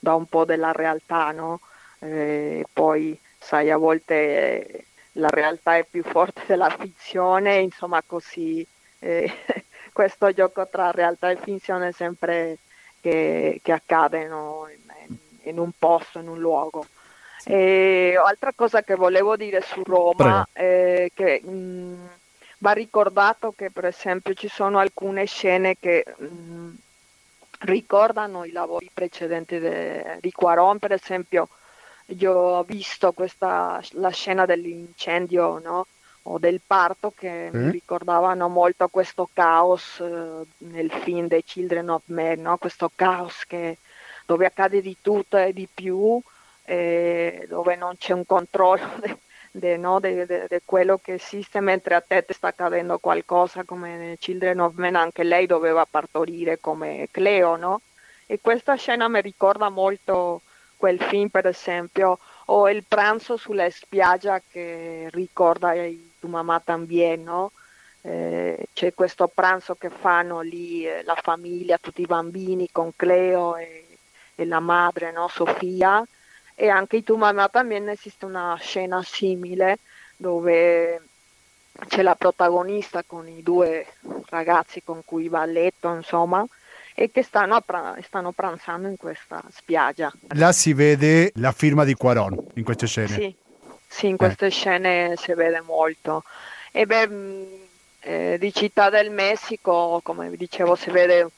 da 0.00 0.14
un 0.14 0.26
po' 0.26 0.44
della 0.44 0.72
realtà, 0.72 1.30
no? 1.30 1.60
Eh, 2.00 2.64
poi, 2.72 3.18
sai, 3.38 3.70
a 3.70 3.76
volte 3.76 4.14
eh, 4.14 4.84
la 5.12 5.28
realtà 5.28 5.76
è 5.76 5.84
più 5.84 6.02
forte 6.02 6.42
della 6.48 6.70
fizione, 6.70 7.58
insomma, 7.58 8.02
così 8.04 8.66
eh, 8.98 9.32
questo 9.92 10.32
gioco 10.32 10.66
tra 10.68 10.90
realtà 10.90 11.30
e 11.30 11.36
finzione 11.36 11.88
è 11.88 11.92
sempre 11.92 12.58
che, 13.00 13.60
che 13.62 13.72
accade 13.72 14.26
no? 14.26 14.66
in, 14.68 15.16
in, 15.42 15.58
un 15.58 15.70
posto, 15.78 16.18
in 16.18 16.28
un 16.28 16.38
luogo. 16.38 16.86
E 17.44 18.20
altra 18.22 18.52
cosa 18.54 18.82
che 18.82 18.94
volevo 18.94 19.36
dire 19.36 19.60
su 19.60 19.82
Roma 19.84 20.46
è 20.52 21.08
che... 21.14 21.40
Mh, 21.42 21.50
mm, 21.50 22.06
va 22.60 22.72
ricordato 22.72 23.52
che 23.56 23.70
per 23.70 23.86
esempio 23.86 24.34
ci 24.34 24.48
sono 24.48 24.78
alcune 24.78 25.24
scene 25.24 25.76
che 25.78 26.04
mh, 26.06 26.24
mm, 26.26 26.74
ricordano 27.60 28.44
i 28.44 28.52
lavori 28.52 28.90
precedenti 28.92 29.58
de, 29.58 30.18
di 30.20 30.30
Quaron, 30.32 30.78
per 30.78 30.92
esempio 30.92 31.48
io 32.18 32.32
ho 32.32 32.62
visto 32.64 33.12
questa, 33.12 33.80
la 33.92 34.10
scena 34.10 34.46
dell'incendio 34.46 35.58
no? 35.58 35.86
o 36.22 36.38
del 36.38 36.60
parto 36.66 37.12
che 37.16 37.50
mm. 37.52 37.64
mi 37.64 37.70
ricordavano 37.70 38.48
molto 38.48 38.88
questo 38.88 39.28
caos 39.32 40.00
eh, 40.00 40.46
nel 40.58 40.90
film 40.90 41.26
dei 41.28 41.44
Children 41.44 41.88
of 41.90 42.02
Men, 42.06 42.42
no? 42.42 42.56
questo 42.58 42.90
caos 42.94 43.44
che, 43.46 43.78
dove 44.26 44.46
accade 44.46 44.80
di 44.82 44.96
tutto 45.00 45.36
e 45.36 45.52
di 45.52 45.68
più, 45.72 46.20
eh, 46.64 47.46
dove 47.48 47.76
non 47.76 47.96
c'è 47.96 48.12
un 48.12 48.26
controllo 48.26 48.88
de, 49.00 49.16
di 49.50 49.78
no, 49.78 50.00
quello 50.64 50.98
che 51.02 51.14
esiste 51.14 51.60
mentre 51.60 51.94
a 51.94 52.00
te 52.00 52.24
ti 52.24 52.32
sta 52.32 52.48
accadendo 52.48 52.98
qualcosa 52.98 53.64
come 53.64 53.96
nel 53.96 54.18
Children 54.18 54.60
of 54.60 54.74
Men 54.74 54.96
anche 54.96 55.24
lei 55.24 55.46
doveva 55.46 55.86
partorire 55.88 56.60
come 56.60 57.08
Cleo 57.10 57.56
no? 57.56 57.80
e 58.26 58.38
questa 58.40 58.74
scena 58.74 59.08
mi 59.08 59.20
ricorda 59.20 59.68
molto 59.70 60.42
quel 60.80 60.98
film 61.00 61.28
per 61.28 61.46
esempio 61.46 62.18
o 62.46 62.68
il 62.70 62.84
pranzo 62.88 63.36
sulla 63.36 63.68
spiaggia 63.70 64.40
che 64.50 65.08
ricorda 65.12 65.74
tu 66.18 66.26
mamma 66.28 66.58
también 66.60 67.22
no? 67.22 67.52
Eh, 68.02 68.66
c'è 68.72 68.94
questo 68.94 69.28
pranzo 69.28 69.74
che 69.74 69.90
fanno 69.90 70.40
lì 70.40 70.86
eh, 70.86 71.02
la 71.04 71.16
famiglia, 71.16 71.76
tutti 71.78 72.00
i 72.00 72.06
bambini 72.06 72.70
con 72.72 72.96
Cleo 72.96 73.56
e, 73.56 73.98
e 74.34 74.44
la 74.46 74.60
madre, 74.60 75.12
no? 75.12 75.28
Sofia, 75.28 76.02
e 76.54 76.68
anche 76.68 76.96
in 76.96 77.04
Tu 77.04 77.16
Mamma 77.16 77.48
también 77.48 77.88
esiste 77.88 78.24
una 78.26 78.56
scena 78.60 79.02
simile 79.02 79.78
dove 80.16 81.00
c'è 81.88 82.02
la 82.02 82.14
protagonista 82.14 83.02
con 83.02 83.26
i 83.28 83.42
due 83.42 83.86
ragazzi 84.26 84.82
con 84.82 85.02
cui 85.04 85.28
va 85.28 85.42
a 85.42 85.46
letto, 85.46 85.92
insomma, 85.94 86.46
e 86.94 87.10
che 87.10 87.22
stanno, 87.22 87.60
pra- 87.60 87.96
stanno 88.02 88.32
pranzando 88.32 88.88
in 88.88 88.96
questa 88.96 89.42
spiaggia. 89.52 90.12
Là 90.34 90.52
si 90.52 90.72
vede 90.72 91.32
la 91.36 91.52
firma 91.52 91.84
di 91.84 91.94
Quaron 91.94 92.36
in 92.54 92.64
queste 92.64 92.86
scene. 92.86 93.08
Sì, 93.08 93.34
sì 93.86 94.06
in 94.08 94.16
queste 94.16 94.46
eh. 94.46 94.50
scene 94.50 95.14
si 95.16 95.32
vede 95.34 95.60
molto. 95.60 96.24
E 96.72 96.86
beh, 96.86 97.08
mm, 97.08 97.42
eh, 98.00 98.36
di 98.38 98.52
Città 98.52 98.90
del 98.90 99.10
Messico, 99.10 100.00
come 100.02 100.28
vi 100.28 100.36
dicevo, 100.36 100.74
si 100.74 100.90
vede 100.90 101.28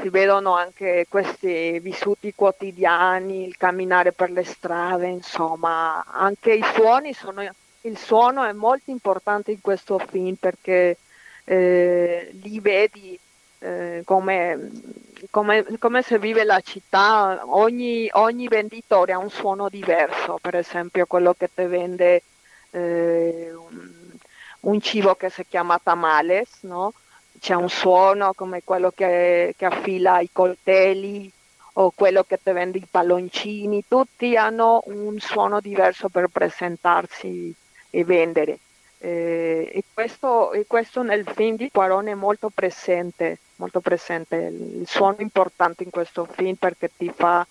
si 0.00 0.08
vedono 0.08 0.56
anche 0.56 1.06
questi 1.08 1.78
vissuti 1.80 2.32
quotidiani, 2.34 3.46
il 3.46 3.56
camminare 3.56 4.12
per 4.12 4.30
le 4.30 4.44
strade, 4.44 5.06
insomma, 5.06 6.04
anche 6.06 6.54
i 6.54 6.64
suoni 6.74 7.12
sono, 7.12 7.42
il 7.82 7.98
suono 7.98 8.44
è 8.44 8.52
molto 8.52 8.90
importante 8.90 9.50
in 9.50 9.60
questo 9.60 9.98
film 9.98 10.36
perché 10.36 10.96
eh, 11.44 12.30
lì 12.42 12.58
vedi 12.60 13.18
eh, 13.62 14.02
come, 14.04 14.70
come, 15.30 15.64
come 15.78 16.02
si 16.02 16.18
vive 16.18 16.44
la 16.44 16.60
città, 16.60 17.42
ogni, 17.46 18.08
ogni, 18.12 18.48
venditore 18.48 19.12
ha 19.12 19.18
un 19.18 19.30
suono 19.30 19.68
diverso, 19.68 20.38
per 20.40 20.56
esempio 20.56 21.06
quello 21.06 21.34
che 21.34 21.48
ti 21.54 21.64
vende 21.64 22.22
eh, 22.70 23.52
un, 23.54 23.90
un, 24.60 24.80
cibo 24.80 25.14
che 25.14 25.30
si 25.30 25.46
chiama 25.48 25.78
tamales, 25.80 26.48
no? 26.62 26.92
c'è 27.38 27.54
un 27.54 27.68
suono 27.68 28.32
come 28.34 28.62
quello 28.64 28.92
che, 28.94 29.54
che 29.56 29.64
affila 29.64 30.20
i 30.20 30.30
coltelli 30.32 31.30
o 31.74 31.92
quello 31.94 32.24
che 32.24 32.38
ti 32.42 32.50
vende 32.50 32.78
i 32.78 32.86
palloncini, 32.90 33.84
tutti 33.86 34.36
hanno 34.36 34.82
un 34.86 35.18
suono 35.20 35.60
diverso 35.60 36.08
per 36.08 36.26
presentarsi 36.28 37.54
e 37.90 38.04
vendere. 38.04 38.58
Eh, 39.04 39.68
e, 39.72 39.82
questo, 39.92 40.52
e, 40.52 40.64
questo, 40.66 41.02
nel 41.02 41.26
film 41.26 41.56
di 41.56 41.70
Quaron 41.72 42.06
è 42.06 42.14
molto 42.14 42.50
presente, 42.54 43.38
molto 43.56 43.80
presente, 43.80 44.36
il 44.36 44.86
suono 44.86 45.16
importante 45.18 45.82
in 45.82 45.90
questo 45.90 46.24
film 46.24 46.54
perché 46.54 46.90
ti 46.96 47.10
fa 47.14 47.44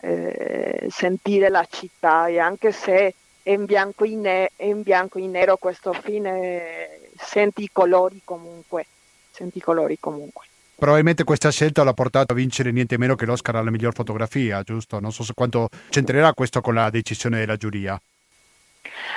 eh, 0.00 0.86
sentire 0.90 1.48
la 1.48 1.66
città 1.68 2.28
e 2.28 2.38
anche 2.38 2.70
se 2.70 3.14
è 3.42 3.50
in 3.50 3.64
bianco 3.64 4.04
e, 4.04 4.14
ne- 4.14 4.50
bianco 4.76 5.18
e 5.18 5.26
nero 5.26 5.56
questo 5.56 5.92
film, 5.92 6.26
eh, 6.26 7.00
senti 7.16 7.64
i 7.64 7.70
colori 7.72 8.20
comunque 8.24 8.86
Senti 9.34 9.58
i 9.58 9.60
colori 9.60 9.98
comunque. 9.98 10.46
Probabilmente 10.76 11.24
questa 11.24 11.50
scelta 11.50 11.82
l'ha 11.82 11.92
portato 11.92 12.32
a 12.32 12.36
vincere 12.36 12.70
niente 12.70 12.96
meno 12.98 13.16
che 13.16 13.26
l'Oscar 13.26 13.56
alla 13.56 13.70
miglior 13.70 13.92
fotografia, 13.92 14.62
giusto? 14.62 15.00
Non 15.00 15.10
so 15.10 15.24
quanto 15.34 15.68
c'entrerà 15.88 16.32
questo 16.34 16.60
con 16.60 16.74
la 16.74 16.88
decisione 16.88 17.38
della 17.38 17.56
giuria. 17.56 18.00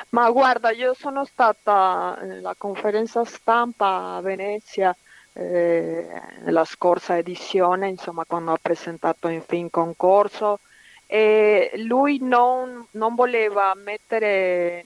Ma 0.10 0.30
guarda, 0.32 0.72
io 0.72 0.94
sono 0.94 1.26
stata 1.26 2.18
nella 2.22 2.56
conferenza 2.58 3.26
stampa 3.26 4.16
a 4.16 4.22
Venezia 4.22 4.96
eh, 5.34 6.22
nella 6.44 6.66
scorsa 6.66 7.18
edizione, 7.18 7.90
insomma, 7.90 8.24
quando 8.26 8.54
ha 8.54 8.60
presentato 8.62 9.28
in 9.28 9.42
film 9.42 9.70
concorso 9.70 10.60
e 11.06 11.72
lui 11.86 12.20
non, 12.22 12.86
non 12.92 13.16
voleva 13.16 13.74
mettere, 13.76 14.86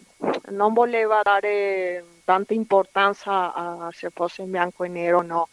non 0.50 0.74
voleva 0.74 1.22
dare 1.24 2.04
tanta 2.24 2.54
importanza 2.54 3.54
a 3.54 3.90
se 3.92 4.10
fosse 4.12 4.44
in 4.44 4.52
bianco 4.52 4.84
e 4.84 4.88
nero 4.90 5.20
o 5.20 5.22
no 5.24 5.50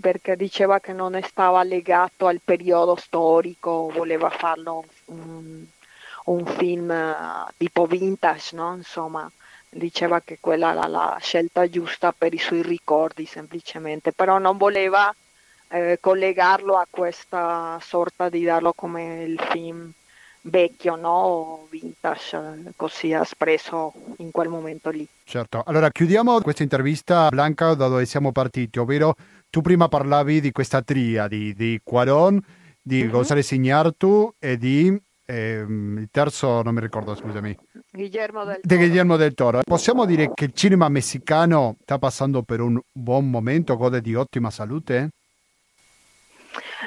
perché 0.00 0.36
diceva 0.36 0.80
che 0.80 0.92
non 0.92 1.18
stava 1.22 1.62
legato 1.62 2.26
al 2.26 2.40
periodo 2.42 2.96
storico, 2.96 3.90
voleva 3.92 4.30
farlo 4.30 4.84
un, 5.06 5.64
un 6.30 6.46
film 6.46 6.90
eh, 6.90 7.14
tipo 7.56 7.86
vintage, 7.86 8.56
no? 8.56 8.74
Insomma, 8.74 9.30
diceva 9.68 10.20
che 10.20 10.38
quella 10.40 10.72
era 10.72 10.86
la 10.86 11.18
scelta 11.20 11.68
giusta 11.68 12.12
per 12.16 12.34
i 12.34 12.38
suoi 12.38 12.62
ricordi 12.62 13.26
semplicemente, 13.26 14.12
però 14.12 14.38
non 14.38 14.56
voleva 14.56 15.14
eh, 15.68 15.98
collegarlo 16.00 16.76
a 16.76 16.86
questa 16.88 17.78
sorta 17.82 18.28
di 18.28 18.42
darlo 18.44 18.72
come 18.72 19.24
il 19.24 19.40
film 19.50 19.90
vecchio, 20.42 20.96
no? 20.96 21.66
vintage, 21.68 22.72
così 22.74 23.12
ha 23.12 23.20
espresso 23.20 23.92
in 24.18 24.30
quel 24.30 24.48
momento 24.48 24.90
lì. 24.90 25.06
Certo, 25.24 25.62
allora 25.66 25.90
chiudiamo 25.90 26.40
questa 26.40 26.62
intervista, 26.62 27.28
Blanca, 27.28 27.74
da 27.74 27.88
dove 27.88 28.06
siamo 28.06 28.32
partiti, 28.32 28.78
ovvero 28.78 29.14
tu 29.50 29.60
prima 29.60 29.88
parlavi 29.88 30.40
di 30.40 30.52
questa 30.52 30.80
triadi 30.80 31.52
di 31.54 31.80
Quaron, 31.82 32.40
di 32.80 33.02
mm-hmm. 33.02 33.10
González 33.10 33.50
Iñárritu 33.50 34.30
e 34.38 34.56
di 34.56 34.98
ehm, 35.30 35.98
il 35.98 36.08
terzo 36.10 36.62
non 36.62 36.74
mi 36.74 36.80
ricordo, 36.80 37.14
scusami. 37.14 37.56
Guillermo 37.90 38.44
del 38.44 38.60
Toro. 38.60 38.66
Di 38.66 38.76
Guillermo 38.76 39.16
del 39.16 39.34
Toro. 39.34 39.60
Possiamo 39.64 40.04
dire 40.04 40.32
che 40.34 40.46
il 40.46 40.52
cinema 40.52 40.88
messicano 40.88 41.76
sta 41.82 41.98
passando 41.98 42.42
per 42.42 42.60
un 42.60 42.80
buon 42.90 43.30
momento, 43.30 43.76
gode 43.76 44.00
di 44.00 44.14
ottima 44.14 44.50
salute? 44.50 45.10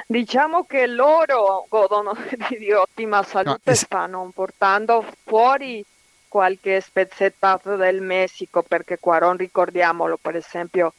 Diciamo 0.06 0.64
che 0.64 0.86
loro 0.86 1.66
godono 1.68 2.12
di 2.58 2.72
ottima 2.72 3.22
salute, 3.22 3.60
no, 3.64 3.74
stanno 3.74 4.30
portando 4.34 5.04
fuori 5.24 5.84
qualche 6.28 6.80
spezzettato 6.80 7.76
del 7.76 8.00
Messico, 8.00 8.62
perché 8.62 8.98
Quaron, 8.98 9.36
ricordiamolo, 9.36 10.18
per 10.20 10.36
esempio, 10.36 10.92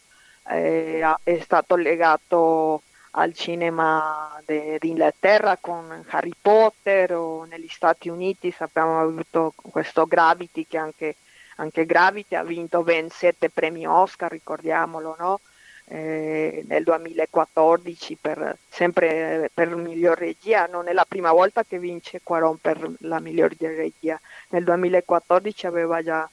eh, 0.47 1.01
è 1.23 1.39
stato 1.39 1.75
legato 1.75 2.81
al 3.17 3.33
cinema 3.33 4.41
d'Inghilterra 4.45 5.57
con 5.59 6.05
Harry 6.09 6.33
Potter 6.39 7.13
o 7.13 7.45
negli 7.45 7.67
Stati 7.67 8.09
Uniti. 8.09 8.51
Sappiamo 8.51 8.99
avuto 8.99 9.53
questo 9.55 10.05
Gravity 10.05 10.65
che 10.67 10.77
anche, 10.77 11.15
anche 11.57 11.85
Gravity 11.85 12.35
ha 12.35 12.43
vinto 12.43 12.83
ben 12.83 13.09
sette 13.09 13.49
premi 13.49 13.85
Oscar, 13.85 14.31
ricordiamolo, 14.31 15.15
no? 15.17 15.39
eh, 15.85 16.63
nel 16.67 16.83
2014 16.83 18.17
per, 18.19 18.57
sempre 18.69 19.49
per 19.53 19.75
miglior 19.75 20.17
regia, 20.17 20.65
non 20.65 20.87
è 20.87 20.93
la 20.93 21.05
prima 21.07 21.31
volta 21.31 21.63
che 21.63 21.79
vince 21.79 22.21
Quaron 22.23 22.57
per 22.59 22.91
la 22.99 23.19
miglior 23.19 23.55
regia, 23.57 24.19
nel 24.49 24.63
2014 24.63 25.67
aveva 25.67 26.01
già 26.03 26.29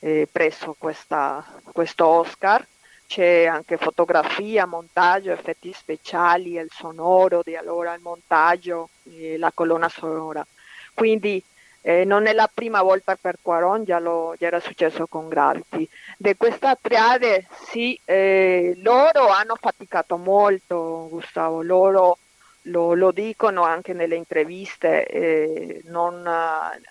eh, 0.00 0.28
preso 0.30 0.74
questa, 0.78 1.44
questo 1.72 2.06
Oscar 2.06 2.64
c'è 3.10 3.46
anche 3.46 3.76
fotografia, 3.76 4.66
montaggio, 4.66 5.32
effetti 5.32 5.72
speciali, 5.72 6.52
il 6.52 6.70
sonoro 6.70 7.42
di 7.42 7.56
allora, 7.56 7.92
il 7.92 8.00
montaggio, 8.00 8.90
la 9.36 9.50
colonna 9.52 9.88
sonora. 9.88 10.46
Quindi 10.94 11.42
eh, 11.80 12.04
non 12.04 12.26
è 12.26 12.32
la 12.32 12.48
prima 12.52 12.82
volta 12.82 13.16
per 13.20 13.38
Quaron, 13.42 13.82
già, 13.82 13.98
lo, 13.98 14.36
già 14.38 14.46
era 14.46 14.60
successo 14.60 15.08
con 15.08 15.26
Gravity. 15.26 15.88
Di 16.16 16.36
questa 16.36 16.78
triade 16.80 17.48
sì, 17.66 17.98
eh, 18.04 18.74
loro 18.76 19.26
hanno 19.26 19.56
faticato 19.56 20.16
molto, 20.16 21.08
Gustavo, 21.10 21.62
loro 21.62 22.18
lo, 22.64 22.94
lo 22.94 23.10
dicono 23.10 23.64
anche 23.64 23.92
nelle 23.92 24.14
interviste, 24.14 25.04
eh, 25.06 25.80
non, 25.86 26.24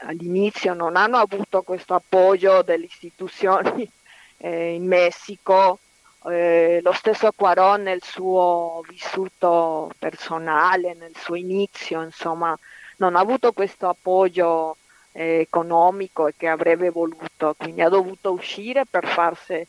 all'inizio 0.01 0.73
non 0.73 0.97
hanno 0.97 1.15
avuto 1.15 1.61
questo 1.61 1.93
appoggio 1.93 2.61
delle 2.61 2.83
istituzioni 2.83 3.89
eh, 4.35 4.73
in 4.73 4.85
Messico 4.85 5.79
eh, 6.25 6.79
lo 6.83 6.91
stesso 6.91 7.31
Quaron 7.31 7.83
nel 7.83 8.03
suo 8.03 8.83
vissuto 8.87 9.91
personale, 9.97 10.93
nel 10.93 11.15
suo 11.15 11.35
inizio, 11.35 12.01
insomma, 12.01 12.57
non 12.97 13.15
ha 13.15 13.19
avuto 13.19 13.53
questo 13.53 13.87
appoggio 13.87 14.77
eh, 15.13 15.39
economico 15.39 16.29
che 16.35 16.47
avrebbe 16.47 16.89
voluto, 16.89 17.55
quindi 17.57 17.81
ha 17.81 17.89
dovuto 17.89 18.31
uscire 18.31 18.85
per 18.85 19.07
farsi, 19.07 19.65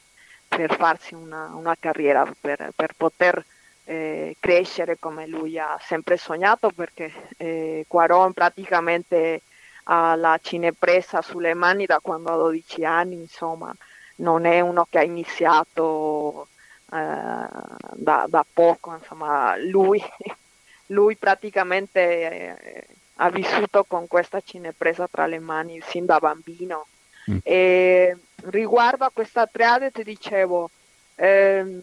per 0.49 0.75
farsi 0.77 1.15
una, 1.15 1.53
una, 1.55 1.77
carriera, 1.79 2.29
per, 2.41 2.73
per 2.75 2.95
poter 2.97 3.45
eh, 3.85 4.37
crescere 4.41 4.99
come 4.99 5.27
lui 5.27 5.59
ha 5.59 5.79
sempre 5.81 6.17
sognato, 6.17 6.71
perché 6.71 7.13
eh, 7.37 7.85
Quaron 7.87 8.33
praticamente 8.33 9.43
ha 9.85 10.15
la 10.17 10.39
cinepresa 10.43 11.23
sulle 11.23 11.55
mani 11.55 11.87
da 11.87 12.01
quando 12.01 12.33
ha 12.33 12.37
12 12.37 12.85
anni, 12.85 13.15
insomma 13.15 13.75
non 14.21 14.45
è 14.45 14.61
uno 14.61 14.87
che 14.89 14.99
ha 14.99 15.03
iniziato 15.03 16.49
eh, 16.93 16.97
da, 16.97 18.27
da, 18.29 18.47
poco, 18.53 18.95
insomma, 18.95 19.57
lui, 19.57 20.03
lui 20.87 21.17
praticamente 21.17 22.01
eh, 22.01 22.87
ha 23.17 23.31
vissuto 23.31 23.85
con 23.85 24.07
questa 24.07 24.41
cinepresa 24.41 25.09
tra 25.11 25.27
le 25.27 25.39
mani 25.39 25.81
sin 25.83 26.07
da 26.07 26.19
bambino. 26.19 26.87
Mm. 27.31 27.39
E 27.43 28.17
riguardo 28.45 29.05
a 29.05 29.11
questa 29.13 29.47
triade 29.47 29.91
ti 29.91 30.03
dicevo, 30.03 30.71
ehm, 31.17 31.83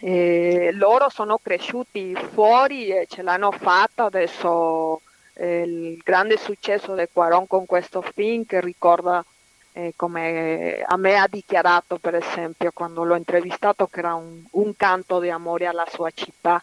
eh, 0.00 0.70
loro 0.72 1.08
sono 1.10 1.38
cresciuti 1.38 2.14
fuori 2.32 2.88
e 2.88 3.06
ce 3.08 3.22
l'hanno 3.22 3.50
fatta 3.50 4.04
adesso 4.04 5.00
eh, 5.34 5.62
il 5.62 6.00
grande 6.02 6.36
successo 6.38 6.94
del 6.94 7.08
Quaron 7.12 7.46
con 7.46 7.66
questo 7.66 8.00
film 8.00 8.44
che 8.46 8.60
ricorda 8.60 9.24
eh, 9.72 9.92
come 9.96 10.82
a 10.84 10.96
me 10.96 11.16
ha 11.16 11.26
dichiarato 11.28 11.98
per 11.98 12.14
esempio 12.14 12.70
quando 12.72 13.04
l'ho 13.04 13.16
intervistato 13.16 13.86
che 13.86 14.00
era 14.00 14.14
un, 14.14 14.42
un 14.52 14.76
canto 14.76 15.20
di 15.20 15.30
amore 15.30 15.66
alla 15.66 15.86
sua 15.88 16.10
città 16.12 16.62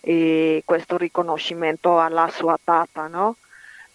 e 0.00 0.62
questo 0.64 0.96
riconoscimento 0.96 2.00
alla 2.00 2.28
sua 2.28 2.58
tata, 2.62 3.06
no? 3.06 3.36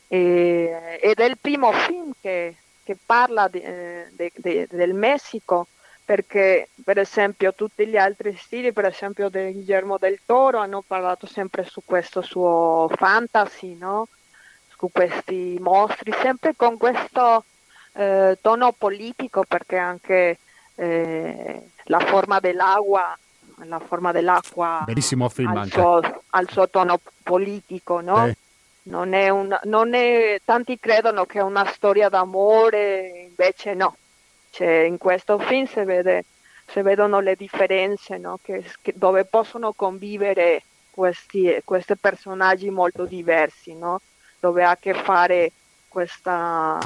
E, 0.07 0.99
ed 1.01 1.19
è 1.19 1.25
il 1.25 1.37
primo 1.37 1.71
film 1.73 2.13
che, 2.21 2.55
che 2.83 2.97
parla 3.05 3.47
di, 3.49 3.59
eh, 3.59 4.07
de, 4.11 4.31
de, 4.35 4.67
del 4.71 4.93
Messico 4.93 5.67
perché 6.05 6.69
per 6.81 6.97
esempio 6.97 7.53
tutti 7.53 7.85
gli 7.85 7.97
altri 7.97 8.33
stili, 8.37 8.71
per 8.71 8.85
esempio 8.85 9.27
di 9.27 9.51
Guillermo 9.51 9.97
del 9.97 10.19
Toro, 10.25 10.59
hanno 10.59 10.81
parlato 10.81 11.27
sempre 11.27 11.65
su 11.65 11.81
questo 11.83 12.21
suo 12.21 12.89
fantasy, 12.95 13.75
no? 13.75 14.07
su 14.77 14.89
questi 14.89 15.57
mostri, 15.59 16.13
sempre 16.13 16.55
con 16.55 16.77
questo 16.77 17.43
eh, 17.97 18.37
tono 18.41 18.73
politico 18.77 19.43
perché 19.47 19.77
anche 19.77 20.37
eh, 20.75 21.69
la 21.85 21.99
forma 21.99 22.39
dell'acqua 22.39 23.17
la 23.63 23.79
forma 23.79 24.11
dell'acqua 24.11 24.83
Bellissimo 24.85 25.29
film 25.29 25.57
al, 25.57 25.67
suo, 25.67 25.99
al 26.29 26.47
suo 26.47 26.69
tono 26.69 26.99
politico, 27.23 28.01
no? 28.01 28.27
Eh. 28.27 28.35
Non 28.83 29.13
è 29.13 29.29
un, 29.29 29.57
non 29.63 29.95
è, 29.95 30.39
tanti 30.45 30.79
credono 30.79 31.25
che 31.25 31.39
è 31.39 31.41
una 31.41 31.65
storia 31.65 32.07
d'amore, 32.07 33.25
invece 33.27 33.73
no. 33.73 33.97
Cioè, 34.51 34.85
in 34.87 34.97
questo 34.97 35.39
film 35.39 35.65
si, 35.65 35.83
vede, 35.83 36.23
si 36.67 36.81
vedono 36.81 37.19
le 37.19 37.35
differenze, 37.35 38.17
no? 38.17 38.39
che, 38.41 38.63
che, 38.81 38.93
dove 38.95 39.25
possono 39.25 39.73
convivere 39.73 40.63
questi, 40.89 41.59
questi 41.65 41.97
personaggi 41.97 42.69
molto 42.69 43.05
diversi, 43.05 43.75
no? 43.75 43.99
dove 44.39 44.63
ha 44.63 44.69
a 44.69 44.77
che 44.77 44.93
fare 44.93 45.51
questa 45.89 46.79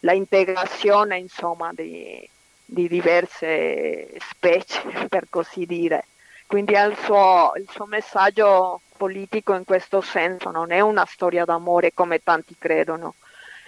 la 0.00 0.12
integrazione 0.12 1.18
insomma, 1.18 1.70
di, 1.72 2.28
di, 2.64 2.88
diverse 2.88 4.08
specie, 4.20 4.82
per 5.08 5.26
così 5.28 5.66
dire. 5.66 6.04
Quindi 6.46 6.72
il 6.72 6.96
suo, 7.04 7.52
il 7.56 7.68
suo 7.70 7.86
messaggio 7.86 8.80
politico 8.96 9.54
in 9.54 9.64
questo 9.64 10.00
senso 10.00 10.50
non 10.50 10.72
è 10.72 10.80
una 10.80 11.04
storia 11.04 11.44
d'amore 11.44 11.92
come 11.92 12.22
tanti 12.22 12.54
credono. 12.58 13.14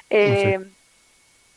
E, 0.06 0.60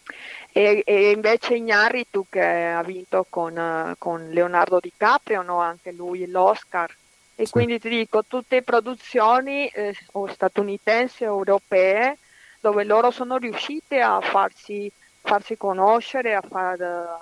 sì. 0.04 0.14
e, 0.52 0.84
e 0.86 1.12
invece 1.12 1.56
Ignarritu 1.56 2.26
che 2.30 2.68
ha 2.68 2.84
vinto 2.84 3.26
con, 3.30 3.96
con 3.98 4.30
Leonardo 4.30 4.80
DiCaprio, 4.80 5.42
no? 5.42 5.60
anche 5.60 5.92
lui 5.92 6.28
l'Oscar, 6.28 6.94
e 7.36 7.46
sì. 7.46 7.52
quindi 7.52 7.80
ti 7.80 7.90
dico, 7.90 8.24
tutte 8.26 8.62
produzioni 8.62 9.68
eh, 9.68 9.96
statunitensi, 10.30 11.24
europee, 11.24 12.18
dove 12.64 12.86
loro 12.86 13.12
sono 13.12 13.36
riuscite 13.36 14.00
a 14.00 14.22
farsi, 14.22 14.90
farsi 15.20 15.58
conoscere, 15.58 16.34
a 16.34 16.42
far 16.42 17.20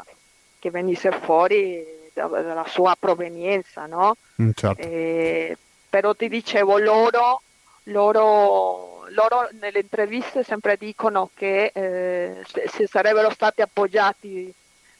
che 0.59 0.69
venisse 0.69 1.11
fuori 1.11 1.83
della 2.13 2.65
sua 2.67 2.95
provenienza, 2.99 3.87
no? 3.87 4.15
Mm, 4.39 4.51
certo. 4.53 4.81
Eh, 4.83 5.57
però 5.89 6.13
ti 6.13 6.29
dicevo, 6.29 6.77
loro, 6.77 7.41
loro, 7.85 9.07
loro 9.09 9.49
nelle 9.59 9.79
interviste 9.79 10.43
sempre 10.43 10.77
dicono 10.77 11.31
che 11.33 11.71
eh, 11.73 12.43
se, 12.45 12.69
se 12.71 12.85
sarebbero 12.85 13.31
stati 13.31 13.63
appoggiati 13.63 14.53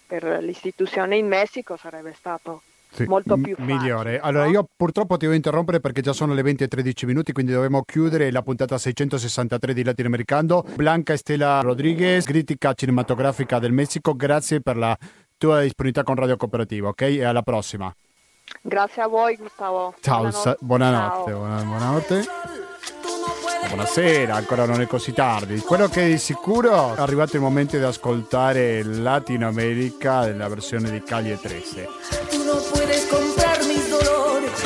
per 0.07 0.23
l'istituzione 0.41 1.17
in 1.17 1.27
Messico 1.27 1.77
sarebbe 1.77 2.15
stato 2.17 2.63
Sì, 2.93 3.05
molto 3.05 3.37
più 3.37 3.55
facile. 3.55 3.73
migliore. 3.73 4.19
Allora, 4.19 4.45
no? 4.45 4.51
io 4.51 4.67
purtroppo 4.75 5.15
ti 5.15 5.21
devo 5.25 5.33
interrompere 5.35 5.79
perché 5.79 6.01
già 6.01 6.11
sono 6.11 6.33
le 6.33 6.41
20 6.41 6.63
e 6.63 6.67
13 6.67 7.05
minuti, 7.05 7.31
quindi 7.31 7.53
dobbiamo 7.53 7.83
chiudere 7.83 8.29
la 8.31 8.41
puntata 8.41 8.77
663 8.77 9.73
di 9.73 9.83
Latinoamericano. 9.83 10.65
Blanca 10.75 11.13
Estela 11.13 11.61
Rodriguez, 11.61 12.25
critica 12.25 12.73
cinematografica 12.73 13.59
del 13.59 13.71
Messico, 13.71 14.13
grazie 14.13 14.59
per 14.59 14.75
la 14.75 14.97
tua 15.37 15.61
disponibilità 15.61 16.03
con 16.03 16.15
Radio 16.15 16.35
Cooperativa, 16.35 16.89
ok? 16.89 17.01
E 17.01 17.23
alla 17.23 17.41
prossima. 17.41 17.93
Grazie 18.61 19.01
a 19.03 19.07
voi 19.07 19.37
Gustavo. 19.37 19.93
Ciao, 20.01 20.29
sa- 20.31 20.57
buonanotte, 20.59 21.31
Ciao. 21.31 21.39
buona- 21.39 21.63
buonanotte. 21.63 22.23
Buonasera, 23.67 24.35
ancora 24.35 24.65
non 24.65 24.81
è 24.81 24.85
così 24.87 25.13
tardi. 25.13 25.59
Quello 25.59 25.87
che 25.87 26.05
di 26.07 26.17
sicuro 26.17 26.93
è 26.93 26.99
arrivato 26.99 27.37
il 27.37 27.41
momento 27.41 27.77
di 27.77 27.83
ascoltare 27.83 28.83
Latino 28.83 29.47
America 29.47 30.25
nella 30.25 30.49
versione 30.49 30.91
di 30.91 31.01
Calle 31.03 31.39
13. 31.39 32.40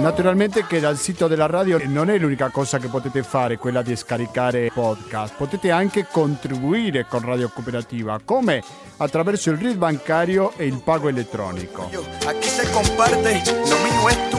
Naturalmente 0.00 0.64
che 0.64 0.78
dal 0.78 0.96
sito 0.96 1.26
della 1.26 1.46
radio 1.46 1.80
non 1.86 2.08
è 2.08 2.18
l'unica 2.18 2.50
cosa 2.50 2.78
che 2.78 2.88
potete 2.88 3.22
fare, 3.22 3.58
quella 3.58 3.82
di 3.82 3.96
scaricare 3.96 4.70
podcast. 4.72 5.34
Potete 5.36 5.70
anche 5.70 6.06
contribuire 6.10 7.06
con 7.06 7.20
Radio 7.20 7.50
Cooperativa, 7.52 8.20
come 8.24 8.62
attraverso 8.98 9.50
il 9.50 9.58
RID 9.58 9.76
bancario 9.76 10.52
e 10.56 10.66
il 10.66 10.80
pago 10.84 11.08
elettronico. 11.08 11.90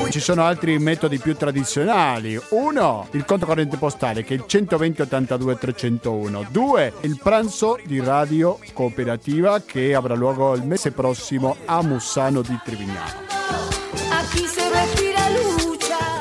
Ci 0.09 0.19
sono 0.19 0.43
altri 0.43 0.79
metodi 0.79 1.17
più 1.19 1.35
tradizionali. 1.35 2.39
Uno, 2.49 3.07
il 3.11 3.25
conto 3.25 3.45
corrente 3.45 3.77
postale 3.77 4.23
che 4.23 4.35
è 4.35 4.37
il 4.37 4.45
120 4.47 5.01
82 5.01 5.57
301. 5.57 6.47
Due, 6.49 6.93
il 7.01 7.19
pranzo 7.21 7.77
di 7.83 7.99
Radio 7.99 8.57
Cooperativa 8.73 9.61
che 9.61 9.93
avrà 9.93 10.15
luogo 10.15 10.55
il 10.55 10.63
mese 10.63 10.91
prossimo 10.91 11.57
a 11.65 11.81
Mussano 11.83 12.41
di 12.41 12.57
Trivignano. 12.63 13.27